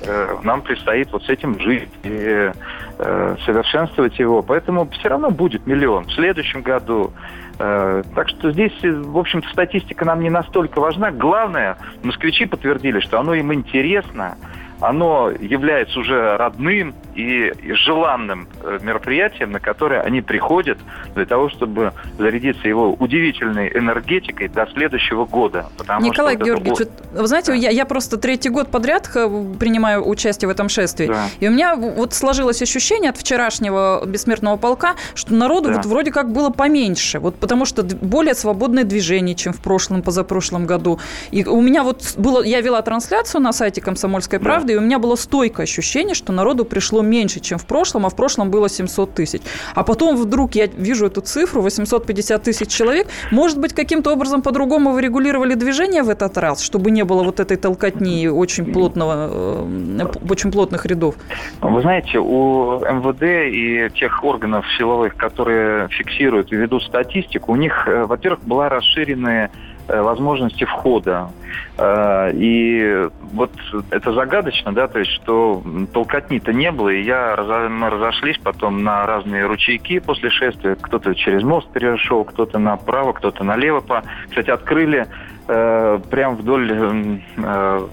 э, 0.06 0.36
нам 0.42 0.62
предстоит 0.62 1.10
вот 1.12 1.24
с 1.24 1.28
этим 1.28 1.58
жить 1.58 1.88
и 2.04 2.52
э, 2.98 3.36
совершенствовать 3.44 4.18
его. 4.18 4.42
Поэтому 4.42 4.88
все 4.90 5.08
равно 5.08 5.30
будет 5.30 5.66
миллион 5.66 6.04
в 6.04 6.12
следующем 6.12 6.62
году. 6.62 7.12
Э, 7.58 8.02
так 8.14 8.28
что 8.28 8.52
здесь, 8.52 8.72
в 8.82 9.16
общем-то, 9.16 9.48
статистика 9.50 10.04
нам 10.04 10.20
не 10.20 10.30
настолько 10.30 10.80
важна. 10.80 11.10
Главное, 11.10 11.76
москвичи 12.02 12.46
подтвердили, 12.46 13.00
что 13.00 13.20
оно 13.20 13.34
им 13.34 13.52
интересно, 13.52 14.36
оно 14.80 15.30
является 15.30 15.98
уже 16.00 16.36
родным 16.36 16.94
и 17.14 17.52
желанным 17.74 18.48
э, 18.62 18.78
мероприятием, 18.82 19.52
на 19.52 19.60
которое 19.60 20.00
они 20.00 20.20
приходят 20.20 20.78
для 21.14 21.26
того, 21.26 21.48
чтобы 21.48 21.92
зарядиться 22.18 22.66
его 22.68 22.92
удивительной 22.92 23.68
энергетикой 23.68 24.48
до 24.48 24.66
следующего 24.66 25.24
года. 25.24 25.66
Николай 26.00 26.36
Георгиевич, 26.36 26.80
это... 26.80 26.92
вы 27.20 27.26
знаете, 27.26 27.52
да. 27.52 27.56
я, 27.56 27.70
я 27.70 27.84
просто 27.84 28.16
третий 28.16 28.48
год 28.48 28.68
подряд 28.68 29.04
принимаю 29.12 30.06
участие 30.06 30.48
в 30.48 30.50
этом 30.50 30.68
шествии, 30.68 31.06
да. 31.06 31.26
и 31.40 31.48
у 31.48 31.50
меня 31.50 31.76
вот 31.76 32.14
сложилось 32.14 32.62
ощущение 32.62 33.10
от 33.10 33.16
вчерашнего 33.16 34.02
бессмертного 34.06 34.56
полка, 34.56 34.94
что 35.14 35.34
народу 35.34 35.68
да. 35.68 35.76
вот 35.76 35.86
вроде 35.86 36.10
как 36.10 36.32
было 36.32 36.50
поменьше, 36.50 37.18
вот 37.18 37.36
потому 37.36 37.64
что 37.64 37.82
более 37.82 38.34
свободное 38.34 38.84
движение, 38.84 39.34
чем 39.34 39.52
в 39.52 39.60
прошлом, 39.60 40.02
позапрошлом 40.02 40.66
году. 40.66 40.98
И 41.30 41.44
у 41.44 41.60
меня 41.60 41.82
вот 41.82 42.14
было, 42.16 42.42
я 42.42 42.60
вела 42.60 42.82
трансляцию 42.82 43.40
на 43.40 43.52
сайте 43.52 43.80
«Комсомольской 43.80 44.40
правды», 44.40 44.68
да. 44.68 44.72
и 44.74 44.76
у 44.76 44.80
меня 44.80 44.98
было 44.98 45.16
стойкое 45.16 45.64
ощущение, 45.64 46.14
что 46.14 46.32
народу 46.32 46.64
пришло 46.64 47.03
меньше, 47.04 47.40
чем 47.40 47.58
в 47.58 47.66
прошлом, 47.66 48.06
а 48.06 48.08
в 48.08 48.16
прошлом 48.16 48.50
было 48.50 48.68
700 48.68 49.14
тысяч. 49.14 49.42
А 49.74 49.82
потом 49.84 50.16
вдруг 50.16 50.54
я 50.54 50.66
вижу 50.66 51.06
эту 51.06 51.20
цифру, 51.20 51.62
850 51.62 52.42
тысяч 52.42 52.68
человек. 52.68 53.08
Может 53.30 53.58
быть, 53.58 53.72
каким-то 53.72 54.12
образом 54.12 54.42
по-другому 54.42 54.92
вы 54.92 55.02
регулировали 55.02 55.54
движение 55.54 56.02
в 56.02 56.10
этот 56.10 56.36
раз, 56.38 56.60
чтобы 56.60 56.90
не 56.90 57.04
было 57.04 57.22
вот 57.22 57.40
этой 57.40 57.56
толкотни 57.56 58.28
очень, 58.28 58.72
плотного, 58.72 59.30
э, 59.30 60.04
очень 60.30 60.50
плотных 60.52 60.86
рядов? 60.86 61.14
Вы 61.60 61.80
знаете, 61.80 62.18
у 62.18 62.80
МВД 62.80 63.22
и 63.22 63.90
тех 63.98 64.24
органов 64.24 64.64
силовых, 64.78 65.16
которые 65.16 65.88
фиксируют 65.88 66.52
и 66.52 66.56
ведут 66.56 66.82
статистику, 66.82 67.52
у 67.52 67.56
них, 67.56 67.86
э, 67.86 68.04
во-первых, 68.04 68.40
была 68.44 68.68
расширенная 68.68 69.50
возможности 69.88 70.64
входа. 70.64 71.30
Э, 71.76 72.30
и 72.32 73.08
вот 73.32 73.50
это 73.90 74.12
загадочно, 74.12 74.72
да, 74.72 74.88
то 74.88 75.00
есть, 75.00 75.10
что 75.12 75.62
толкотни-то 75.92 76.52
не 76.52 76.70
было, 76.70 76.90
и 76.90 77.02
я, 77.02 77.36
мы 77.68 77.90
разошлись 77.90 78.38
потом 78.38 78.82
на 78.82 79.06
разные 79.06 79.46
ручейки 79.46 79.98
после 79.98 80.30
шествия. 80.30 80.76
Кто-то 80.80 81.14
через 81.14 81.42
мост 81.42 81.68
перешел, 81.72 82.24
кто-то 82.24 82.58
направо, 82.58 83.12
кто-то 83.12 83.44
налево. 83.44 83.82
Кстати, 84.28 84.50
открыли 84.50 85.06
э, 85.48 86.00
прям 86.10 86.36
вдоль, 86.36 87.18
э, 87.36 87.88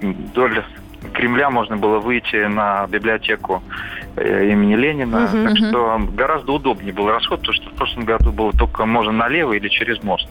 вдоль 0.00 0.62
Кремля 1.12 1.50
можно 1.50 1.76
было 1.76 1.98
выйти 1.98 2.46
на 2.46 2.86
библиотеку 2.86 3.62
Э, 4.14 4.46
имени 4.46 4.74
Ленина. 4.74 5.24
Угу, 5.24 5.44
так 5.44 5.52
угу. 5.52 5.68
что 5.68 6.00
гораздо 6.12 6.52
удобнее 6.52 6.92
был 6.92 7.08
расход, 7.08 7.40
потому 7.40 7.54
что 7.54 7.70
в 7.70 7.72
прошлом 7.72 8.04
году 8.04 8.30
было 8.30 8.52
только 8.52 8.84
можно 8.84 9.10
налево 9.10 9.54
или 9.54 9.68
через 9.68 10.02
мост. 10.02 10.28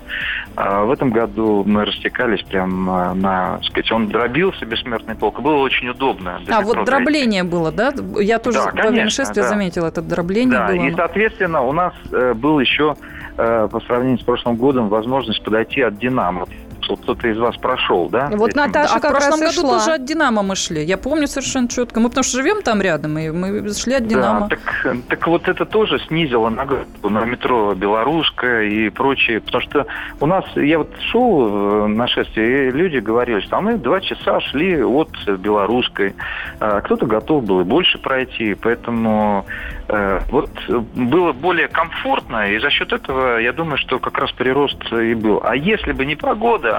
А 0.55 0.84
в 0.84 0.91
этом 0.91 1.09
году 1.09 1.63
мы 1.65 1.84
растекались 1.86 2.43
прям 2.43 2.88
э, 2.88 3.13
на, 3.15 3.59
сказать, 3.63 3.91
он 3.91 4.07
дробился, 4.07 4.67
бессмертный 4.67 5.15
полк. 5.15 5.41
Было 5.41 5.55
очень 5.55 5.89
удобно. 5.89 6.39
А 6.47 6.61
вот 6.61 6.86
дробление 6.86 7.43
было, 7.43 7.72
да? 7.72 7.91
Я 8.19 8.38
тоже 8.38 8.59
да, 8.76 8.91
во 8.91 9.09
шествия 9.09 9.41
да. 9.41 9.49
заметила 9.49 9.88
это 9.88 10.03
дробление 10.03 10.59
да, 10.59 10.67
было. 10.67 10.76
И, 10.76 10.93
соответственно, 10.95 11.61
у 11.61 11.72
нас 11.72 11.93
э, 12.11 12.34
был 12.36 12.59
еще 12.59 12.95
по 13.38 13.82
сравнению 13.88 14.19
с 14.19 14.24
прошлым 14.24 14.57
годом 14.57 14.89
возможность 14.89 15.41
подойти 15.41 15.82
от 15.82 15.97
«Динамо» 15.97 16.45
вот 16.89 17.01
кто-то 17.01 17.27
из 17.27 17.38
вас 17.38 17.55
прошел, 17.57 18.09
да? 18.09 18.29
Вот 18.34 18.55
Наташа 18.55 18.95
а 18.95 18.99
как 18.99 19.11
в 19.11 19.13
прошлом 19.13 19.41
раз 19.41 19.55
году 19.55 19.67
шла. 19.67 19.79
тоже 19.79 19.91
от 19.93 20.05
«Динамо» 20.05 20.43
мы 20.43 20.55
шли. 20.55 20.84
Я 20.84 20.97
помню 20.97 21.27
совершенно 21.27 21.67
четко. 21.67 21.99
Мы 21.99 22.09
потому 22.09 22.23
что 22.23 22.38
живем 22.38 22.61
там 22.61 22.82
рядом, 22.82 23.17
и 23.17 23.29
мы 23.29 23.73
шли 23.73 23.95
от 23.95 24.07
«Динамо». 24.07 24.47
Да, 24.49 24.55
так, 24.55 24.95
так 25.07 25.27
вот 25.27 25.47
это 25.47 25.65
тоже 25.65 25.99
снизило 26.07 26.49
нагрузку 26.49 27.09
на 27.09 27.25
метро 27.25 27.73
«Белорусская» 27.73 28.63
и 28.63 28.89
прочее. 28.89 29.39
Потому 29.39 29.63
что 29.63 29.88
у 30.19 30.25
нас, 30.25 30.45
я 30.55 30.77
вот 30.77 30.89
шел 31.11 31.88
на 31.88 32.07
шествие, 32.07 32.69
и 32.69 32.71
люди 32.71 32.97
говорили, 32.97 33.39
что 33.41 33.57
а 33.57 33.61
мы 33.61 33.77
два 33.77 34.01
часа 34.01 34.39
шли 34.39 34.84
от 34.84 35.09
«Белорусской». 35.27 36.15
А 36.59 36.82
кто-то 36.82 37.05
готов 37.05 37.43
был 37.43 37.61
и 37.61 37.63
больше 37.63 37.97
пройти, 37.97 38.55
поэтому 38.55 39.45
э, 39.88 40.19
вот 40.29 40.49
было 40.95 41.34
более 41.34 41.67
комфортно, 41.67 42.51
и 42.51 42.59
за 42.59 42.69
счет 42.69 42.93
этого, 42.93 43.38
я 43.38 43.53
думаю, 43.53 43.77
что 43.77 43.99
как 43.99 44.17
раз 44.17 44.32
прирост 44.32 44.91
и 44.91 45.13
был. 45.13 45.41
А 45.43 45.55
если 45.55 45.91
бы 45.91 46.05
не 46.05 46.15
погода, 46.15 46.70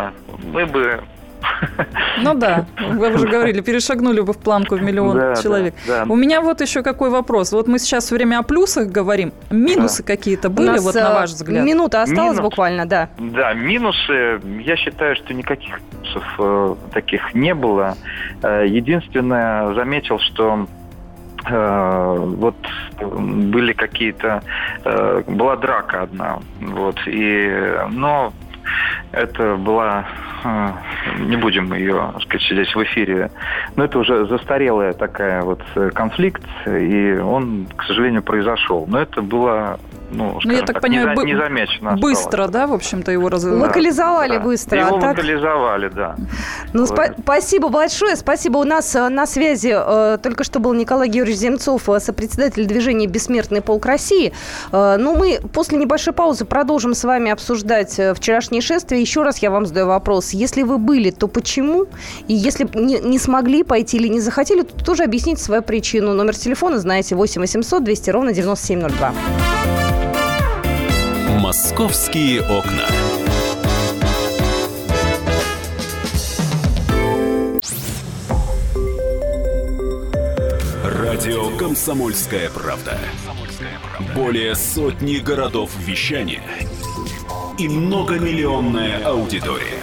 мы 0.53 0.67
бы 0.67 1.01
ну 2.23 2.35
да, 2.35 2.67
вы 2.79 3.15
уже 3.15 3.29
говорили, 3.29 3.61
перешагнули 3.61 4.21
бы 4.21 4.33
в 4.33 4.39
планку 4.39 4.77
в 4.77 4.83
миллион 4.83 5.17
да, 5.17 5.37
человек. 5.37 5.75
Да, 5.87 6.05
да. 6.05 6.13
У 6.13 6.17
меня 6.17 6.41
вот 6.41 6.61
еще 6.61 6.83
какой 6.83 7.11
вопрос. 7.11 7.53
Вот 7.53 7.69
мы 7.69 7.79
сейчас 7.79 8.05
все 8.05 8.15
время 8.15 8.39
о 8.39 8.43
плюсах 8.43 8.89
говорим. 8.89 9.33
Минусы 9.51 10.03
да. 10.03 10.15
какие-то 10.15 10.51
были, 10.51 10.69
нас, 10.69 10.85
вот 10.85 10.95
на 10.95 11.15
ваш 11.15 11.31
взгляд? 11.31 11.65
Минута 11.65 12.03
осталась 12.03 12.37
Минус, 12.37 12.51
буквально, 12.51 12.87
да. 12.87 13.09
Да, 13.19 13.53
минусы, 13.55 14.41
я 14.65 14.77
считаю, 14.77 15.17
что 15.17 15.35
никаких 15.35 15.81
минусов 15.93 16.25
э, 16.39 16.75
таких 16.93 17.35
не 17.35 17.55
было. 17.55 17.97
Э, 18.43 18.65
единственное, 18.67 19.75
заметил, 19.75 20.19
что 20.19 20.67
э, 21.49 22.17
вот 22.19 22.57
были 23.01 23.73
какие-то, 23.73 24.43
э, 24.85 25.23
была 25.27 25.57
драка 25.57 26.03
одна, 26.03 26.39
вот, 26.61 26.97
и, 27.07 27.75
но 27.91 28.33
это 29.13 29.57
была, 29.57 30.07
э, 30.45 30.73
не 31.21 31.37
будем 31.37 31.73
ее 31.75 32.13
сказать 32.23 32.43
здесь 32.51 32.75
в 32.75 32.83
эфире, 32.85 33.31
но 33.77 33.85
это 33.85 33.99
уже 33.99 34.27
застарелая 34.27 34.93
такая 34.93 35.43
вот 35.43 35.63
э, 35.75 35.91
конфликт, 35.91 36.45
и 36.67 37.19
он, 37.19 37.67
к 37.77 37.85
сожалению, 37.85 38.23
произошел. 38.23 38.87
Но 38.87 39.01
это 39.01 39.23
было 39.23 39.79
ну, 40.13 40.39
ну, 40.45 40.53
я 40.53 40.59
так, 40.61 40.75
так 40.75 40.83
понимаю, 40.83 41.17
не, 41.25 41.33
незамечено 41.33 41.97
Быстро, 41.97 42.49
да, 42.49 42.67
в 42.67 42.73
общем-то, 42.73 43.11
его 43.11 43.29
развивали? 43.29 43.61
Локализовали 43.61 44.37
да. 44.37 44.41
быстро. 44.41 44.81
Его 44.81 44.97
а 44.97 45.01
так... 45.01 45.17
локализовали, 45.17 45.89
да. 45.89 46.17
Ну, 46.73 46.85
спа- 46.85 47.15
спасибо 47.21 47.69
большое, 47.69 48.17
спасибо. 48.17 48.59
У 48.59 48.65
нас 48.65 48.95
э, 48.95 49.09
на 49.09 49.27
связи 49.27 49.75
э, 49.75 50.19
только 50.23 50.45
что 50.45 50.61
был 50.61 50.75
Николай 50.75 51.09
Георгиевич 51.09 51.41
Земцов, 51.41 51.89
э, 51.89 52.01
сопредседатель 52.01 52.67
движения 52.67 53.07
«Бессмертный 53.07 53.63
полк 53.63 53.87
России». 53.87 54.33
Э, 54.71 54.97
но 54.99 55.15
мы 55.15 55.41
после 55.53 55.79
небольшой 55.79 56.13
паузы 56.13 56.45
продолжим 56.45 56.95
с 56.95 57.05
вами 57.05 57.31
обсуждать 57.31 57.99
э, 57.99 58.15
вчерашнее 58.15 58.63
шествие. 58.63 59.01
Еще 59.01 59.23
раз 59.23 59.39
я 59.39 59.51
вам 59.51 59.67
задаю 59.67 59.87
вопрос. 59.87 60.31
Если 60.31 60.63
вы 60.63 60.79
были, 60.79 61.11
то 61.11 61.29
почему? 61.29 61.87
И 62.29 62.35
если 62.35 62.69
не, 62.75 62.99
не 63.01 63.19
смогли 63.19 63.63
пойти 63.63 63.97
или 63.97 64.09
не 64.09 64.21
захотели, 64.21 64.63
то 64.63 64.85
тоже 64.85 65.05
объясните 65.05 65.43
свою 65.43 65.63
причину. 65.63 66.13
Номер 66.15 66.37
телефона 66.37 66.79
знаете 66.79 67.15
8 67.15 67.41
800 67.41 67.85
200 67.85 68.11
ровно 68.11 68.33
9702. 68.33 70.02
Московские 71.53 72.41
окна. 72.41 72.89
Радио 80.83 81.55
Комсомольская 81.59 82.49
правда". 82.49 82.99
Более 84.15 84.55
сотни 84.55 85.17
городов 85.17 85.71
вещания 85.79 86.43
и 87.59 87.69
многомиллионная 87.69 89.05
аудитория. 89.05 89.83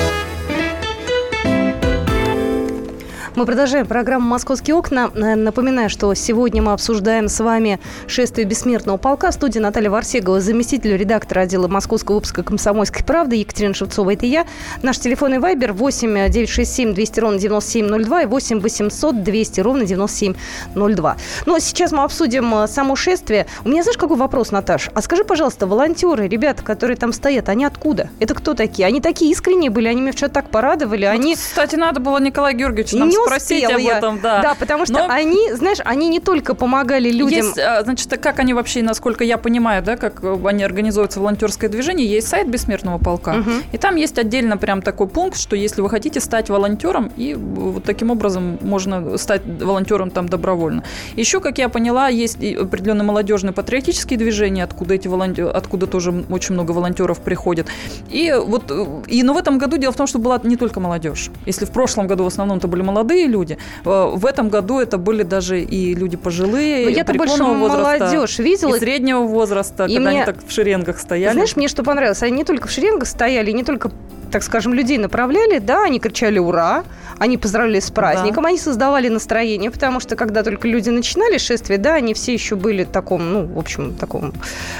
Мы 3.33 3.45
продолжаем 3.45 3.87
программу 3.87 4.27
«Московские 4.27 4.75
окна». 4.75 5.09
Э, 5.15 5.35
напоминаю, 5.35 5.89
что 5.89 6.13
сегодня 6.15 6.61
мы 6.61 6.73
обсуждаем 6.73 7.29
с 7.29 7.39
вами 7.39 7.79
шествие 8.05 8.45
бессмертного 8.45 8.97
полка. 8.97 9.31
В 9.31 9.33
студии 9.33 9.57
Наталья 9.57 9.89
Варсегова, 9.89 10.41
заместитель 10.41 10.97
редактора 10.97 11.41
отдела 11.41 11.69
московского 11.69 12.15
выпуска 12.15 12.43
«Комсомольской 12.43 13.05
правды» 13.05 13.37
Екатерина 13.37 13.73
Шевцова. 13.73 14.11
Это 14.11 14.25
я. 14.25 14.45
Наш 14.81 14.99
телефон 14.99 15.35
и 15.35 15.37
вайбер 15.37 15.71
8 15.71 16.29
967 16.29 16.93
200 16.93 17.19
ровно 17.21 17.39
9702 17.39 18.23
и 18.23 18.25
8 18.25 18.59
800 18.59 19.23
200 19.23 19.61
ровно 19.61 19.85
9702. 19.85 21.17
Ну, 21.45 21.55
а 21.55 21.59
сейчас 21.61 21.93
мы 21.93 22.03
обсудим 22.03 22.53
э, 22.53 22.67
само 22.67 22.97
шествие. 22.97 23.47
У 23.63 23.69
меня, 23.69 23.83
знаешь, 23.83 23.97
какой 23.97 24.17
вопрос, 24.17 24.51
Наташ? 24.51 24.89
А 24.93 25.01
скажи, 25.01 25.23
пожалуйста, 25.23 25.67
волонтеры, 25.67 26.27
ребята, 26.27 26.63
которые 26.63 26.97
там 26.97 27.13
стоят, 27.13 27.47
они 27.47 27.63
откуда? 27.63 28.09
Это 28.19 28.35
кто 28.35 28.55
такие? 28.55 28.85
Они 28.85 28.99
такие 28.99 29.31
искренние 29.31 29.69
были, 29.69 29.87
они 29.87 30.01
меня 30.01 30.11
вчера 30.11 30.27
так 30.27 30.49
порадовали. 30.49 31.05
Вот, 31.05 31.13
они... 31.13 31.35
Кстати, 31.35 31.77
надо 31.77 32.01
было 32.01 32.19
Николай 32.19 32.53
Георгиевич 32.53 32.91
нам 32.91 33.07
не 33.07 33.20
спросить 33.25 33.63
об 33.63 33.79
этом, 33.79 34.19
да. 34.21 34.41
Да, 34.41 34.55
потому 34.55 34.85
что 34.85 34.93
Но... 34.93 35.07
они, 35.09 35.51
знаешь, 35.53 35.79
они 35.83 36.07
не 36.07 36.19
только 36.19 36.53
помогали 36.53 37.09
людям... 37.11 37.45
Есть, 37.45 37.57
а, 37.57 37.83
значит, 37.83 38.09
как 38.21 38.39
они 38.39 38.53
вообще, 38.53 38.81
насколько 38.81 39.23
я 39.23 39.37
понимаю, 39.37 39.83
да, 39.83 39.97
как 39.97 40.23
они 40.23 40.63
организуются 40.63 41.19
волонтерское 41.19 41.69
движение, 41.69 42.07
есть 42.07 42.27
сайт 42.27 42.47
Бессмертного 42.47 42.97
полка, 42.97 43.37
угу. 43.39 43.51
и 43.71 43.77
там 43.77 43.95
есть 43.95 44.17
отдельно 44.17 44.57
прям 44.57 44.81
такой 44.81 45.07
пункт, 45.07 45.37
что 45.37 45.55
если 45.55 45.81
вы 45.81 45.89
хотите 45.89 46.19
стать 46.19 46.49
волонтером, 46.49 47.11
и 47.15 47.33
вот 47.33 47.83
таким 47.83 48.11
образом 48.11 48.57
можно 48.61 49.17
стать 49.17 49.41
волонтером 49.45 50.11
там 50.11 50.27
добровольно. 50.27 50.83
Еще, 51.15 51.39
как 51.39 51.57
я 51.57 51.69
поняла, 51.69 52.07
есть 52.07 52.37
определенные 52.37 53.03
молодежные 53.03 53.53
патриотические 53.53 54.17
движения, 54.17 54.63
откуда 54.63 54.95
эти 54.95 55.07
волонтеры, 55.07 55.49
откуда 55.49 55.87
тоже 55.87 56.23
очень 56.29 56.53
много 56.53 56.71
волонтеров 56.71 57.19
приходит. 57.19 57.67
И 58.09 58.33
вот, 58.33 58.71
и, 59.07 59.23
но 59.23 59.33
в 59.33 59.37
этом 59.37 59.57
году 59.57 59.77
дело 59.77 59.91
в 59.91 59.95
том, 59.95 60.07
что 60.07 60.19
была 60.19 60.39
не 60.43 60.55
только 60.55 60.79
молодежь. 60.79 61.29
Если 61.45 61.65
в 61.65 61.71
прошлом 61.71 62.07
году 62.07 62.23
в 62.23 62.27
основном 62.27 62.57
это 62.57 62.67
были 62.67 62.81
молодые 62.81 63.10
люди, 63.27 63.57
э, 63.85 64.11
в 64.13 64.25
этом 64.25 64.49
году 64.49 64.79
это 64.79 64.97
были 64.97 65.23
даже 65.23 65.61
и 65.61 65.95
люди 65.95 66.17
пожилые, 66.17 66.85
Но 66.85 66.91
я-то 66.91 67.13
больше 67.13 67.43
возраста, 67.43 67.99
молодежь 67.99 68.39
видела. 68.39 68.75
И 68.75 68.79
среднего 68.79 69.21
возраста, 69.21 69.85
и 69.85 69.95
когда 69.95 70.09
мне... 70.09 70.23
они 70.23 70.25
так 70.25 70.37
в 70.45 70.51
шеренгах 70.51 70.99
стояли. 70.99 71.33
Знаешь, 71.33 71.55
мне 71.55 71.67
что 71.67 71.83
понравилось? 71.83 72.23
Они 72.23 72.37
не 72.37 72.43
только 72.43 72.67
в 72.67 72.71
шеренгах 72.71 73.07
стояли, 73.07 73.51
не 73.51 73.63
только 73.63 73.91
так 74.31 74.43
скажем, 74.43 74.73
людей 74.73 74.97
направляли, 74.97 75.59
да, 75.59 75.83
они 75.83 75.99
кричали 75.99 76.39
«Ура!», 76.39 76.83
они 77.19 77.37
поздравляли 77.37 77.79
с 77.79 77.91
праздником, 77.91 78.43
да. 78.43 78.49
они 78.49 78.57
создавали 78.57 79.07
настроение, 79.07 79.69
потому 79.69 79.99
что 79.99 80.15
когда 80.15 80.43
только 80.43 80.67
люди 80.67 80.89
начинали 80.89 81.37
шествие, 81.37 81.77
да, 81.77 81.95
они 81.95 82.13
все 82.13 82.33
еще 82.33 82.55
были 82.55 82.83
в 82.83 82.89
таком, 82.89 83.31
ну, 83.31 83.45
в 83.45 83.59
общем, 83.59 83.93
таком, 83.93 84.33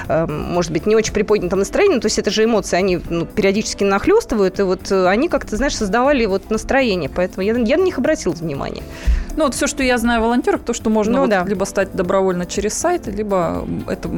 э, 0.08 0.26
может 0.26 0.72
быть, 0.72 0.86
не 0.88 0.95
очень 0.95 1.14
приподнятом 1.14 1.60
настроении, 1.60 1.99
то 1.99 2.08
есть 2.08 2.18
это 2.18 2.32
же 2.32 2.45
эмоции, 2.45 2.78
они 2.78 2.99
ну, 3.10 3.26
периодически 3.26 3.84
нахлестывают, 3.84 4.60
и 4.60 4.64
вот 4.64 4.91
э, 4.91 5.08
они 5.08 5.30
как-то, 5.30 5.56
знаешь, 5.56 5.76
создавали 5.76 6.26
вот 6.26 6.49
настроение, 6.49 7.10
поэтому 7.14 7.45
я, 7.45 7.54
я 7.54 7.78
на 7.78 7.84
них 7.84 7.97
обратила 7.99 8.34
внимание. 8.34 8.84
Ну, 9.36 9.45
вот 9.45 9.56
все, 9.56 9.68
что 9.68 9.84
я 9.84 9.97
знаю 9.97 10.22
о 10.22 10.24
волонтерах, 10.26 10.62
то, 10.64 10.74
что 10.74 10.89
можно 10.89 11.14
ну, 11.14 11.20
вот 11.22 11.30
да. 11.30 11.45
либо 11.47 11.66
стать 11.66 11.93
добровольно 11.93 12.45
через 12.45 12.74
сайт, 12.74 13.08
либо 13.08 13.68
это 13.88 14.10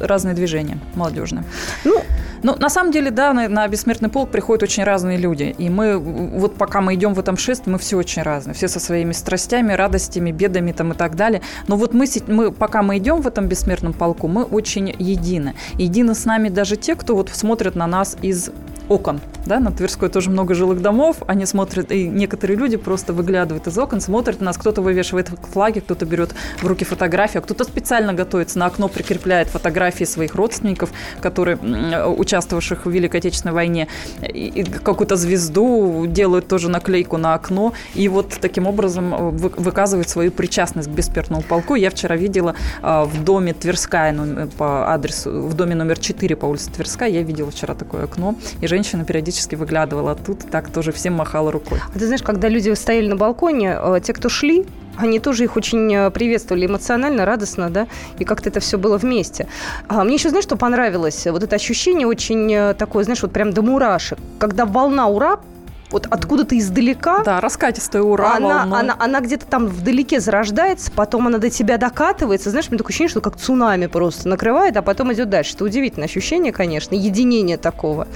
разные 0.00 0.34
движения 0.34 0.78
молодежные. 0.94 1.44
Ну, 1.84 2.02
ну, 2.42 2.54
на 2.56 2.68
самом 2.68 2.92
деле, 2.92 3.10
да, 3.10 3.32
на, 3.32 3.48
на 3.48 3.66
бессмертный 3.68 4.10
полк 4.10 4.30
приходят 4.54 4.62
очень 4.62 4.84
разные 4.84 5.18
люди. 5.18 5.54
И 5.58 5.68
мы, 5.68 5.98
вот 5.98 6.54
пока 6.54 6.80
мы 6.80 6.94
идем 6.94 7.14
в 7.14 7.18
этом 7.18 7.36
шествии, 7.36 7.72
мы 7.72 7.78
все 7.78 7.96
очень 7.96 8.22
разные. 8.22 8.54
Все 8.54 8.68
со 8.68 8.80
своими 8.80 9.12
страстями, 9.12 9.72
радостями, 9.72 10.32
бедами 10.32 10.72
там 10.72 10.92
и 10.92 10.94
так 10.94 11.16
далее. 11.16 11.40
Но 11.68 11.76
вот 11.76 11.94
мы, 11.94 12.06
мы 12.28 12.52
пока 12.52 12.82
мы 12.82 12.98
идем 12.98 13.20
в 13.20 13.26
этом 13.26 13.48
бессмертном 13.48 13.92
полку, 13.92 14.28
мы 14.28 14.44
очень 14.44 14.94
едины. 14.98 15.54
Едины 15.78 16.14
с 16.14 16.26
нами 16.26 16.50
даже 16.50 16.76
те, 16.76 16.94
кто 16.94 17.14
вот 17.14 17.30
смотрит 17.30 17.76
на 17.76 17.86
нас 17.86 18.16
из 18.22 18.50
окон. 18.88 19.20
Да, 19.46 19.60
на 19.60 19.70
Тверской 19.70 20.08
тоже 20.08 20.30
много 20.30 20.54
жилых 20.54 20.80
домов, 20.80 21.18
они 21.26 21.44
смотрят, 21.44 21.92
и 21.92 22.08
некоторые 22.08 22.56
люди 22.56 22.76
просто 22.76 23.12
выглядывают 23.12 23.66
из 23.66 23.76
окон, 23.76 24.00
смотрят 24.00 24.40
на 24.40 24.46
нас, 24.46 24.56
кто-то 24.56 24.80
вывешивает 24.80 25.30
флаги, 25.52 25.80
кто-то 25.80 26.06
берет 26.06 26.34
в 26.62 26.66
руки 26.66 26.84
фотографию, 26.84 27.40
а 27.40 27.44
кто-то 27.44 27.64
специально 27.64 28.14
готовится, 28.14 28.58
на 28.58 28.66
окно 28.66 28.88
прикрепляет 28.88 29.48
фотографии 29.48 30.04
своих 30.04 30.34
родственников, 30.34 30.90
которые, 31.20 31.56
участвовавших 31.56 32.86
в 32.86 32.90
Великой 32.90 33.20
Отечественной 33.20 33.52
войне, 33.52 33.88
и 34.22 34.64
какую-то 34.64 35.16
звезду 35.16 36.06
делают 36.06 36.48
тоже 36.48 36.70
наклейку 36.70 37.18
на 37.18 37.34
окно, 37.34 37.74
и 37.94 38.08
вот 38.08 38.38
таким 38.40 38.66
образом 38.66 39.14
э, 39.14 39.30
выказывают 39.30 40.08
свою 40.08 40.30
причастность 40.30 40.88
к 40.88 40.92
бессмертному 40.92 41.42
полку. 41.42 41.74
Я 41.74 41.90
вчера 41.90 42.16
видела 42.16 42.54
э, 42.82 43.04
в 43.04 43.22
доме 43.24 43.52
Тверская 43.52 44.12
ну, 44.12 44.48
по 44.48 44.92
адресу, 44.92 45.42
в 45.42 45.54
доме 45.54 45.74
номер 45.74 45.98
4 45.98 46.34
по 46.36 46.46
улице 46.46 46.70
Тверская, 46.70 47.10
я 47.10 47.22
видела 47.22 47.50
вчера 47.50 47.74
такое 47.74 48.04
окно, 48.04 48.36
и 48.60 48.66
женщина 48.74 49.04
периодически 49.04 49.54
выглядывала 49.54 50.12
оттуда, 50.12 50.46
так 50.50 50.68
тоже 50.70 50.90
всем 50.90 51.14
махала 51.14 51.52
рукой. 51.52 51.78
А 51.94 51.98
ты 51.98 52.06
знаешь, 52.06 52.24
когда 52.24 52.48
люди 52.48 52.74
стояли 52.74 53.06
на 53.06 53.14
балконе, 53.14 53.78
э, 53.78 54.00
те, 54.02 54.12
кто 54.12 54.28
шли, 54.28 54.66
они 54.96 55.20
тоже 55.20 55.44
их 55.44 55.56
очень 55.56 55.94
э, 55.94 56.10
приветствовали 56.10 56.66
эмоционально, 56.66 57.24
радостно, 57.24 57.70
да, 57.70 57.86
и 58.18 58.24
как-то 58.24 58.48
это 58.48 58.58
все 58.58 58.76
было 58.76 58.96
вместе. 58.98 59.46
А 59.86 60.02
мне 60.02 60.14
еще, 60.14 60.30
знаешь, 60.30 60.44
что 60.44 60.56
понравилось? 60.56 61.24
Вот 61.26 61.44
это 61.44 61.54
ощущение 61.54 62.08
очень 62.08 62.52
э, 62.52 62.74
такое, 62.74 63.04
знаешь, 63.04 63.22
вот 63.22 63.32
прям 63.32 63.52
до 63.52 63.62
мурашек. 63.62 64.18
Когда 64.40 64.66
волна 64.66 65.06
«Ура» 65.06 65.38
вот 65.90 66.08
откуда-то 66.10 66.58
издалека. 66.58 67.22
Да, 67.22 67.40
раскатистая 67.40 68.02
ура 68.02 68.34
она, 68.34 68.62
она, 68.62 68.80
она, 68.80 68.96
она 68.98 69.20
где-то 69.20 69.46
там 69.46 69.66
вдалеке 69.68 70.18
зарождается, 70.18 70.90
потом 70.90 71.28
она 71.28 71.38
до 71.38 71.50
тебя 71.50 71.78
докатывается. 71.78 72.50
Знаешь, 72.50 72.68
мне 72.68 72.78
такое 72.78 72.90
ощущение, 72.90 73.10
что 73.10 73.20
как 73.20 73.36
цунами 73.36 73.86
просто 73.86 74.28
накрывает, 74.28 74.76
а 74.76 74.82
потом 74.82 75.12
идет 75.12 75.30
дальше. 75.30 75.54
Это 75.54 75.64
удивительное 75.64 76.08
ощущение, 76.08 76.52
конечно, 76.52 76.96
единение 76.96 77.58
такого. 77.58 78.08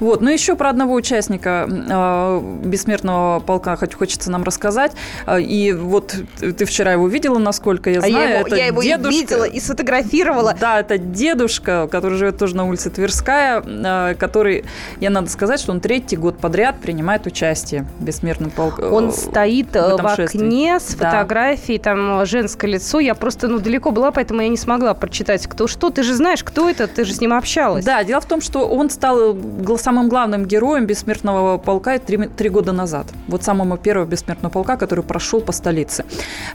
Вот. 0.00 0.20
Но 0.22 0.30
еще 0.30 0.56
про 0.56 0.70
одного 0.70 0.94
участника 0.94 1.66
э, 1.68 2.40
бессмертного 2.64 3.40
полка 3.40 3.76
хоть 3.76 3.94
хочется 3.94 4.30
нам 4.30 4.42
рассказать. 4.42 4.92
Э, 5.26 5.40
и 5.40 5.72
вот 5.72 6.14
ты 6.40 6.64
вчера 6.64 6.92
его 6.92 7.06
видела, 7.06 7.38
насколько 7.38 7.90
я 7.90 7.98
а 7.98 8.02
знаю. 8.02 8.14
Я 8.14 8.38
его, 8.38 8.46
это 8.46 8.56
я 8.56 8.66
его 8.66 8.82
дедушка, 8.82 9.14
и 9.14 9.20
видела, 9.20 9.44
и 9.44 9.60
сфотографировала. 9.60 10.56
Да, 10.58 10.80
это 10.80 10.98
дедушка, 10.98 11.88
который 11.90 12.18
живет 12.18 12.38
тоже 12.38 12.56
на 12.56 12.64
улице 12.64 12.90
Тверская, 12.90 13.62
э, 13.64 14.14
который, 14.18 14.64
я 15.00 15.10
надо 15.10 15.28
сказать, 15.30 15.60
что 15.60 15.72
он 15.72 15.80
третий 15.80 16.16
год 16.16 16.38
подряд 16.38 16.80
принимает 16.80 17.26
участие 17.26 17.86
в 17.98 18.04
бессмертном 18.04 18.50
полке. 18.50 18.82
Он 18.82 19.12
стоит 19.12 19.74
в, 19.74 19.96
в 19.98 20.06
окне 20.06 20.80
с 20.80 20.94
фотографией, 20.94 21.78
да. 21.78 21.84
там 21.84 22.26
женское 22.26 22.68
лицо. 22.68 23.00
Я 23.00 23.14
просто 23.14 23.48
ну, 23.48 23.58
далеко 23.58 23.90
была, 23.90 24.10
поэтому 24.10 24.40
я 24.40 24.48
не 24.48 24.56
смогла 24.56 24.94
прочитать, 24.94 25.46
кто 25.46 25.66
что. 25.66 25.90
Ты 25.90 26.02
же 26.02 26.14
знаешь, 26.14 26.42
кто 26.42 26.68
это, 26.68 26.86
ты 26.86 27.04
же 27.04 27.12
с 27.12 27.20
ним 27.20 27.34
общалась. 27.34 27.84
Да, 27.84 28.02
дело 28.02 28.20
в 28.20 28.26
том, 28.26 28.40
что 28.40 28.66
он 28.66 28.88
стал 28.88 29.34
голосом 29.34 29.89
самым 29.90 30.08
главным 30.08 30.44
героем 30.44 30.86
бессмертного 30.86 31.58
полка 31.58 31.98
три, 31.98 32.16
три 32.28 32.48
года 32.48 32.70
назад. 32.70 33.06
Вот 33.26 33.42
самого 33.42 33.76
первого 33.76 34.06
бессмертного 34.06 34.52
полка, 34.52 34.76
который 34.76 35.02
прошел 35.02 35.40
по 35.40 35.50
столице. 35.50 36.04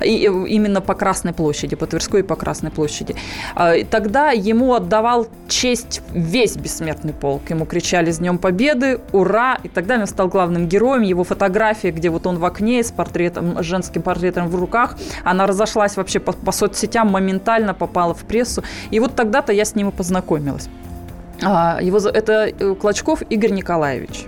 И 0.02 0.24
именно 0.24 0.80
по 0.80 0.94
Красной 0.94 1.34
площади, 1.34 1.76
по 1.76 1.86
Тверской 1.86 2.22
и 2.22 2.24
по 2.24 2.38
Красной 2.38 2.72
площади. 2.72 3.14
А, 3.54 3.74
тогда 3.92 4.32
ему 4.32 4.74
отдавал 4.74 5.28
честь 5.50 6.02
весь 6.14 6.56
бессмертный 6.56 7.12
полк. 7.12 7.50
Ему 7.50 7.66
кричали 7.66 8.10
«С 8.10 8.20
Днем 8.20 8.38
Победы! 8.38 9.00
Ура!» 9.12 9.58
И 9.64 9.68
тогда 9.68 9.96
он 9.96 10.08
стал 10.08 10.30
главным 10.30 10.70
героем. 10.70 11.02
Его 11.02 11.26
фотография, 11.26 11.92
где 11.92 12.10
вот 12.10 12.28
он 12.28 12.38
в 12.38 12.46
окне 12.46 12.82
с 12.82 12.92
портретом, 12.92 13.62
с 13.62 13.66
женским 13.66 14.02
портретом 14.02 14.48
в 14.48 14.56
руках, 14.56 14.96
она 15.26 15.46
разошлась 15.46 15.98
вообще 15.98 16.22
по, 16.22 16.32
по 16.32 16.54
соцсетям, 16.54 17.10
моментально 17.10 17.74
попала 17.74 18.14
в 18.14 18.24
прессу. 18.24 18.64
И 18.92 19.02
вот 19.02 19.14
тогда-то 19.14 19.52
я 19.52 19.66
с 19.66 19.76
ним 19.76 19.90
и 19.90 19.92
познакомилась. 19.92 20.70
А, 21.42 21.80
его, 21.82 21.98
это 21.98 22.48
э, 22.48 22.76
Клочков 22.76 23.22
Игорь 23.30 23.52
Николаевич. 23.52 24.26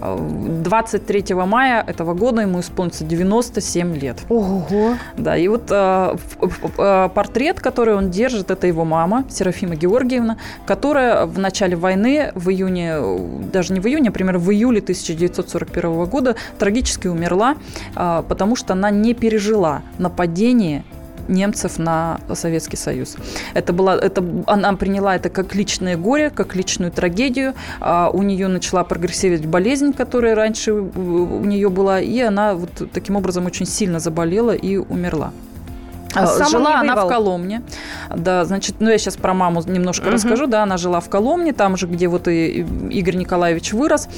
23 0.00 1.24
а, 1.30 1.46
мая 1.46 1.84
этого 1.86 2.14
года 2.14 2.42
ему 2.42 2.60
исполнится 2.60 3.04
97 3.04 3.96
лет. 3.96 4.18
Ого! 4.28 4.96
Да, 5.16 5.36
и 5.36 5.48
вот 5.48 5.70
э, 5.70 6.16
э, 6.78 7.08
портрет, 7.14 7.60
который 7.60 7.94
он 7.94 8.10
держит, 8.10 8.50
это 8.50 8.66
его 8.66 8.84
мама, 8.84 9.24
Серафима 9.30 9.76
Георгиевна, 9.76 10.38
которая 10.66 11.26
в 11.26 11.38
начале 11.38 11.76
войны, 11.76 12.32
в 12.34 12.50
июне, 12.50 12.98
даже 13.52 13.72
не 13.72 13.80
в 13.80 13.86
июне, 13.86 14.08
а 14.10 14.12
примерно 14.12 14.40
в 14.40 14.50
июле 14.50 14.80
1941 14.80 16.04
года 16.06 16.36
трагически 16.58 17.08
умерла, 17.08 17.56
э, 17.94 18.22
потому 18.28 18.56
что 18.56 18.72
она 18.72 18.90
не 18.90 19.14
пережила 19.14 19.82
нападение 19.98 20.84
немцев 21.28 21.78
на 21.78 22.20
Советский 22.32 22.76
Союз. 22.76 23.16
Это 23.54 23.72
была, 23.72 23.96
это, 23.96 24.24
она 24.46 24.72
приняла 24.74 25.16
это 25.16 25.28
как 25.28 25.54
личное 25.54 25.96
горе, 25.96 26.30
как 26.30 26.54
личную 26.54 26.90
трагедию. 26.90 27.54
А 27.80 28.10
у 28.10 28.22
нее 28.22 28.48
начала 28.48 28.84
прогрессировать 28.84 29.46
болезнь, 29.46 29.92
которая 29.92 30.34
раньше 30.34 30.72
у 30.72 31.44
нее 31.44 31.68
была, 31.68 32.00
и 32.00 32.20
она 32.20 32.54
вот 32.54 32.70
таким 32.92 33.16
образом 33.16 33.46
очень 33.46 33.66
сильно 33.66 33.98
заболела 33.98 34.52
и 34.52 34.76
умерла. 34.76 35.32
А 36.14 36.24
а 36.24 36.48
жила 36.48 36.80
она 36.80 36.94
в 36.94 37.08
Коломне. 37.08 37.62
Да, 38.14 38.44
значит, 38.44 38.76
ну 38.78 38.90
я 38.90 38.98
сейчас 38.98 39.16
про 39.16 39.34
маму 39.34 39.62
немножко 39.66 40.04
угу. 40.04 40.12
расскажу. 40.12 40.46
Да, 40.46 40.62
она 40.62 40.76
жила 40.76 41.00
в 41.00 41.08
Коломне, 41.08 41.52
там 41.52 41.76
же, 41.76 41.86
где 41.86 42.08
вот 42.08 42.28
и 42.28 42.66
Игорь 42.90 43.16
Николаевич 43.16 43.72
вырос. 43.72 44.08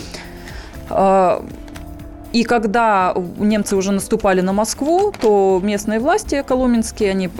И 2.36 2.44
когда 2.44 3.14
немцы 3.38 3.76
уже 3.76 3.92
наступали 3.92 4.42
на 4.42 4.52
Москву, 4.52 5.10
то 5.18 5.58
местные 5.62 6.00
власти 6.00 6.44
коломенские, 6.46 7.12
они, 7.12 7.30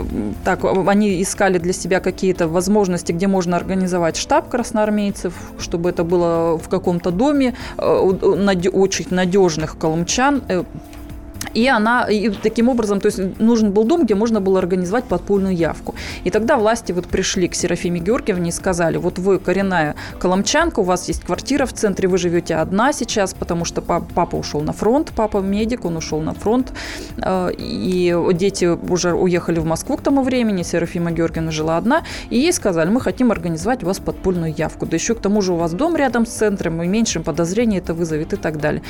так, 0.42 0.64
они 0.64 1.20
искали 1.20 1.59
для 1.59 1.74
себя 1.74 2.01
какие-то 2.01 2.49
возможности, 2.49 3.12
где 3.12 3.26
можно 3.26 3.59
организовать 3.59 4.16
штаб 4.16 4.49
красноармейцев, 4.49 5.34
чтобы 5.59 5.90
это 5.90 6.03
было 6.03 6.57
в 6.57 6.70
каком-то 6.70 7.11
доме 7.11 7.55
очень 7.76 9.07
надежных 9.11 9.76
колумчан, 9.76 10.42
и 11.55 11.66
она, 11.68 12.05
и 12.05 12.30
таким 12.30 12.68
образом, 12.68 13.01
то 13.01 13.07
есть 13.07 13.38
нужен 13.38 13.72
был 13.72 13.84
дом, 13.84 14.05
где 14.05 14.14
можно 14.14 14.40
было 14.40 14.59
организовать 14.59 15.05
подпольную 15.05 15.55
явку. 15.55 15.94
И 16.24 16.30
тогда 16.30 16.57
власти 16.57 16.92
вот 16.92 17.07
пришли 17.07 17.49
к 17.49 17.55
Серафиме 17.55 18.01
Георгиевне 18.01 18.51
и 18.51 18.53
сказали, 18.53 18.97
вот 18.97 19.18
вы 19.18 19.38
коренная 19.38 19.94
коломчанка, 20.18 20.80
у 20.80 20.82
вас 20.82 21.09
есть 21.09 21.24
квартира 21.24 21.66
в 21.66 21.72
центре, 21.72 22.09
вы 22.09 22.18
живете 22.18 22.57
одна 22.57 22.92
сейчас, 22.92 23.34
потому 23.34 23.64
что 23.64 23.82
папа 23.82 24.36
ушел 24.36 24.61
на 24.61 24.72
фронт, 24.72 25.12
папа 25.16 25.38
медик, 25.38 25.84
он 25.84 25.97
ушел 25.97 26.20
на 26.20 26.34
фронт, 26.34 26.72
э, 27.16 27.51
и 27.59 28.16
дети 28.34 28.64
уже 28.66 29.14
уехали 29.14 29.59
в 29.59 29.64
Москву 29.64 29.97
к 29.97 30.03
тому 30.03 30.22
времени, 30.22 30.62
Серафима 30.62 31.11
Георгиевна 31.11 31.51
жила 31.51 31.76
одна, 31.76 32.03
и 32.30 32.38
ей 32.38 32.53
сказали, 32.53 32.88
мы 32.88 33.01
хотим 33.01 33.30
организовать 33.30 33.82
у 33.82 33.86
вас 33.86 33.99
подпольную 33.99 34.55
явку, 34.57 34.86
да 34.86 34.97
еще 34.97 35.14
к 35.14 35.20
тому 35.20 35.42
же 35.42 35.53
у 35.53 35.57
вас 35.57 35.72
дом 35.72 35.97
рядом 35.97 36.26
с 36.26 36.30
центром, 36.30 36.82
и 36.82 36.86
меньшим 36.86 37.22
подозрений 37.22 37.78
это 37.78 37.94
вызовет 37.94 38.32
и 38.32 38.36
так 38.36 38.61
далее. 38.61 38.82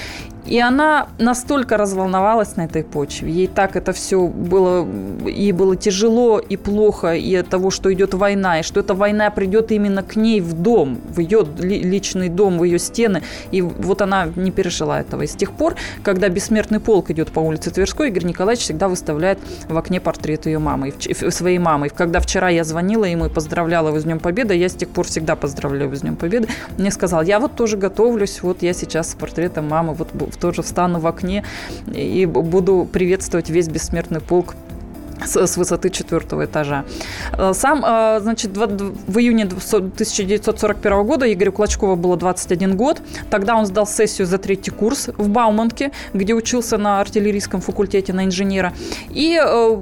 И 0.46 0.60
она 0.60 1.08
настолько 1.18 1.76
разволновалась, 1.76 2.45
на 2.54 2.66
этой 2.66 2.84
почве. 2.84 3.30
Ей 3.32 3.46
так 3.48 3.74
это 3.74 3.92
все 3.92 4.26
было, 4.28 4.86
ей 5.26 5.52
было 5.52 5.74
тяжело 5.76 6.38
и 6.38 6.56
плохо, 6.56 7.14
и 7.14 7.34
от 7.34 7.48
того, 7.48 7.70
что 7.70 7.92
идет 7.92 8.14
война, 8.14 8.60
и 8.60 8.62
что 8.62 8.80
эта 8.80 8.94
война 8.94 9.30
придет 9.30 9.72
именно 9.72 10.02
к 10.02 10.14
ней 10.16 10.40
в 10.40 10.52
дом, 10.52 10.98
в 11.08 11.18
ее 11.18 11.46
личный 11.58 12.28
дом, 12.28 12.58
в 12.58 12.64
ее 12.64 12.78
стены. 12.78 13.22
И 13.50 13.60
вот 13.62 14.02
она 14.02 14.28
не 14.36 14.50
пережила 14.50 15.00
этого. 15.00 15.22
И 15.22 15.26
с 15.26 15.34
тех 15.34 15.52
пор, 15.52 15.74
когда 16.02 16.28
бессмертный 16.28 16.80
полк 16.80 17.10
идет 17.10 17.32
по 17.32 17.40
улице 17.40 17.70
Тверской, 17.70 18.08
Игорь 18.08 18.24
Николаевич 18.24 18.64
всегда 18.64 18.88
выставляет 18.88 19.38
в 19.68 19.76
окне 19.76 20.00
портрет 20.00 20.46
ее 20.46 20.58
мамы, 20.58 20.92
своей 21.30 21.58
мамы. 21.58 21.88
Когда 21.88 22.20
вчера 22.20 22.48
я 22.48 22.64
звонила 22.64 23.04
ему 23.04 23.26
и 23.26 23.28
поздравляла 23.28 23.88
его 23.88 23.98
с 23.98 24.04
Днем 24.04 24.20
Победы, 24.20 24.54
я 24.54 24.68
с 24.68 24.74
тех 24.74 24.88
пор 24.88 25.06
всегда 25.06 25.36
поздравляю 25.36 25.84
его 25.84 25.96
с 25.96 26.00
Днем 26.00 26.16
Победы, 26.16 26.48
мне 26.78 26.90
сказал, 26.90 27.22
я 27.22 27.40
вот 27.40 27.54
тоже 27.54 27.76
готовлюсь, 27.76 28.42
вот 28.42 28.62
я 28.62 28.72
сейчас 28.72 29.10
с 29.10 29.14
портретом 29.14 29.68
мамы, 29.68 29.94
вот 29.94 30.08
тоже 30.40 30.62
встану 30.62 31.00
в 31.00 31.06
окне 31.06 31.44
и 31.92 32.26
буду 32.42 32.88
приветствовать 32.90 33.50
весь 33.50 33.68
бессмертный 33.68 34.20
полк 34.20 34.54
с, 35.24 35.56
высоты 35.56 35.90
четвертого 35.90 36.44
этажа. 36.44 36.84
Э, 37.32 37.52
сам, 37.54 37.84
э, 37.84 38.20
значит, 38.20 38.56
в 38.56 39.18
июне 39.18 39.44
1941 39.44 41.04
года 41.04 41.32
Игорю 41.32 41.52
Клочкову 41.52 41.96
было 41.96 42.16
21 42.16 42.76
год. 42.76 43.00
Тогда 43.30 43.56
он 43.56 43.66
сдал 43.66 43.86
сессию 43.86 44.26
за 44.26 44.38
третий 44.38 44.70
курс 44.70 45.08
в 45.16 45.28
Бауманке, 45.28 45.92
где 46.12 46.34
учился 46.34 46.78
на 46.78 47.00
артиллерийском 47.00 47.60
факультете 47.60 48.12
на 48.12 48.24
инженера. 48.24 48.72
И 49.10 49.38
э, 49.42 49.78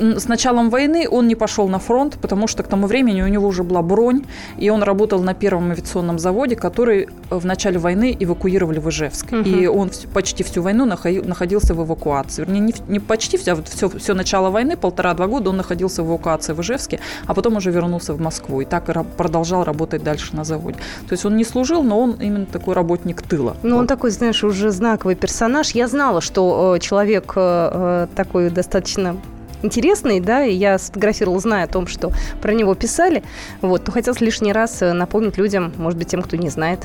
с 0.00 0.28
началом 0.28 0.70
войны 0.70 1.06
он 1.08 1.28
не 1.28 1.34
пошел 1.34 1.68
на 1.68 1.78
фронт, 1.78 2.18
потому 2.20 2.46
что 2.46 2.62
к 2.62 2.68
тому 2.68 2.86
времени 2.86 3.22
у 3.22 3.28
него 3.28 3.46
уже 3.46 3.62
была 3.62 3.82
бронь, 3.82 4.24
и 4.56 4.70
он 4.70 4.82
работал 4.82 5.22
на 5.22 5.34
первом 5.34 5.70
авиационном 5.70 6.18
заводе, 6.18 6.56
который 6.56 7.08
в 7.28 7.44
начале 7.44 7.78
войны 7.78 8.16
эвакуировали 8.18 8.78
в 8.78 8.88
Ижевск. 8.88 9.32
Угу. 9.32 9.48
И 9.48 9.66
он 9.66 9.90
почти 10.12 10.42
всю 10.42 10.62
войну 10.62 10.86
находился 10.86 11.74
в 11.74 11.84
эвакуации. 11.84 12.42
Вернее, 12.42 12.60
не, 12.60 12.74
не 12.88 13.00
почти, 13.00 13.38
а 13.50 13.54
вот 13.54 13.68
все, 13.68 13.88
все 13.88 14.14
начало 14.14 14.50
войны, 14.50 14.76
полтора-два 14.76 15.26
года 15.26 15.50
он 15.50 15.56
находился 15.56 16.02
в 16.02 16.08
эвакуации 16.08 16.52
в 16.52 16.60
Ижевске, 16.60 17.00
а 17.26 17.34
потом 17.34 17.56
уже 17.56 17.70
вернулся 17.70 18.14
в 18.14 18.20
Москву. 18.20 18.60
И 18.60 18.64
так 18.64 18.88
и 18.88 18.92
продолжал 19.16 19.64
работать 19.64 20.02
дальше 20.02 20.34
на 20.34 20.44
заводе. 20.44 20.78
То 21.08 21.12
есть 21.12 21.24
он 21.24 21.36
не 21.36 21.44
служил, 21.44 21.82
но 21.82 22.00
он 22.00 22.12
именно 22.20 22.46
такой 22.46 22.74
работник 22.74 23.22
тыла. 23.22 23.56
Ну, 23.62 23.76
он 23.76 23.86
такой, 23.86 24.10
знаешь, 24.10 24.44
уже 24.44 24.70
знаковый 24.70 25.14
персонаж. 25.14 25.72
Я 25.72 25.88
знала, 25.88 26.20
что 26.20 26.74
э, 26.76 26.78
человек 26.78 27.32
э, 27.36 27.70
э 27.72 28.06
такой 28.14 28.50
достаточно 28.50 29.16
интересный, 29.62 30.20
да, 30.20 30.44
и 30.44 30.54
я 30.54 30.78
сфотографировала, 30.78 31.40
зная 31.40 31.64
о 31.64 31.68
том, 31.68 31.86
что 31.86 32.12
про 32.40 32.52
него 32.52 32.74
писали. 32.74 33.22
Вот, 33.60 33.86
но 33.86 33.92
хотелось 33.92 34.20
лишний 34.20 34.52
раз 34.52 34.82
э, 34.82 34.92
напомнить 34.92 35.38
людям, 35.38 35.72
может 35.76 35.98
быть, 35.98 36.08
тем, 36.08 36.22
кто 36.22 36.36
не 36.36 36.48
знает. 36.48 36.80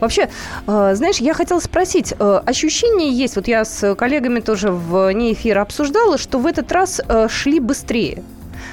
Вообще, 0.00 0.28
э, 0.66 0.94
знаешь, 0.94 1.18
я 1.18 1.34
хотела 1.34 1.60
спросить, 1.60 2.14
э, 2.18 2.40
ощущение 2.44 3.12
есть, 3.12 3.36
вот 3.36 3.48
я 3.48 3.64
с 3.64 3.94
коллегами 3.94 4.40
тоже 4.40 4.70
вне 4.70 5.32
эфира 5.32 5.62
обсуждала, 5.62 6.18
что 6.18 6.38
в 6.38 6.46
этот 6.46 6.70
раз 6.72 7.00
шли 7.28 7.60
быстрее 7.60 8.22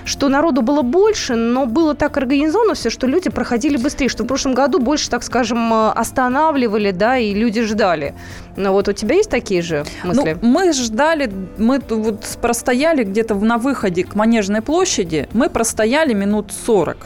что 0.07 0.29
народу 0.29 0.61
было 0.61 0.81
больше, 0.81 1.35
но 1.35 1.65
было 1.65 1.93
так 1.93 2.17
организовано 2.17 2.73
все, 2.73 2.89
что 2.89 3.07
люди 3.07 3.29
проходили 3.29 3.77
быстрее, 3.77 4.09
что 4.09 4.23
в 4.23 4.27
прошлом 4.27 4.53
году 4.53 4.79
больше, 4.79 5.09
так 5.09 5.23
скажем, 5.23 5.73
останавливали, 5.73 6.91
да, 6.91 7.17
и 7.17 7.33
люди 7.33 7.61
ждали. 7.61 8.15
Но 8.55 8.71
вот 8.71 8.87
у 8.87 8.93
тебя 8.93 9.15
есть 9.15 9.29
такие 9.29 9.61
же 9.61 9.85
мысли? 10.03 10.37
Ну, 10.41 10.47
мы 10.47 10.73
ждали, 10.73 11.31
мы 11.57 11.81
вот 11.89 12.25
простояли 12.41 13.03
где-то 13.03 13.35
на 13.35 13.57
выходе 13.57 14.03
к 14.03 14.15
Манежной 14.15 14.61
площади, 14.61 15.27
мы 15.33 15.49
простояли 15.49 16.13
минут 16.13 16.51
40 16.65 16.97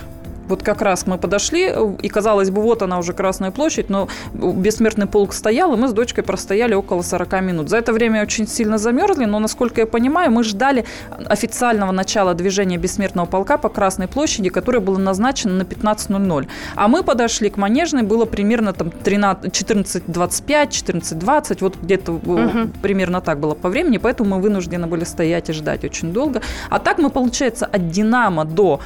вот 0.52 0.64
как 0.64 0.82
раз 0.82 1.08
мы 1.08 1.18
подошли, 1.18 1.74
и 2.02 2.10
казалось 2.10 2.49
бы, 2.52 2.62
вот 2.62 2.82
она 2.82 2.99
уже 2.99 3.14
Красная 3.14 3.52
площадь, 3.52 3.89
но 3.89 4.08
бессмертный 4.34 5.08
полк 5.08 5.34
стоял, 5.34 5.74
и 5.74 5.78
мы 5.78 5.88
с 5.88 5.93
дочкой 5.93 6.24
простояли 6.24 6.74
около 6.74 7.02
40 7.02 7.41
минут. 7.41 7.70
За 7.70 7.78
это 7.78 7.93
время 7.93 8.22
очень 8.22 8.47
сильно 8.47 8.78
замерзли, 8.78 9.26
но, 9.26 9.39
насколько 9.39 9.82
я 9.82 9.88
понимаю, 9.88 10.32
мы 10.32 10.43
ждали 10.43 10.86
официального 11.26 11.91
начала 11.91 12.34
движения 12.34 12.78
бессмертного 12.78 13.26
полка 13.26 13.58
по 13.58 13.70
Красной 13.70 14.08
площади, 14.08 14.49
которое 14.49 14.80
было 14.80 14.97
назначено 14.97 15.54
на 15.54 15.64
15.00. 15.64 16.47
А 16.76 16.88
мы 16.88 17.04
подошли 17.04 17.49
к 17.49 17.58
Манежной, 17.58 18.04
было 18.04 18.26
примерно 18.26 18.74
там 18.74 18.89
14.25, 18.89 20.06
14.20, 20.06 21.58
вот 21.62 21.78
где-то 21.82 22.12
угу. 22.12 22.70
примерно 22.82 23.22
так 23.22 23.39
было 23.39 23.54
по 23.54 23.70
времени, 23.70 23.97
поэтому 23.97 24.36
мы 24.36 24.41
вынуждены 24.41 24.88
были 24.88 25.06
стоять 25.06 25.49
и 25.49 25.54
ждать 25.54 25.86
очень 25.86 26.12
долго. 26.12 26.41
А 26.70 26.80
так 26.80 26.97
мы, 26.97 27.10
получается, 27.10 27.66
от 27.66 27.89
Динамо 27.89 28.45
до 28.45 28.82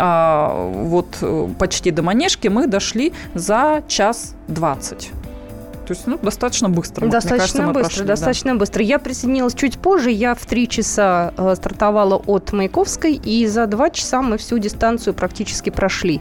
а, 0.00 0.70
вот 0.72 1.18
э, 1.20 1.48
почти 1.58 1.90
до 1.90 2.02
Манежки 2.02 2.48
мы 2.48 2.66
дошли 2.66 3.12
за 3.34 3.82
час 3.86 4.34
двадцать. 4.48 5.10
То 5.86 5.94
есть, 5.94 6.06
ну, 6.06 6.18
достаточно 6.22 6.68
быстро. 6.68 7.08
Достаточно 7.08 7.38
кажется, 7.38 7.62
быстро, 7.66 7.82
прошли, 7.82 8.04
достаточно 8.04 8.52
да. 8.52 8.58
быстро. 8.60 8.84
Я 8.84 9.00
присоединилась 9.00 9.54
чуть 9.54 9.76
позже. 9.78 10.12
Я 10.12 10.36
в 10.36 10.46
три 10.46 10.68
часа 10.68 11.34
э, 11.36 11.54
стартовала 11.56 12.14
от 12.14 12.52
Маяковской, 12.52 13.14
и 13.14 13.44
за 13.46 13.66
два 13.66 13.90
часа 13.90 14.22
мы 14.22 14.38
всю 14.38 14.58
дистанцию 14.58 15.14
практически 15.14 15.70
прошли. 15.70 16.20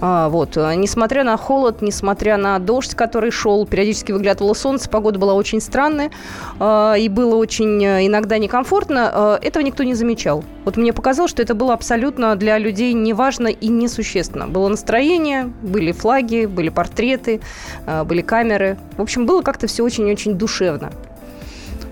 А, 0.00 0.28
вот. 0.28 0.56
Э, 0.56 0.74
несмотря 0.74 1.24
на 1.24 1.36
холод, 1.36 1.82
несмотря 1.82 2.36
на 2.36 2.58
дождь, 2.58 2.94
который 2.94 3.30
шел, 3.30 3.66
периодически 3.66 4.12
выглядывало 4.12 4.54
солнце, 4.54 4.88
погода 4.88 5.18
была 5.18 5.34
очень 5.34 5.60
странная, 5.60 6.10
а, 6.60 6.94
и 6.94 7.08
было 7.08 7.36
очень 7.36 7.84
э, 7.84 8.06
иногда 8.06 8.38
некомфортно, 8.38 9.10
а, 9.12 9.38
этого 9.42 9.62
никто 9.62 9.82
не 9.82 9.94
замечал. 9.94 10.44
Вот 10.64 10.76
мне 10.76 10.92
показалось, 10.92 11.30
что 11.30 11.42
это 11.42 11.54
было 11.54 11.74
абсолютно 11.74 12.36
для 12.36 12.58
людей 12.58 12.92
неважно 12.92 13.48
и 13.48 13.68
несущественно. 13.68 14.46
Было 14.46 14.68
настроение, 14.68 15.50
были 15.62 15.92
флаги, 15.92 16.46
были 16.46 16.68
портреты, 16.68 17.40
были 18.04 18.20
камеры. 18.20 18.76
В 18.98 19.02
общем, 19.02 19.24
было 19.24 19.40
как-то 19.40 19.66
все 19.66 19.82
очень-очень 19.82 20.34
душевно. 20.34 20.92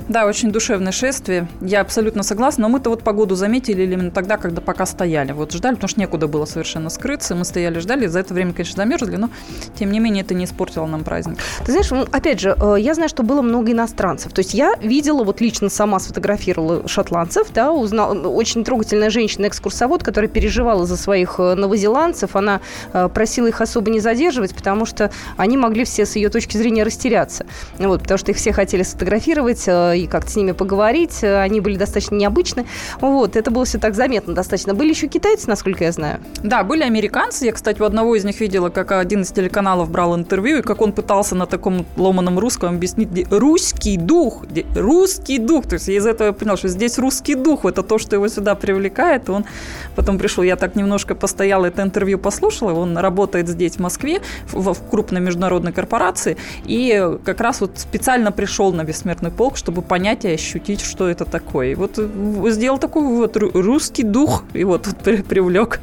Да, 0.09 0.27
очень 0.27 0.53
душевное 0.53 0.93
шествие. 0.93 1.49
Я 1.61 1.81
абсолютно 1.81 2.23
согласна. 2.23 2.63
Но 2.63 2.69
мы-то 2.69 2.91
вот 2.91 3.03
погоду 3.03 3.35
заметили 3.35 3.83
именно 3.83 4.13
тогда, 4.13 4.37
когда 4.37 4.61
пока 4.61 4.87
стояли. 4.87 5.33
Вот 5.33 5.53
ждали, 5.53 5.75
потому 5.75 5.89
что 5.89 6.01
некуда 6.01 6.29
было 6.29 6.45
совершенно 6.45 6.91
скрыться. 6.91 7.35
Мы 7.35 7.45
стояли, 7.45 7.81
ждали. 7.81 8.07
За 8.07 8.21
это 8.21 8.33
время, 8.33 8.53
конечно, 8.53 8.77
замерзли, 8.77 9.17
но 9.17 9.31
тем 9.77 9.91
не 9.91 9.99
менее 9.99 10.23
это 10.23 10.35
не 10.35 10.45
испортило 10.45 10.87
нам 10.87 11.03
праздник. 11.03 11.39
Ты 11.65 11.73
знаешь, 11.73 11.91
опять 12.13 12.41
же, 12.41 12.57
э, 12.57 12.77
я 12.79 12.95
знаю, 12.95 13.09
что 13.09 13.25
было 13.25 13.43
много 13.43 13.73
иностранцев. 13.73 14.33
То 14.33 14.41
есть 14.41 14.55
я 14.55 14.77
видела, 14.81 15.25
вот 15.25 15.41
лично 15.41 15.69
сама 15.69 15.99
сфотографировала 15.99 16.87
шотландцев, 16.87 17.49
да, 17.53 17.73
узнала, 17.73 18.15
очень 18.29 18.65
трогательная 18.65 19.11
женщина-экскурсовод, 19.11 20.05
которая 20.05 20.31
переживала 20.31 20.87
за 20.87 20.97
своих 20.97 21.37
э, 21.39 21.55
новозеландцев. 21.55 22.37
Она 22.37 22.61
э, 22.93 23.09
просила 23.13 23.49
их 23.49 23.61
особо 23.61 23.91
не 23.91 23.99
задерживать, 23.99 24.55
потому 24.55 24.87
что 24.87 25.11
они 25.37 25.57
могли 25.57 25.85
все 25.85 26.07
с 26.07 26.15
ее 26.15 26.29
точки 26.29 26.57
зрения 26.57 26.85
растеряться. 26.85 27.45
Вот, 27.79 28.03
потому 28.03 28.19
что 28.19 28.31
их 28.31 28.37
все 28.37 28.53
хотели 28.53 28.85
сфотографировать 28.85 29.65
и 29.97 30.07
как-то 30.07 30.31
с 30.31 30.37
ними 30.37 30.53
поговорить. 30.53 31.23
Они 31.23 31.61
были 31.61 31.77
достаточно 31.77 32.15
необычны. 32.15 32.67
Вот, 33.01 33.37
это 33.37 33.51
было 33.51 33.65
все 33.65 33.79
так 33.79 33.95
заметно 33.95 34.35
достаточно. 34.35 34.75
Были 34.75 34.91
еще 34.91 35.09
китайцы, 35.09 35.49
насколько 35.49 35.85
я 35.85 35.93
знаю. 35.93 36.21
Да, 36.43 36.63
были 36.63 36.83
американцы. 36.83 37.47
Я, 37.47 37.53
кстати, 37.53 37.81
у 37.81 37.85
одного 37.85 38.17
из 38.17 38.25
них 38.25 38.41
видела, 38.41 38.69
как 38.69 38.93
один 38.93 39.23
из 39.23 39.33
телеканалов 39.33 39.91
брал 39.91 40.17
интервью, 40.17 40.59
и 40.59 40.63
как 40.63 40.81
он 40.81 40.93
пытался 40.93 41.35
на 41.35 41.47
таком 41.47 41.87
ломаном 41.97 42.39
русском 42.39 42.75
объяснить 42.77 43.27
русский 43.31 43.97
дух, 43.97 44.45
русский 44.75 45.39
дух. 45.39 45.67
То 45.67 45.75
есть 45.75 45.89
я 45.89 45.97
из 45.97 46.07
этого 46.07 46.33
понял, 46.33 46.57
что 46.57 46.69
здесь 46.69 46.99
русский 46.99 47.35
дух, 47.35 47.65
это 47.65 47.83
то, 47.83 47.99
что 47.99 48.17
его 48.17 48.29
сюда 48.29 48.55
привлекает. 48.55 49.29
И 49.29 49.33
он 49.33 49.45
потом 49.95 50.19
пришел, 50.19 50.45
я 50.45 50.57
так 50.57 50.77
немножко 50.77 51.15
постояла, 51.15 51.67
это 51.67 51.83
интервью 51.83 52.19
послушала, 52.19 52.73
он 52.73 52.97
работает 52.99 53.49
здесь, 53.49 53.77
в 53.77 53.81
Москве, 53.81 54.21
в, 54.53 54.73
в 54.73 54.91
крупной 54.91 55.21
международной 55.21 55.73
корпорации, 55.73 56.37
и 56.65 57.19
как 57.25 57.41
раз 57.41 57.61
вот 57.61 57.73
специально 57.77 58.33
пришел 58.33 58.73
на 58.73 58.85
Бессмертный 58.85 59.31
полк, 59.31 59.57
чтобы 59.57 59.83
понять 59.87 60.25
и 60.25 60.29
ощутить, 60.29 60.81
что 60.81 61.09
это 61.09 61.25
такое. 61.25 61.73
И 61.73 61.75
вот 61.75 61.99
э, 61.99 62.51
сделал 62.51 62.79
такой 62.79 63.05
вот 63.05 63.37
русский 63.37 64.03
дух, 64.03 64.45
и 64.53 64.65
вот 64.65 64.89
привлек 65.05 65.81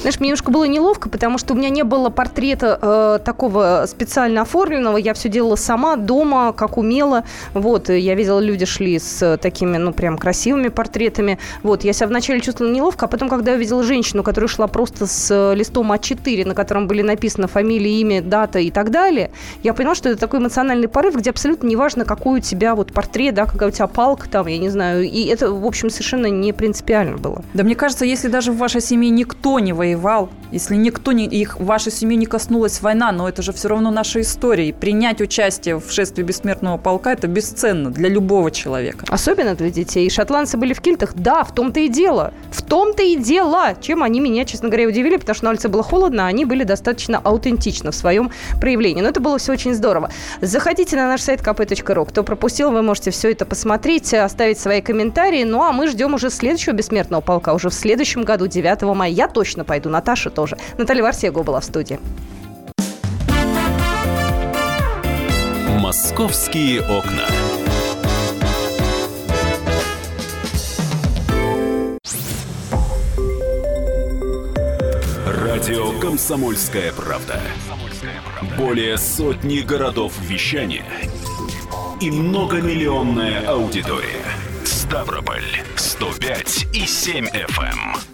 Знаешь, 0.00 0.20
мне 0.20 0.28
немножко 0.28 0.50
было 0.50 0.64
неловко, 0.64 1.08
потому 1.08 1.38
что 1.38 1.54
у 1.54 1.56
меня 1.56 1.68
не 1.68 1.82
было 1.82 2.10
портрета 2.10 2.78
э, 2.80 3.18
такого 3.24 3.84
специально 3.88 4.42
оформленного. 4.42 4.96
Я 4.96 5.14
все 5.14 5.28
делала 5.28 5.56
сама, 5.56 5.96
дома, 5.96 6.52
как 6.52 6.78
умела. 6.78 7.24
Вот, 7.52 7.88
я 7.88 8.14
видела, 8.14 8.40
люди 8.40 8.66
шли 8.66 8.98
с 8.98 9.38
такими, 9.38 9.76
ну, 9.76 9.92
прям 9.92 10.18
красивыми 10.18 10.68
портретами. 10.68 11.38
Вот, 11.62 11.84
я 11.84 11.92
себя 11.92 12.08
вначале 12.08 12.40
чувствовала 12.40 12.72
неловко, 12.72 13.06
а 13.06 13.08
потом, 13.08 13.28
когда 13.28 13.52
я 13.52 13.56
увидела 13.56 13.82
женщину, 13.82 14.22
которая 14.22 14.48
шла 14.48 14.66
просто 14.66 15.06
с 15.06 15.54
листом 15.54 15.92
А4, 15.92 16.46
на 16.46 16.54
котором 16.54 16.86
были 16.86 17.02
написаны 17.02 17.46
фамилия, 17.46 18.00
имя, 18.00 18.22
дата 18.22 18.58
и 18.58 18.70
так 18.70 18.90
далее, 18.90 19.30
я 19.62 19.74
поняла, 19.74 19.94
что 19.94 20.08
это 20.08 20.18
такой 20.18 20.40
эмоциональный 20.40 20.88
порыв, 20.88 21.16
где 21.16 21.30
абсолютно 21.30 21.66
неважно, 21.66 22.04
какой 22.04 22.38
у 22.38 22.42
тебя 22.42 22.74
вот 22.74 22.92
портрет, 22.92 23.34
да, 23.34 23.46
какая 23.46 23.68
у 23.68 23.72
тебя 23.72 23.86
палка 23.86 24.28
там, 24.28 24.46
я 24.46 24.58
не 24.58 24.68
знаю. 24.68 25.04
И 25.04 25.24
это, 25.26 25.52
в 25.52 25.64
общем, 25.64 25.90
совершенно 25.90 26.26
не 26.26 26.52
принципиально 26.52 27.16
было. 27.16 27.44
Да 27.54 27.62
мне 27.64 27.74
кажется, 27.74 28.04
если 28.04 28.28
даже 28.28 28.52
в 28.52 28.56
вашей 28.56 28.80
семье 28.80 29.10
никто 29.10 29.58
не 29.64 29.72
воевал, 29.72 30.30
если 30.52 30.76
никто 30.76 31.10
не, 31.10 31.26
их, 31.26 31.58
вашей 31.58 31.90
семьи 31.90 32.16
не 32.16 32.26
коснулась 32.26 32.80
война, 32.80 33.10
но 33.10 33.28
это 33.28 33.42
же 33.42 33.52
все 33.52 33.68
равно 33.68 33.90
наша 33.90 34.20
история. 34.20 34.68
И 34.68 34.72
принять 34.72 35.20
участие 35.20 35.80
в 35.80 35.90
шествии 35.90 36.22
бессмертного 36.22 36.76
полка– 36.76 37.12
это 37.14 37.26
бесценно 37.26 37.90
для 37.90 38.08
любого 38.08 38.50
человека. 38.50 39.04
Особенно 39.08 39.54
для 39.54 39.70
детей. 39.70 40.06
И 40.06 40.10
шотландцы 40.10 40.56
были 40.56 40.72
в 40.72 40.80
кильтах? 40.80 41.14
Да, 41.14 41.44
в 41.44 41.52
том-то 41.52 41.80
и 41.80 41.88
дело. 41.88 42.32
В 42.50 42.62
том-то 42.62 43.02
и 43.02 43.16
дело. 43.16 43.74
Чем 43.80 44.02
они 44.02 44.20
меня, 44.20 44.44
честно 44.44 44.68
говоря, 44.68 44.86
удивили, 44.86 45.16
потому 45.16 45.34
что 45.34 45.44
на 45.44 45.50
улице 45.50 45.68
было 45.68 45.82
холодно, 45.82 46.26
а 46.26 46.28
они 46.28 46.44
были 46.44 46.64
достаточно 46.64 47.18
аутентичны 47.18 47.90
в 47.90 47.94
своем 47.94 48.30
проявлении. 48.60 49.02
Но 49.02 49.08
это 49.08 49.20
было 49.20 49.38
все 49.38 49.52
очень 49.52 49.74
здорово. 49.74 50.10
Заходите 50.40 50.96
на 50.96 51.08
наш 51.08 51.22
сайт 51.22 51.40
kp.ru. 51.40 52.06
Кто 52.06 52.22
пропустил, 52.22 52.70
вы 52.70 52.82
можете 52.82 53.10
все 53.10 53.32
это 53.32 53.46
посмотреть, 53.46 54.12
оставить 54.12 54.58
свои 54.58 54.80
комментарии. 54.82 55.44
Ну, 55.44 55.62
а 55.62 55.72
мы 55.72 55.88
ждем 55.88 56.14
уже 56.14 56.30
следующего 56.30 56.74
бессмертного 56.74 57.20
полка 57.20 57.54
уже 57.54 57.70
в 57.70 57.74
следующем 57.74 58.22
году, 58.22 58.46
9 58.46 58.82
мая. 58.82 59.10
Я 59.10 59.28
точно 59.28 59.53
пойду, 59.62 59.88
Наташа 59.90 60.30
тоже. 60.30 60.56
Наталья 60.78 61.04
Варсего 61.04 61.44
была 61.44 61.60
в 61.60 61.64
студии. 61.64 62.00
«Московские 65.78 66.80
окна». 66.80 67.28
Радио 75.26 75.98
«Комсомольская 76.00 76.92
правда». 76.92 77.40
Более 78.58 78.98
сотни 78.98 79.60
городов 79.60 80.12
вещания 80.20 80.84
и 82.00 82.10
многомиллионная 82.10 83.46
аудитория. 83.46 84.24
Ставрополь 84.64 85.44
105 85.76 86.66
и 86.72 86.86
7 86.86 87.26
FM. 87.26 88.13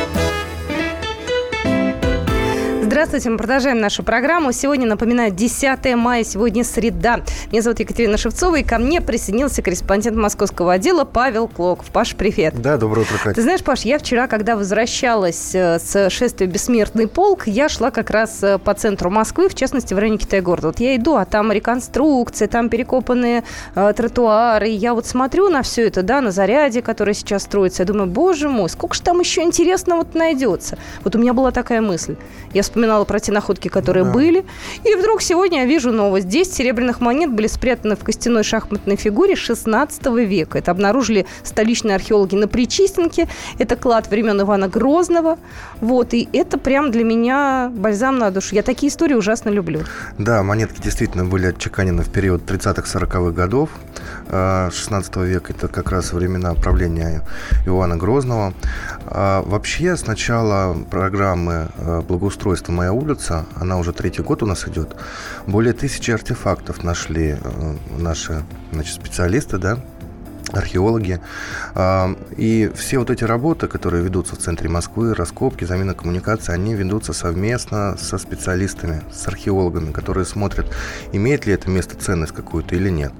Здравствуйте, 2.91 3.29
мы 3.29 3.37
продолжаем 3.37 3.79
нашу 3.79 4.03
программу. 4.03 4.51
Сегодня, 4.51 4.85
напоминаю, 4.85 5.31
10 5.31 5.95
мая, 5.95 6.25
сегодня 6.25 6.65
среда. 6.65 7.21
Меня 7.49 7.61
зовут 7.61 7.79
Екатерина 7.79 8.17
Шевцова, 8.17 8.57
и 8.57 8.63
ко 8.63 8.79
мне 8.79 8.99
присоединился 8.99 9.61
корреспондент 9.61 10.17
московского 10.17 10.73
отдела 10.73 11.05
Павел 11.05 11.47
Клоков. 11.47 11.85
Паш, 11.85 12.17
привет. 12.17 12.61
Да, 12.61 12.75
доброе 12.75 13.03
утро, 13.03 13.17
Катя. 13.17 13.35
Ты 13.35 13.43
знаешь, 13.43 13.63
Паш, 13.63 13.83
я 13.83 13.97
вчера, 13.97 14.27
когда 14.27 14.57
возвращалась 14.57 15.55
э, 15.55 15.79
с 15.79 16.09
шествия 16.09 16.47
«Бессмертный 16.47 17.07
полк», 17.07 17.47
я 17.47 17.69
шла 17.69 17.91
как 17.91 18.09
раз 18.09 18.43
э, 18.43 18.57
по 18.57 18.73
центру 18.73 19.09
Москвы, 19.09 19.47
в 19.47 19.55
частности, 19.55 19.93
в 19.93 19.97
районе 19.97 20.17
Китай-города. 20.17 20.67
Вот 20.67 20.81
я 20.81 20.97
иду, 20.97 21.15
а 21.15 21.23
там 21.23 21.49
реконструкция, 21.53 22.49
там 22.49 22.67
перекопанные 22.67 23.45
э, 23.73 23.93
тротуары. 23.95 24.67
И 24.67 24.73
я 24.73 24.93
вот 24.93 25.05
смотрю 25.05 25.47
на 25.47 25.61
все 25.61 25.87
это, 25.87 26.03
да, 26.03 26.19
на 26.19 26.31
заряде, 26.31 26.81
который 26.81 27.13
сейчас 27.13 27.43
строится. 27.43 27.83
Я 27.83 27.87
думаю, 27.87 28.07
боже 28.07 28.49
мой, 28.49 28.69
сколько 28.69 28.95
же 28.95 29.01
там 29.01 29.21
еще 29.21 29.43
интересного 29.43 30.05
найдется. 30.13 30.77
Вот 31.05 31.15
у 31.15 31.19
меня 31.19 31.31
была 31.31 31.51
такая 31.51 31.79
мысль. 31.79 32.17
Я 32.53 32.63
вспоминала 32.63 32.80
вспоминала 32.81 33.05
про 33.05 33.19
те 33.19 33.31
находки, 33.31 33.67
которые 33.67 34.05
да. 34.05 34.11
были. 34.11 34.43
И 34.83 34.95
вдруг 34.95 35.21
сегодня 35.21 35.59
я 35.59 35.65
вижу 35.65 35.91
новость. 35.91 36.27
10 36.27 36.51
серебряных 36.51 36.99
монет 36.99 37.31
были 37.31 37.45
спрятаны 37.45 37.95
в 37.95 38.03
костяной 38.03 38.43
шахматной 38.43 38.95
фигуре 38.95 39.35
16 39.35 40.05
века. 40.07 40.57
Это 40.57 40.71
обнаружили 40.71 41.27
столичные 41.43 41.95
археологи 41.95 42.35
на 42.35 42.47
Причистенке. 42.47 43.27
Это 43.59 43.75
клад 43.75 44.09
времен 44.09 44.41
Ивана 44.41 44.67
Грозного. 44.67 45.37
Вот. 45.79 46.15
И 46.15 46.27
это 46.33 46.57
прям 46.57 46.89
для 46.89 47.03
меня 47.03 47.71
бальзам 47.71 48.17
на 48.17 48.31
душу. 48.31 48.55
Я 48.55 48.63
такие 48.63 48.89
истории 48.89 49.13
ужасно 49.13 49.49
люблю. 49.49 49.81
Да, 50.17 50.41
монетки 50.41 50.81
действительно 50.81 51.25
были 51.25 51.47
отчеканены 51.47 52.01
в 52.01 52.09
период 52.09 52.49
30-40-х 52.49 53.31
годов 53.31 53.69
16 54.27 55.17
э, 55.17 55.25
века. 55.25 55.53
Это 55.53 55.67
как 55.67 55.91
раз 55.91 56.13
времена 56.13 56.55
правления 56.55 57.21
Ивана 57.67 57.97
Грозного. 57.97 58.53
А 59.05 59.43
вообще, 59.43 59.95
с 59.95 60.07
начала 60.07 60.75
программы 60.89 61.67
э, 61.77 62.01
благоустройства 62.01 62.70
это 62.71 62.77
моя 62.77 62.93
улица, 62.93 63.45
она 63.55 63.77
уже 63.77 63.91
третий 63.91 64.21
год 64.21 64.43
у 64.43 64.45
нас 64.45 64.67
идет. 64.67 64.95
Более 65.45 65.73
тысячи 65.73 66.11
артефактов 66.11 66.83
нашли 66.83 67.37
э, 67.41 67.75
наши 67.97 68.43
значит, 68.71 68.95
специалисты, 68.95 69.57
да, 69.57 69.77
археологи. 70.53 71.19
А, 71.75 72.15
и 72.37 72.71
все 72.75 72.99
вот 72.99 73.09
эти 73.09 73.23
работы, 73.23 73.67
которые 73.67 74.03
ведутся 74.03 74.35
в 74.35 74.39
центре 74.39 74.69
Москвы, 74.69 75.13
раскопки, 75.13 75.63
замена 75.63 75.93
коммуникации, 75.93 76.53
они 76.53 76.73
ведутся 76.75 77.13
совместно 77.13 77.97
со 77.97 78.17
специалистами, 78.17 79.01
с 79.11 79.27
археологами, 79.27 79.91
которые 79.91 80.25
смотрят, 80.25 80.67
имеет 81.11 81.45
ли 81.45 81.53
это 81.53 81.69
место 81.69 81.95
ценность 81.95 82.33
какую-то 82.33 82.75
или 82.75 82.89
нет. 82.89 83.13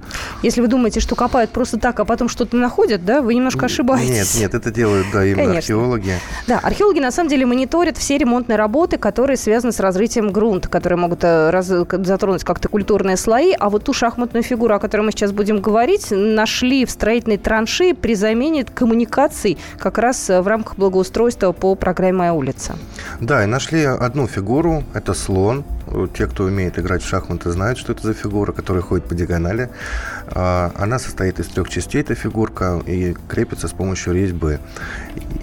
Если 0.43 0.61
вы 0.61 0.67
думаете, 0.67 0.99
что 0.99 1.15
копают 1.15 1.51
просто 1.51 1.79
так, 1.79 1.99
а 1.99 2.05
потом 2.05 2.29
что-то 2.29 2.57
находят, 2.57 3.05
да, 3.05 3.21
вы 3.21 3.35
немножко 3.35 3.65
ошибаетесь. 3.65 4.35
Нет, 4.35 4.41
нет, 4.41 4.53
это 4.53 4.71
делают, 4.71 5.07
да, 5.13 5.25
именно 5.25 5.37
Конечно. 5.37 5.57
археологи. 5.57 6.13
Да, 6.47 6.59
археологи 6.59 6.99
на 6.99 7.11
самом 7.11 7.29
деле 7.29 7.45
мониторят 7.45 7.97
все 7.97 8.17
ремонтные 8.17 8.57
работы, 8.57 8.97
которые 8.97 9.37
связаны 9.37 9.71
с 9.71 9.79
разрытием 9.79 10.31
грунта, 10.31 10.69
которые 10.69 10.99
могут 10.99 11.23
э, 11.23 11.49
раз, 11.49 11.67
затронуть 11.67 12.43
как-то 12.43 12.67
культурные 12.67 13.17
слои, 13.17 13.53
а 13.57 13.69
вот 13.69 13.85
ту 13.85 13.93
шахматную 13.93 14.43
фигуру, 14.43 14.75
о 14.75 14.79
которой 14.79 15.01
мы 15.01 15.11
сейчас 15.11 15.31
будем 15.31 15.61
говорить, 15.61 16.07
нашли 16.11 16.85
в 16.85 16.91
строительстве 16.91 17.20
строительной 17.21 17.37
траншеи 17.37 17.93
при 17.93 18.15
замене 18.15 18.65
коммуникаций 18.65 19.57
как 19.77 19.97
раз 19.97 20.29
э, 20.29 20.41
в 20.41 20.47
рамках 20.47 20.77
благоустройства 20.77 21.51
по 21.51 21.75
программе 21.75 22.17
«Моя 22.17 22.33
улица». 22.33 22.75
Да, 23.19 23.43
и 23.43 23.45
нашли 23.45 23.83
одну 23.83 24.27
фигуру, 24.27 24.83
это 24.93 25.13
слон. 25.13 25.63
Те, 26.17 26.27
кто 26.27 26.45
умеет 26.45 26.79
играть 26.79 27.03
в 27.03 27.07
шахматы, 27.07 27.51
знают, 27.51 27.77
что 27.77 27.91
это 27.91 28.07
за 28.07 28.13
фигура, 28.13 28.53
которая 28.53 28.81
ходит 28.81 29.05
по 29.05 29.15
диагонали. 29.15 29.69
А, 30.27 30.71
она 30.75 30.99
состоит 30.99 31.39
из 31.39 31.47
трех 31.47 31.69
частей, 31.69 32.01
эта 32.01 32.15
фигурка, 32.15 32.81
и 32.87 33.15
крепится 33.27 33.67
с 33.67 33.71
помощью 33.71 34.13
резьбы. 34.13 34.59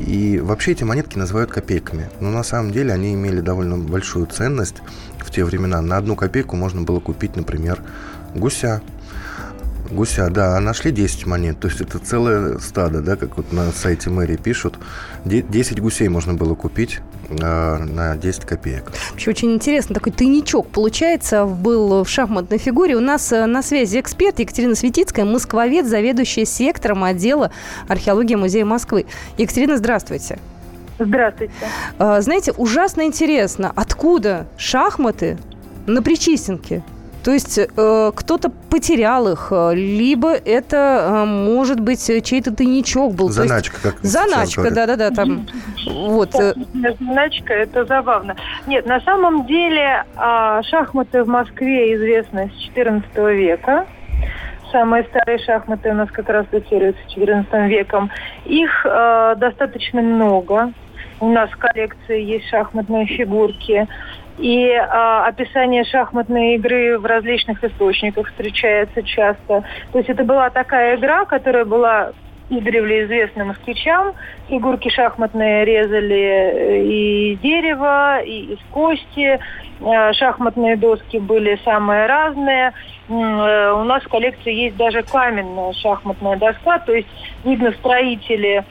И 0.01 0.41
вообще 0.43 0.72
эти 0.72 0.85
монетки 0.85 1.18
называют 1.18 1.51
копейками. 1.51 2.09
Но 2.20 2.31
на 2.31 2.43
самом 2.43 2.72
деле 2.72 2.93
они 2.93 3.14
имели 3.14 3.41
довольно 3.41 3.76
большую 3.76 4.26
ценность 4.26 4.76
в 5.18 5.31
те 5.31 5.45
времена. 5.45 5.83
На 5.83 5.99
одну 5.99 6.16
копейку 6.16 6.57
можно 6.57 6.83
было 6.83 7.01
купить, 7.01 7.37
например, 7.37 7.83
гуся, 8.35 8.81
Гуся, 9.91 10.28
да, 10.28 10.57
а 10.57 10.61
нашли 10.61 10.91
10 10.91 11.26
монет. 11.26 11.61
То 11.61 11.68
есть 11.68 11.80
это 11.80 11.99
целое 11.99 12.59
стадо, 12.59 13.01
да, 13.01 13.16
как 13.16 13.36
вот 13.36 13.53
на 13.53 13.70
сайте 13.72 14.11
мэрии 14.11 14.36
пишут. 14.36 14.78
10 15.24 15.80
гусей 15.80 16.09
можно 16.09 16.34
было 16.34 16.55
купить 16.55 17.01
э, 17.30 17.34
на 17.36 18.16
10 18.16 18.45
копеек. 18.45 18.93
Вообще 19.11 19.30
очень 19.30 19.53
интересно, 19.55 19.95
такой 19.95 20.12
тайничок, 20.12 20.68
получается, 20.68 21.47
был 21.47 22.05
в 22.05 22.09
шахматной 22.09 22.59
фигуре. 22.59 22.97
У 22.97 23.01
нас 23.01 23.32
э, 23.32 23.47
на 23.47 23.62
связи 23.62 23.99
эксперт 23.99 24.39
Екатерина 24.39 24.74
Светицкая, 24.74 25.24
москвовед, 25.24 25.86
заведующая 25.86 26.45
сектором 26.45 27.05
отдела 27.05 27.51
археологии 27.89 28.34
Музея 28.34 28.66
Москвы. 28.66 29.07
Екатерина, 29.39 29.78
здравствуйте. 29.78 30.39
Здравствуйте. 30.99 31.53
Э, 31.99 32.20
знаете, 32.20 32.53
ужасно 32.53 33.07
интересно, 33.07 33.72
откуда 33.74 34.47
шахматы 34.59 35.39
на 35.86 36.03
Причистенке? 36.03 36.82
То 37.25 37.33
есть 37.33 37.59
э, 37.59 38.12
кто-то 38.14 38.51
потерял 38.71 39.29
их, 39.29 39.49
э, 39.51 39.75
либо 39.75 40.33
это, 40.33 40.77
э, 41.11 41.25
может 41.25 41.81
быть, 41.81 42.05
чей-то 42.25 42.55
тайничок 42.55 43.14
был. 43.14 43.29
Заначка, 43.31 43.77
как 43.83 43.97
Заначка, 44.03 44.71
да-да-да. 44.71 45.11
Там, 45.11 45.47
вот. 45.87 46.35
Э. 46.35 46.55
Заначка, 47.01 47.55
это 47.55 47.85
забавно. 47.85 48.37
Нет, 48.66 48.87
на 48.87 49.01
самом 49.01 49.47
деле 49.47 50.05
э, 50.16 50.61
шахматы 50.71 51.25
в 51.25 51.29
Москве 51.29 51.95
известны 51.97 52.51
с 52.57 52.77
XIV 52.77 53.35
века. 53.35 53.87
Самые 54.71 55.05
старые 55.05 55.39
шахматы 55.39 55.91
у 55.91 55.95
нас 55.95 56.11
как 56.11 56.29
раз 56.29 56.47
датируются 56.53 57.01
XIV 57.16 57.69
веком. 57.69 58.11
Их 58.45 58.85
э, 58.85 59.35
достаточно 59.39 60.03
много. 60.03 60.73
У 61.21 61.29
нас 61.29 61.51
в 61.51 61.57
коллекции 61.57 62.23
есть 62.23 62.49
шахматные 62.49 63.07
фигурки. 63.07 63.87
И 64.39 64.69
э, 64.69 64.79
описание 65.27 65.85
шахматной 65.85 66.55
игры 66.55 66.99
в 66.99 67.05
различных 67.05 67.62
источниках 67.64 68.29
встречается 68.29 69.03
часто. 69.03 69.64
То 69.93 69.99
есть 69.99 70.09
это 70.09 70.23
была 70.23 70.49
такая 70.51 70.97
игра, 70.97 71.25
которая 71.25 71.64
была 71.64 72.12
издревле 72.51 73.05
известны 73.05 73.45
москвичам. 73.45 74.14
Фигурки 74.49 74.89
шахматные 74.89 75.64
резали 75.64 76.16
э, 76.16 76.83
и 76.83 77.33
из 77.33 77.41
дерева, 77.41 78.21
и 78.21 78.55
из 78.55 78.59
кости. 78.71 79.39
Э, 79.81 80.12
шахматные 80.12 80.77
доски 80.77 81.19
были 81.19 81.59
самые 81.64 82.07
разные. 82.07 82.73
Э, 83.09 83.73
у 83.73 83.85
нас 83.85 84.03
в 84.03 84.09
коллекции 84.09 84.53
есть 84.53 84.77
даже 84.77 85.03
каменная 85.03 85.73
шахматная 85.75 86.37
доска, 86.37 86.79
то 86.79 86.93
есть, 86.93 87.09
видно, 87.45 87.73
строители 87.73 88.64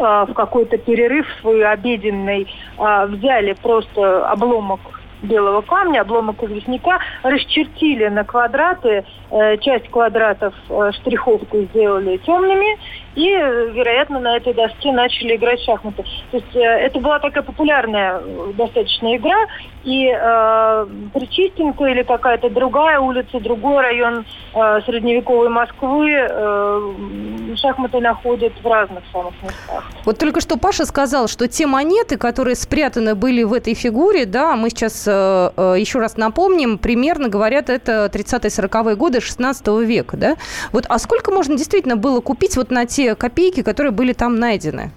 в 0.00 0.32
какой-то 0.34 0.78
перерыв 0.78 1.26
свой 1.40 1.64
обеденный 1.64 2.48
взяли 2.78 3.52
просто 3.52 4.26
обломок 4.30 4.80
белого 5.22 5.62
камня, 5.62 6.00
обломок 6.00 6.42
известняка, 6.42 6.98
расчертили 7.22 8.08
на 8.08 8.24
квадраты, 8.24 9.04
э, 9.30 9.56
часть 9.58 9.88
квадратов 9.90 10.54
э, 10.68 10.90
штриховку 10.92 11.62
сделали 11.62 12.16
темными, 12.18 12.78
и, 13.14 13.26
вероятно, 13.28 14.20
на 14.20 14.36
этой 14.36 14.54
доске 14.54 14.92
начали 14.92 15.34
играть 15.36 15.60
в 15.60 15.64
шахматы. 15.64 16.04
То 16.30 16.36
есть 16.36 16.54
э, 16.54 16.60
это 16.60 17.00
была 17.00 17.18
такая 17.18 17.42
популярная 17.42 18.20
достаточно 18.54 19.16
игра, 19.16 19.46
и 19.82 20.06
э, 20.06 20.86
Причистенко 21.12 21.84
или 21.86 22.02
какая-то 22.02 22.50
другая 22.50 23.00
улица, 23.00 23.40
другой 23.40 23.82
район 23.82 24.24
э, 24.54 24.80
средневековой 24.86 25.48
Москвы 25.48 26.10
э, 26.12 27.56
шахматы 27.56 27.98
находят 28.00 28.52
в 28.62 28.66
разных 28.66 29.02
самых 29.12 29.34
местах. 29.42 29.84
Вот 30.04 30.18
только 30.18 30.40
что 30.40 30.56
Паша 30.56 30.84
сказал, 30.84 31.26
что 31.26 31.48
те 31.48 31.66
монеты, 31.66 32.16
которые 32.16 32.54
спрятаны 32.54 33.16
были 33.16 33.42
в 33.42 33.52
этой 33.52 33.74
фигуре, 33.74 34.24
да, 34.24 34.54
мы 34.54 34.70
сейчас 34.70 35.04
э, 35.08 35.50
э 35.56 35.76
еще 35.80 35.98
раз 35.98 36.16
напомним, 36.16 36.78
примерно 36.78 37.28
говорят, 37.28 37.70
это 37.70 38.10
30-40-е 38.12 38.94
годы 38.96 39.20
16 39.20 39.66
века, 39.84 40.16
да? 40.16 40.36
Вот, 40.72 40.84
а 40.88 40.98
сколько 40.98 41.32
можно 41.32 41.56
действительно 41.56 41.96
было 41.96 42.20
купить 42.20 42.56
вот 42.56 42.70
на 42.70 42.86
те 42.86 42.99
копейки, 43.14 43.62
которые 43.62 43.92
были 43.92 44.12
там 44.12 44.36
найдены? 44.36 44.92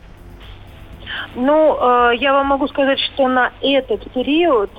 Ну, 1.36 1.78
э, 1.80 2.16
я 2.18 2.34
вам 2.34 2.48
могу 2.48 2.68
сказать, 2.68 3.00
что 3.00 3.28
на 3.28 3.52
этот 3.62 4.12
период, 4.12 4.70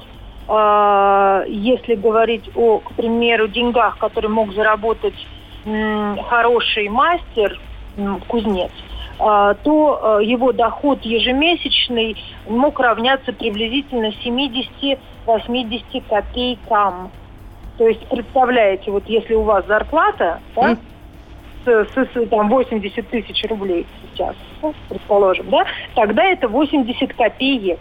э, 0.49 1.45
если 1.49 1.95
говорить 1.95 2.49
о, 2.55 2.79
к 2.79 2.93
примеру, 2.93 3.49
деньгах, 3.49 3.99
которые 3.99 4.31
мог 4.31 4.53
заработать 4.55 5.14
хороший 6.29 6.91
мастер, 6.91 7.59
кузнец, 8.29 8.70
э, 9.18 9.55
то 9.62 10.20
его 10.20 10.53
доход 10.53 11.01
ежемесячный 11.03 12.16
мог 12.47 12.79
равняться 12.79 13.33
приблизительно 13.33 14.12
70-80 14.25 16.03
копейкам. 16.09 17.11
То 17.79 17.89
есть, 17.89 18.07
представляете, 18.09 18.91
вот 18.91 19.05
если 19.07 19.35
у 19.35 19.43
вас 19.43 19.66
зарплата, 19.66 20.41
да, 20.55 20.77
с, 21.65 21.89
с, 21.95 22.29
там 22.29 22.49
80 22.49 23.09
тысяч 23.09 23.45
рублей 23.49 23.87
сейчас, 24.03 24.35
ну, 24.62 24.75
предположим, 24.89 25.51
да, 25.51 25.65
тогда 25.95 26.25
это 26.25 26.49
80 26.49 27.15
копеек. 27.15 27.79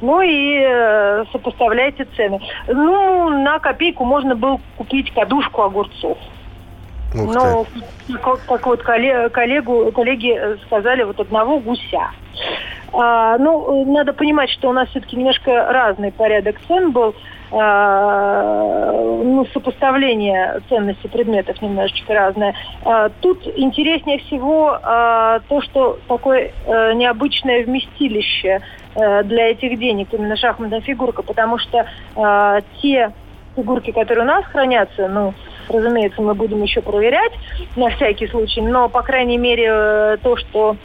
Ну 0.00 0.20
и 0.20 0.58
э, 0.60 1.24
сопоставляйте 1.32 2.06
цены. 2.16 2.40
Ну, 2.66 3.30
на 3.30 3.58
копейку 3.58 4.04
можно 4.04 4.34
было 4.34 4.60
купить 4.76 5.10
кадушку 5.14 5.62
огурцов. 5.62 6.18
Ну, 7.14 7.64
как, 8.20 8.44
как 8.44 8.66
вот 8.66 8.82
коллегу, 8.82 9.92
коллеги 9.92 10.58
сказали, 10.66 11.04
вот 11.04 11.20
одного 11.20 11.60
гуся. 11.60 12.10
А, 12.92 13.38
ну, 13.38 13.84
надо 13.92 14.12
понимать, 14.12 14.50
что 14.50 14.68
у 14.68 14.72
нас 14.72 14.88
все-таки 14.90 15.16
немножко 15.16 15.72
разный 15.72 16.12
порядок 16.12 16.56
цен 16.66 16.90
был. 16.90 17.14
А, 17.50 18.92
ну, 18.92 19.46
сопоставление 19.52 20.60
ценности 20.68 21.06
предметов 21.06 21.60
немножечко 21.62 22.14
разное. 22.14 22.54
А, 22.84 23.10
тут 23.20 23.46
интереснее 23.56 24.18
всего 24.18 24.78
а, 24.82 25.40
то, 25.48 25.60
что 25.62 25.98
такое 26.08 26.52
необычное 26.66 27.64
вместилище 27.64 28.60
для 28.94 29.50
этих 29.50 29.78
денег, 29.78 30.08
именно 30.12 30.36
шахматная 30.36 30.80
фигурка, 30.80 31.22
потому 31.22 31.58
что 31.58 31.84
те 32.80 33.12
фигурки, 33.56 33.90
которые 33.90 34.22
у 34.24 34.26
нас 34.26 34.44
хранятся, 34.44 35.08
ну, 35.08 35.34
разумеется, 35.68 36.22
мы 36.22 36.34
будем 36.34 36.62
еще 36.62 36.80
проверять 36.80 37.32
на 37.74 37.90
всякий 37.90 38.28
случай, 38.28 38.60
но, 38.60 38.88
по 38.88 39.02
крайней 39.02 39.36
мере, 39.38 40.16
то, 40.22 40.36
что 40.36 40.76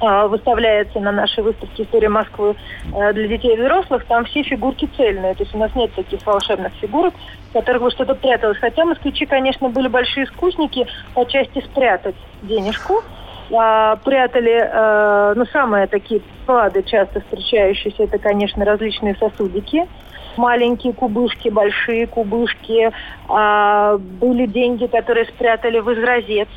выставляется 0.00 1.00
на 1.00 1.12
нашей 1.12 1.44
выставке 1.44 1.84
«История 1.84 2.08
Москвы» 2.08 2.56
э, 2.94 3.12
для 3.12 3.28
детей 3.28 3.54
и 3.54 3.60
взрослых, 3.60 4.04
там 4.06 4.24
все 4.24 4.42
фигурки 4.42 4.88
цельные. 4.96 5.34
То 5.34 5.44
есть 5.44 5.54
у 5.54 5.58
нас 5.58 5.74
нет 5.74 5.92
таких 5.94 6.26
волшебных 6.26 6.72
фигурок, 6.80 7.14
в 7.50 7.52
которых 7.52 7.82
бы 7.82 7.90
что-то 7.90 8.14
пряталось. 8.14 8.58
Хотя 8.58 8.84
москвичи, 8.84 9.24
конечно, 9.26 9.68
были 9.68 9.88
большие 9.88 10.24
искусники 10.24 10.86
по 11.14 11.24
части 11.24 11.60
спрятать 11.60 12.16
денежку. 12.42 13.02
А, 13.52 13.96
прятали, 13.96 14.68
а, 14.72 15.34
ну, 15.34 15.44
самые 15.46 15.86
такие 15.86 16.22
клады 16.46 16.82
часто 16.82 17.20
встречающиеся, 17.20 18.04
это, 18.04 18.18
конечно, 18.18 18.64
различные 18.64 19.14
сосудики, 19.16 19.86
маленькие 20.36 20.92
кубышки, 20.92 21.50
большие 21.50 22.06
кубышки. 22.06 22.90
А, 23.28 23.98
были 23.98 24.46
деньги, 24.46 24.86
которые 24.86 25.26
спрятали 25.26 25.78
в 25.80 25.92
изразец 25.92 26.48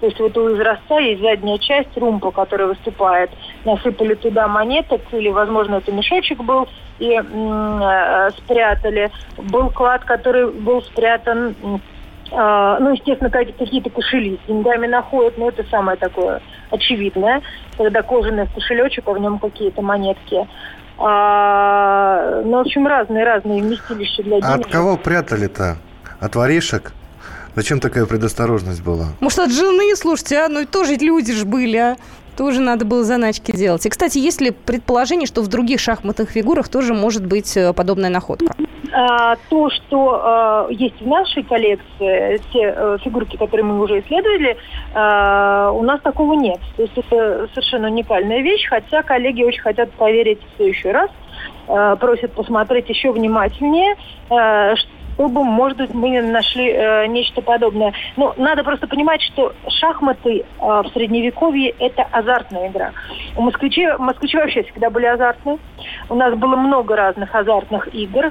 то 0.00 0.06
есть 0.06 0.18
вот 0.20 0.36
у 0.36 0.54
изразца 0.54 0.98
есть 0.98 1.20
задняя 1.20 1.58
часть, 1.58 1.96
румпа, 1.96 2.30
которая 2.30 2.68
выступает. 2.68 3.30
Насыпали 3.64 4.14
туда 4.14 4.46
монеток, 4.46 5.00
или, 5.12 5.28
возможно, 5.28 5.76
это 5.76 5.90
мешочек 5.90 6.38
был, 6.38 6.68
и 7.00 7.10
э, 7.12 8.30
спрятали. 8.36 9.10
Был 9.36 9.70
клад, 9.70 10.04
который 10.04 10.52
был 10.52 10.82
спрятан, 10.82 11.54
э, 12.30 12.76
ну, 12.80 12.92
естественно, 12.92 13.30
какие-то 13.30 13.90
кошели 13.90 14.38
с 14.44 14.48
деньгами 14.48 14.86
находят, 14.86 15.36
но 15.36 15.48
это 15.48 15.64
самое 15.68 15.96
такое 15.96 16.42
очевидное, 16.70 17.42
когда 17.76 18.02
кожаный 18.02 18.46
кошелечек, 18.46 19.08
а 19.08 19.12
в 19.12 19.18
нем 19.18 19.40
какие-то 19.40 19.82
монетки. 19.82 20.46
А, 20.98 22.42
ну, 22.44 22.58
в 22.58 22.60
общем, 22.60 22.86
разные-разные 22.86 23.62
вместилища 23.62 24.22
для 24.22 24.40
денег. 24.40 24.44
А 24.44 24.54
от 24.54 24.66
кого 24.66 24.96
прятали-то? 24.96 25.78
От 26.20 26.34
воришек? 26.34 26.92
Зачем 27.58 27.80
такая 27.80 28.06
предосторожность 28.06 28.84
была? 28.84 29.06
Может, 29.18 29.40
от 29.40 29.50
жены, 29.50 29.96
слушайте, 29.96 30.36
а? 30.38 30.48
Ну, 30.48 30.64
тоже 30.64 30.94
люди 30.94 31.32
же 31.32 31.44
были, 31.44 31.76
а? 31.76 31.96
Тоже 32.36 32.60
надо 32.60 32.84
было 32.84 33.02
заначки 33.02 33.50
делать. 33.50 33.84
И, 33.84 33.88
кстати, 33.88 34.16
есть 34.18 34.40
ли 34.40 34.52
предположение, 34.52 35.26
что 35.26 35.42
в 35.42 35.48
других 35.48 35.80
шахматных 35.80 36.30
фигурах 36.30 36.68
тоже 36.68 36.94
может 36.94 37.26
быть 37.26 37.56
э, 37.56 37.72
подобная 37.72 38.10
находка? 38.10 38.54
А, 38.92 39.34
то, 39.48 39.70
что 39.70 40.68
э, 40.70 40.74
есть 40.74 41.00
в 41.00 41.06
нашей 41.08 41.42
коллекции, 41.42 42.40
те 42.52 42.74
э, 42.76 42.98
фигурки, 43.02 43.36
которые 43.36 43.64
мы 43.64 43.82
уже 43.82 43.98
исследовали, 44.02 44.56
э, 44.94 45.70
у 45.72 45.82
нас 45.82 46.00
такого 46.00 46.34
нет. 46.34 46.60
То 46.76 46.82
есть 46.82 46.96
это 46.96 47.48
совершенно 47.54 47.88
уникальная 47.88 48.40
вещь, 48.40 48.68
хотя 48.68 49.02
коллеги 49.02 49.42
очень 49.42 49.62
хотят 49.62 49.90
проверить 49.94 50.38
все 50.54 50.68
еще 50.68 50.92
раз 50.92 51.10
э, 51.66 51.96
просят 51.98 52.32
посмотреть 52.34 52.88
еще 52.88 53.10
внимательнее, 53.10 53.96
э, 54.30 54.74
чтобы, 55.18 55.42
может 55.42 55.78
быть, 55.78 55.92
мы 55.92 56.22
нашли 56.22 56.70
э, 56.70 57.06
нечто 57.08 57.42
подобное. 57.42 57.92
Но 58.16 58.34
надо 58.36 58.62
просто 58.62 58.86
понимать, 58.86 59.20
что 59.22 59.52
шахматы 59.68 60.40
э, 60.40 60.44
в 60.60 60.86
Средневековье– 60.94 61.74
это 61.80 62.06
азартная 62.12 62.68
игра. 62.68 62.92
У 63.36 63.42
москвичей, 63.42 63.88
москвичи 63.98 64.36
вообще 64.36 64.62
всегда 64.62 64.90
были 64.90 65.06
азартны. 65.06 65.58
У 66.08 66.14
нас 66.14 66.34
было 66.36 66.54
много 66.54 66.94
разных 66.94 67.34
азартных 67.34 67.92
игр. 67.92 68.26
Э, 68.26 68.30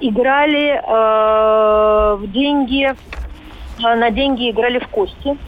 играли 0.00 0.82
э, 0.82 2.14
в 2.16 2.32
деньги, 2.32 2.86
э, 2.86 3.94
на 3.94 4.10
деньги 4.10 4.50
играли 4.50 4.80
в 4.80 4.88
кости. 4.88 5.38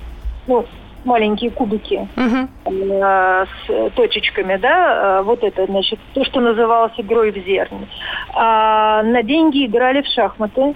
Ну, 0.47 0.65
маленькие 1.05 1.51
кубики 1.51 2.09
uh-huh. 2.17 2.49
э, 2.65 3.47
с 3.67 3.91
точечками, 3.95 4.57
да, 4.57 5.21
э, 5.21 5.23
вот 5.23 5.43
это, 5.43 5.67
значит, 5.67 5.99
то, 6.15 6.25
что 6.25 6.41
называлось 6.41 6.93
игрой 6.97 7.33
в 7.33 7.45
зерне. 7.45 7.89
А, 8.35 9.03
на 9.03 9.23
деньги 9.23 9.67
играли 9.67 10.03
в 10.03 10.07
шахматы, 10.07 10.75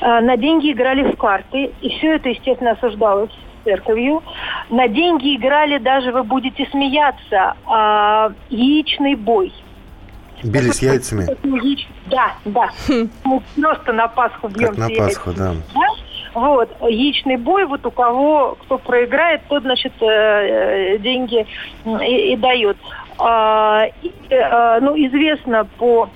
а, 0.00 0.20
на 0.20 0.36
деньги 0.36 0.72
играли 0.72 1.12
в 1.12 1.16
карты, 1.16 1.72
и 1.80 1.88
все 1.90 2.16
это, 2.16 2.28
естественно, 2.28 2.72
осуждалось 2.72 3.30
церковью. 3.64 4.22
На 4.70 4.88
деньги 4.88 5.36
играли 5.36 5.78
даже, 5.78 6.12
вы 6.12 6.22
будете 6.22 6.66
смеяться, 6.70 7.54
а, 7.66 8.32
яичный 8.48 9.14
бой. 9.14 9.52
Били 10.42 10.70
с 10.70 10.80
яйцами? 10.80 11.26
Да, 12.06 12.32
да. 12.44 12.70
Хм. 12.86 13.08
Мы 13.24 13.42
просто 13.60 13.92
на 13.92 14.08
Пасху 14.08 14.48
бьем 14.48 14.68
Как 14.68 14.78
на 14.78 14.88
Пасху, 14.90 15.32
да. 15.32 15.52
да? 15.74 15.80
Вот, 16.38 16.70
яичный 16.82 17.36
бой, 17.36 17.64
вот 17.66 17.84
у 17.84 17.90
кого, 17.90 18.56
кто 18.62 18.78
проиграет, 18.78 19.42
тот, 19.48 19.62
значит, 19.62 19.92
э, 20.00 20.06
э, 20.06 20.98
деньги 20.98 21.46
и, 21.84 22.32
и 22.32 22.36
дает. 22.36 22.76
А, 23.18 23.86
и, 24.02 24.12
а, 24.30 24.78
ну, 24.80 24.94
известно 24.94 25.66
по 25.78 26.08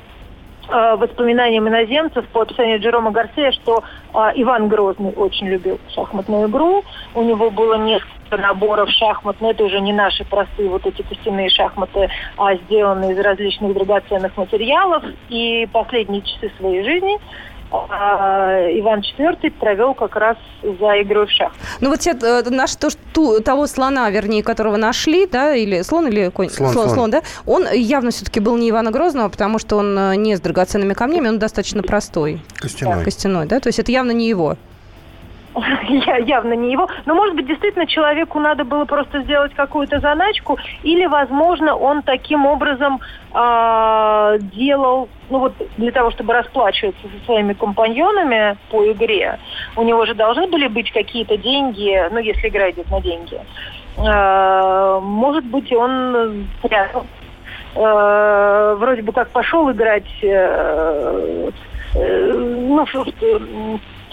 воспоминаниям 0.68 1.68
иноземцев 1.68 2.24
по 2.28 2.42
описанию 2.42 2.80
Джерома 2.80 3.10
Гарсея, 3.10 3.50
что 3.50 3.82
а, 4.14 4.32
Иван 4.34 4.68
Грозный 4.68 5.12
очень 5.12 5.48
любил 5.48 5.80
шахматную 5.92 6.48
игру. 6.48 6.84
У 7.16 7.22
него 7.22 7.50
было 7.50 7.74
несколько 7.74 8.36
наборов 8.36 8.88
шахмат, 8.90 9.36
но 9.40 9.50
это 9.50 9.64
уже 9.64 9.80
не 9.80 9.92
наши 9.92 10.24
простые 10.24 10.68
вот 10.68 10.86
эти 10.86 11.02
костяные 11.02 11.50
шахматы, 11.50 12.08
а 12.36 12.54
сделанные 12.54 13.12
из 13.12 13.18
различных 13.18 13.74
драгоценных 13.74 14.36
материалов. 14.36 15.02
И 15.28 15.68
последние 15.72 16.22
часы 16.22 16.50
своей 16.58 16.84
жизни 16.84 17.18
а 17.72 18.68
Иван 18.78 19.00
IV 19.00 19.50
провел 19.52 19.94
как 19.94 20.16
раз 20.16 20.36
за 20.62 21.02
игрой 21.02 21.26
в 21.26 21.30
шах. 21.30 21.52
Ну 21.80 21.90
вот 21.90 22.00
те, 22.00 22.12
э, 22.20 22.42
наш, 22.50 22.76
то, 22.76 22.90
что, 22.90 23.40
того 23.40 23.66
слона, 23.66 24.10
вернее, 24.10 24.42
которого 24.42 24.76
нашли, 24.76 25.26
да, 25.26 25.54
или 25.54 25.82
слон, 25.82 26.08
или 26.08 26.28
конь? 26.28 26.50
Слон, 26.50 26.72
слон, 26.72 26.84
слон. 26.84 26.96
слон, 26.96 27.10
да, 27.10 27.22
он 27.46 27.66
явно 27.72 28.10
все-таки 28.10 28.40
был 28.40 28.56
не 28.56 28.70
Ивана 28.70 28.90
Грозного, 28.90 29.28
потому 29.28 29.58
что 29.58 29.76
он 29.76 29.98
э, 29.98 30.16
не 30.16 30.36
с 30.36 30.40
драгоценными 30.40 30.94
камнями, 30.94 31.28
он 31.28 31.38
достаточно 31.38 31.82
простой. 31.82 32.42
Костяной. 32.56 33.04
Костяной, 33.04 33.46
да, 33.46 33.60
то 33.60 33.68
есть 33.68 33.78
это 33.78 33.90
явно 33.90 34.12
не 34.12 34.28
его. 34.28 34.56
Я 35.88 36.16
явно 36.16 36.54
не 36.54 36.72
его. 36.72 36.88
Но, 37.04 37.14
может 37.14 37.36
быть, 37.36 37.46
действительно 37.46 37.86
человеку 37.86 38.38
надо 38.38 38.64
было 38.64 38.84
просто 38.84 39.22
сделать 39.22 39.52
какую-то 39.54 40.00
заначку, 40.00 40.58
или, 40.82 41.06
возможно, 41.06 41.76
он 41.76 42.02
таким 42.02 42.46
образом 42.46 43.00
а, 43.32 44.38
делал, 44.38 45.08
ну 45.30 45.40
вот 45.40 45.54
для 45.76 45.92
того, 45.92 46.10
чтобы 46.10 46.32
расплачиваться 46.32 47.02
со 47.02 47.26
своими 47.26 47.52
компаньонами 47.52 48.56
по 48.70 48.90
игре, 48.92 49.38
у 49.76 49.82
него 49.82 50.06
же 50.06 50.14
должны 50.14 50.46
были 50.46 50.68
быть 50.68 50.90
какие-то 50.90 51.36
деньги, 51.36 52.08
ну, 52.10 52.18
если 52.18 52.48
игра 52.48 52.70
идет 52.70 52.90
на 52.90 53.00
деньги. 53.00 53.38
А, 53.98 55.00
может 55.00 55.44
быть, 55.44 55.72
он 55.72 56.46
прятал. 56.62 57.06
А, 57.74 58.74
вроде 58.76 59.02
бы 59.02 59.12
как 59.12 59.28
пошел 59.30 59.70
играть, 59.70 60.04
э, 60.22 61.50
э, 61.94 62.32
ну, 62.32 62.86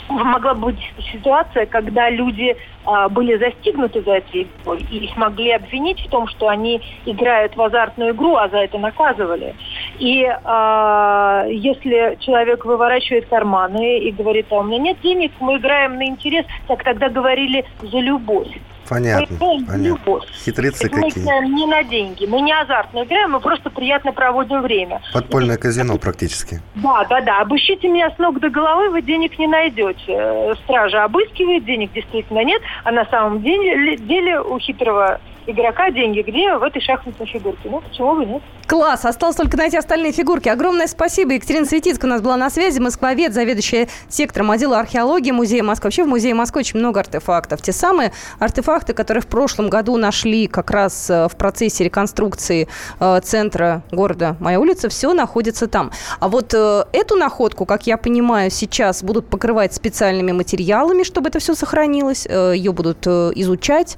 могла 0.10 0.54
быть 0.54 0.80
ситуация, 1.12 1.66
когда 1.66 2.10
люди 2.10 2.58
а, 2.86 3.10
были 3.10 3.38
застигнуты 3.38 4.02
за 4.02 4.14
этой 4.14 4.44
игрой 4.44 4.86
и 4.90 4.98
их 5.06 5.16
могли 5.18 5.52
обвинить 5.52 6.06
в 6.06 6.10
том, 6.10 6.28
что 6.28 6.48
они 6.48 6.82
играют 7.06 7.56
в 7.56 7.62
азартную 7.62 8.14
игру, 8.14 8.36
а 8.36 8.50
за 8.50 8.58
это 8.58 8.78
наказывали. 8.78 9.56
И 10.00 10.26
а, 10.44 11.46
если 11.48 12.18
человек 12.20 12.66
выворачивает 12.66 13.28
карманы 13.28 14.00
и 14.00 14.12
говорит, 14.12 14.48
а 14.50 14.60
у 14.60 14.64
меня 14.64 14.80
нет 14.80 14.98
денег, 15.02 15.32
мы 15.40 15.58
играем 15.58 15.96
на 15.98 16.06
интерес, 16.06 16.46
так 16.68 16.84
тогда 16.84 17.10
говорили 17.10 17.66
за 17.82 18.00
любовь. 18.00 18.50
Понятно, 18.90 19.28
Мы 19.30 19.36
играем 19.38 19.60
за 19.60 19.66
понятно. 19.68 19.88
любовь. 19.88 20.24
Хитрецы 20.44 20.90
мы 20.92 21.02
какие. 21.04 21.24
играем 21.24 21.56
не 21.56 21.66
на 21.68 21.84
деньги, 21.84 22.26
мы 22.26 22.42
не 22.42 22.52
азартно 22.54 23.04
играем, 23.04 23.32
мы 23.32 23.40
просто 23.40 23.70
приятно 23.70 24.12
проводим 24.12 24.62
время. 24.62 25.02
Подпольное 25.14 25.58
казино 25.58 25.98
практически. 25.98 26.62
Да, 26.76 27.06
да, 27.06 27.22
да. 27.22 27.42
Обыщите 27.42 27.88
меня 27.88 28.10
с 28.12 28.18
ног 28.18 28.40
до 28.40 28.50
головы, 28.50 28.90
вы 28.90 29.02
денег 29.02 29.38
не 29.38 29.48
найдете. 29.48 30.00
Э, 30.08 30.54
Стража 30.64 31.04
обыскивает, 31.04 31.66
денег 31.66 31.92
действительно 31.94 32.44
нет, 32.44 32.62
а 32.84 32.92
на 32.92 33.06
самом 33.06 33.42
деле, 33.42 33.98
деле 33.98 34.42
у 34.42 34.58
хитрого 34.60 35.20
игрока 35.52 35.92
деньги 35.92 36.22
где? 36.22 36.56
В 36.56 36.64
этой 36.64 36.82
шахматной 36.82 37.26
фигурке. 37.26 37.70
Ну, 37.70 37.82
почему 37.82 38.16
бы 38.16 38.26
нет? 38.26 38.42
Класс! 38.68 39.06
Осталось 39.06 39.36
только 39.36 39.58
найти 39.58 39.78
остальные 39.78 40.12
фигурки. 40.12 40.48
Огромное 40.50 40.88
спасибо. 40.88 41.34
Екатерина 41.34 41.66
Светицкая 41.66 42.10
у 42.10 42.14
нас 42.14 42.22
была 42.22 42.38
на 42.38 42.50
связи. 42.50 42.80
Москвовед, 42.80 43.34
заведующая 43.34 43.88
сектором 44.10 44.52
отдела 44.52 44.80
археологии 44.80 45.32
Музея 45.32 45.64
Москвы. 45.64 45.88
Вообще 45.88 46.04
в 46.04 46.08
Музее 46.08 46.34
Москвы 46.36 46.60
очень 46.60 46.80
много 46.80 47.00
артефактов. 47.00 47.62
Те 47.62 47.72
самые 47.72 48.12
артефакты, 48.38 48.94
которые 48.94 49.22
в 49.24 49.28
прошлом 49.28 49.70
году 49.70 49.98
нашли 49.98 50.48
как 50.48 50.72
раз 50.72 51.10
э, 51.10 51.28
в 51.28 51.36
процессе 51.36 51.84
реконструкции 51.84 52.68
э, 53.00 53.20
центра 53.24 53.82
города 53.92 54.36
«Моя 54.40 54.60
улица», 54.60 54.90
все 54.90 55.14
находится 55.14 55.68
там. 55.68 55.92
А 56.20 56.28
вот 56.30 56.54
э, 56.54 56.84
эту 56.94 57.16
находку, 57.16 57.66
как 57.66 57.88
я 57.88 57.98
понимаю, 57.98 58.52
сейчас 58.52 59.04
будут 59.04 59.28
покрывать 59.28 59.74
специальными 59.74 60.32
материалами, 60.32 61.04
чтобы 61.04 61.30
это 61.30 61.40
все 61.40 61.56
сохранилось. 61.56 62.28
Ее 62.28 62.72
будут 62.72 63.08
изучать. 63.08 63.98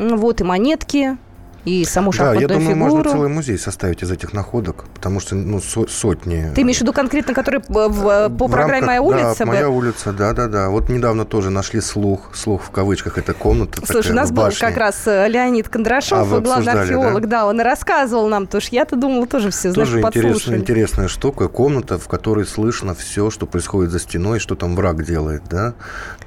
Вот 0.00 0.40
и 0.40 0.44
монетки, 0.44 1.18
и 1.70 1.84
саму 1.84 2.10
Да, 2.10 2.16
шахматную 2.16 2.42
я 2.42 2.48
думаю, 2.48 2.74
фигуру. 2.74 2.94
можно 2.96 3.10
целый 3.12 3.28
музей 3.28 3.58
составить 3.58 4.02
из 4.02 4.10
этих 4.10 4.32
находок, 4.32 4.84
потому 4.94 5.20
что 5.20 5.34
ну, 5.34 5.60
со- 5.60 5.86
сотни. 5.86 6.50
Ты 6.54 6.62
имеешь 6.62 6.78
в 6.78 6.80
виду 6.82 6.92
конкретно, 6.92 7.34
который 7.34 7.60
в- 7.68 7.88
в- 7.88 8.28
по 8.30 8.46
В 8.46 8.50
программе 8.50 8.72
рамках- 8.72 8.86
«Моя 8.86 9.02
улица»? 9.02 9.38
Да, 9.38 9.46
моя 9.46 9.68
улица, 9.68 10.12
да, 10.12 10.32
да, 10.32 10.46
да. 10.48 10.68
Вот 10.70 10.88
недавно 10.88 11.24
тоже 11.24 11.50
нашли 11.50 11.80
слух, 11.80 12.34
слух 12.34 12.62
в 12.62 12.70
кавычках, 12.70 13.18
это 13.18 13.34
комната. 13.34 13.78
Слушай, 13.84 14.08
такая 14.08 14.12
у 14.12 14.16
нас 14.16 14.30
был 14.32 14.48
как 14.58 14.76
раз 14.76 15.02
э, 15.06 15.28
Леонид 15.28 15.68
Кондрашов, 15.68 16.32
А, 16.32 16.40
главный 16.40 16.72
археолог, 16.72 17.28
да? 17.28 17.46
он 17.46 17.60
и 17.60 17.64
рассказывал 17.64 18.28
нам, 18.28 18.46
потому 18.46 18.60
что 18.60 18.74
я-то 18.74 18.96
думала 18.96 19.26
тоже 19.26 19.50
все, 19.50 19.72
знаешь, 19.72 19.88
Тоже 19.90 20.00
интересная, 20.00 20.58
интересная 20.58 21.08
штука. 21.08 21.48
Комната, 21.48 21.98
в 21.98 22.08
которой 22.08 22.46
слышно 22.46 22.94
все, 22.94 23.30
что 23.30 23.46
происходит 23.46 23.90
за 23.90 23.98
стеной, 24.00 24.38
что 24.40 24.54
там 24.54 24.74
враг 24.76 25.04
делает, 25.04 25.42
да? 25.50 25.74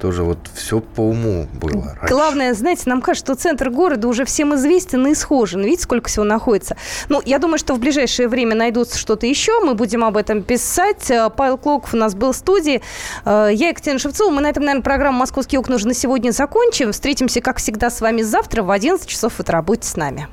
Тоже 0.00 0.22
вот 0.22 0.38
все 0.54 0.80
по 0.80 1.00
уму 1.02 1.48
было. 1.52 1.94
раньше. 2.00 2.14
Главное, 2.14 2.54
знаете, 2.54 2.82
нам 2.86 3.00
кажется, 3.02 3.34
что 3.34 3.34
центр 3.42 3.70
города 3.70 4.06
уже 4.08 4.24
всем 4.24 4.54
известен 4.54 5.06
и 5.06 5.14
схожен. 5.34 5.62
Видите, 5.62 5.82
сколько 5.82 6.08
всего 6.08 6.24
находится. 6.24 6.76
Ну, 7.08 7.20
я 7.24 7.38
думаю, 7.38 7.58
что 7.58 7.74
в 7.74 7.80
ближайшее 7.80 8.28
время 8.28 8.54
найдутся 8.54 8.98
что-то 8.98 9.26
еще. 9.26 9.58
Мы 9.60 9.74
будем 9.74 10.04
об 10.04 10.16
этом 10.16 10.42
писать. 10.42 11.10
Э, 11.10 11.28
Павел 11.36 11.58
Клоков 11.58 11.92
у 11.92 11.96
нас 11.96 12.14
был 12.14 12.32
в 12.32 12.36
студии. 12.36 12.82
Э, 13.24 13.48
Я 13.52 13.70
Екатерина 13.70 13.98
Шевцова. 13.98 14.30
Мы 14.30 14.40
на 14.40 14.48
этом, 14.48 14.64
наверное, 14.64 14.84
программу 14.84 15.18
«Московские 15.18 15.58
окна» 15.58 15.74
уже 15.76 15.88
на 15.88 15.94
сегодня 15.94 16.30
закончим. 16.30 16.92
Встретимся, 16.92 17.40
как 17.40 17.58
всегда, 17.58 17.90
с 17.90 18.00
вами 18.00 18.22
завтра 18.22 18.62
в 18.62 18.70
11 18.70 19.08
часов 19.08 19.40
утра. 19.40 19.60
Будьте 19.62 19.88
с 19.88 19.96
нами. 19.96 20.28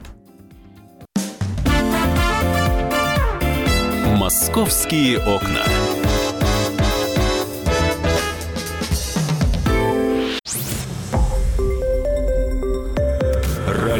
«Московские 4.18 5.18
окна». 5.18 6.01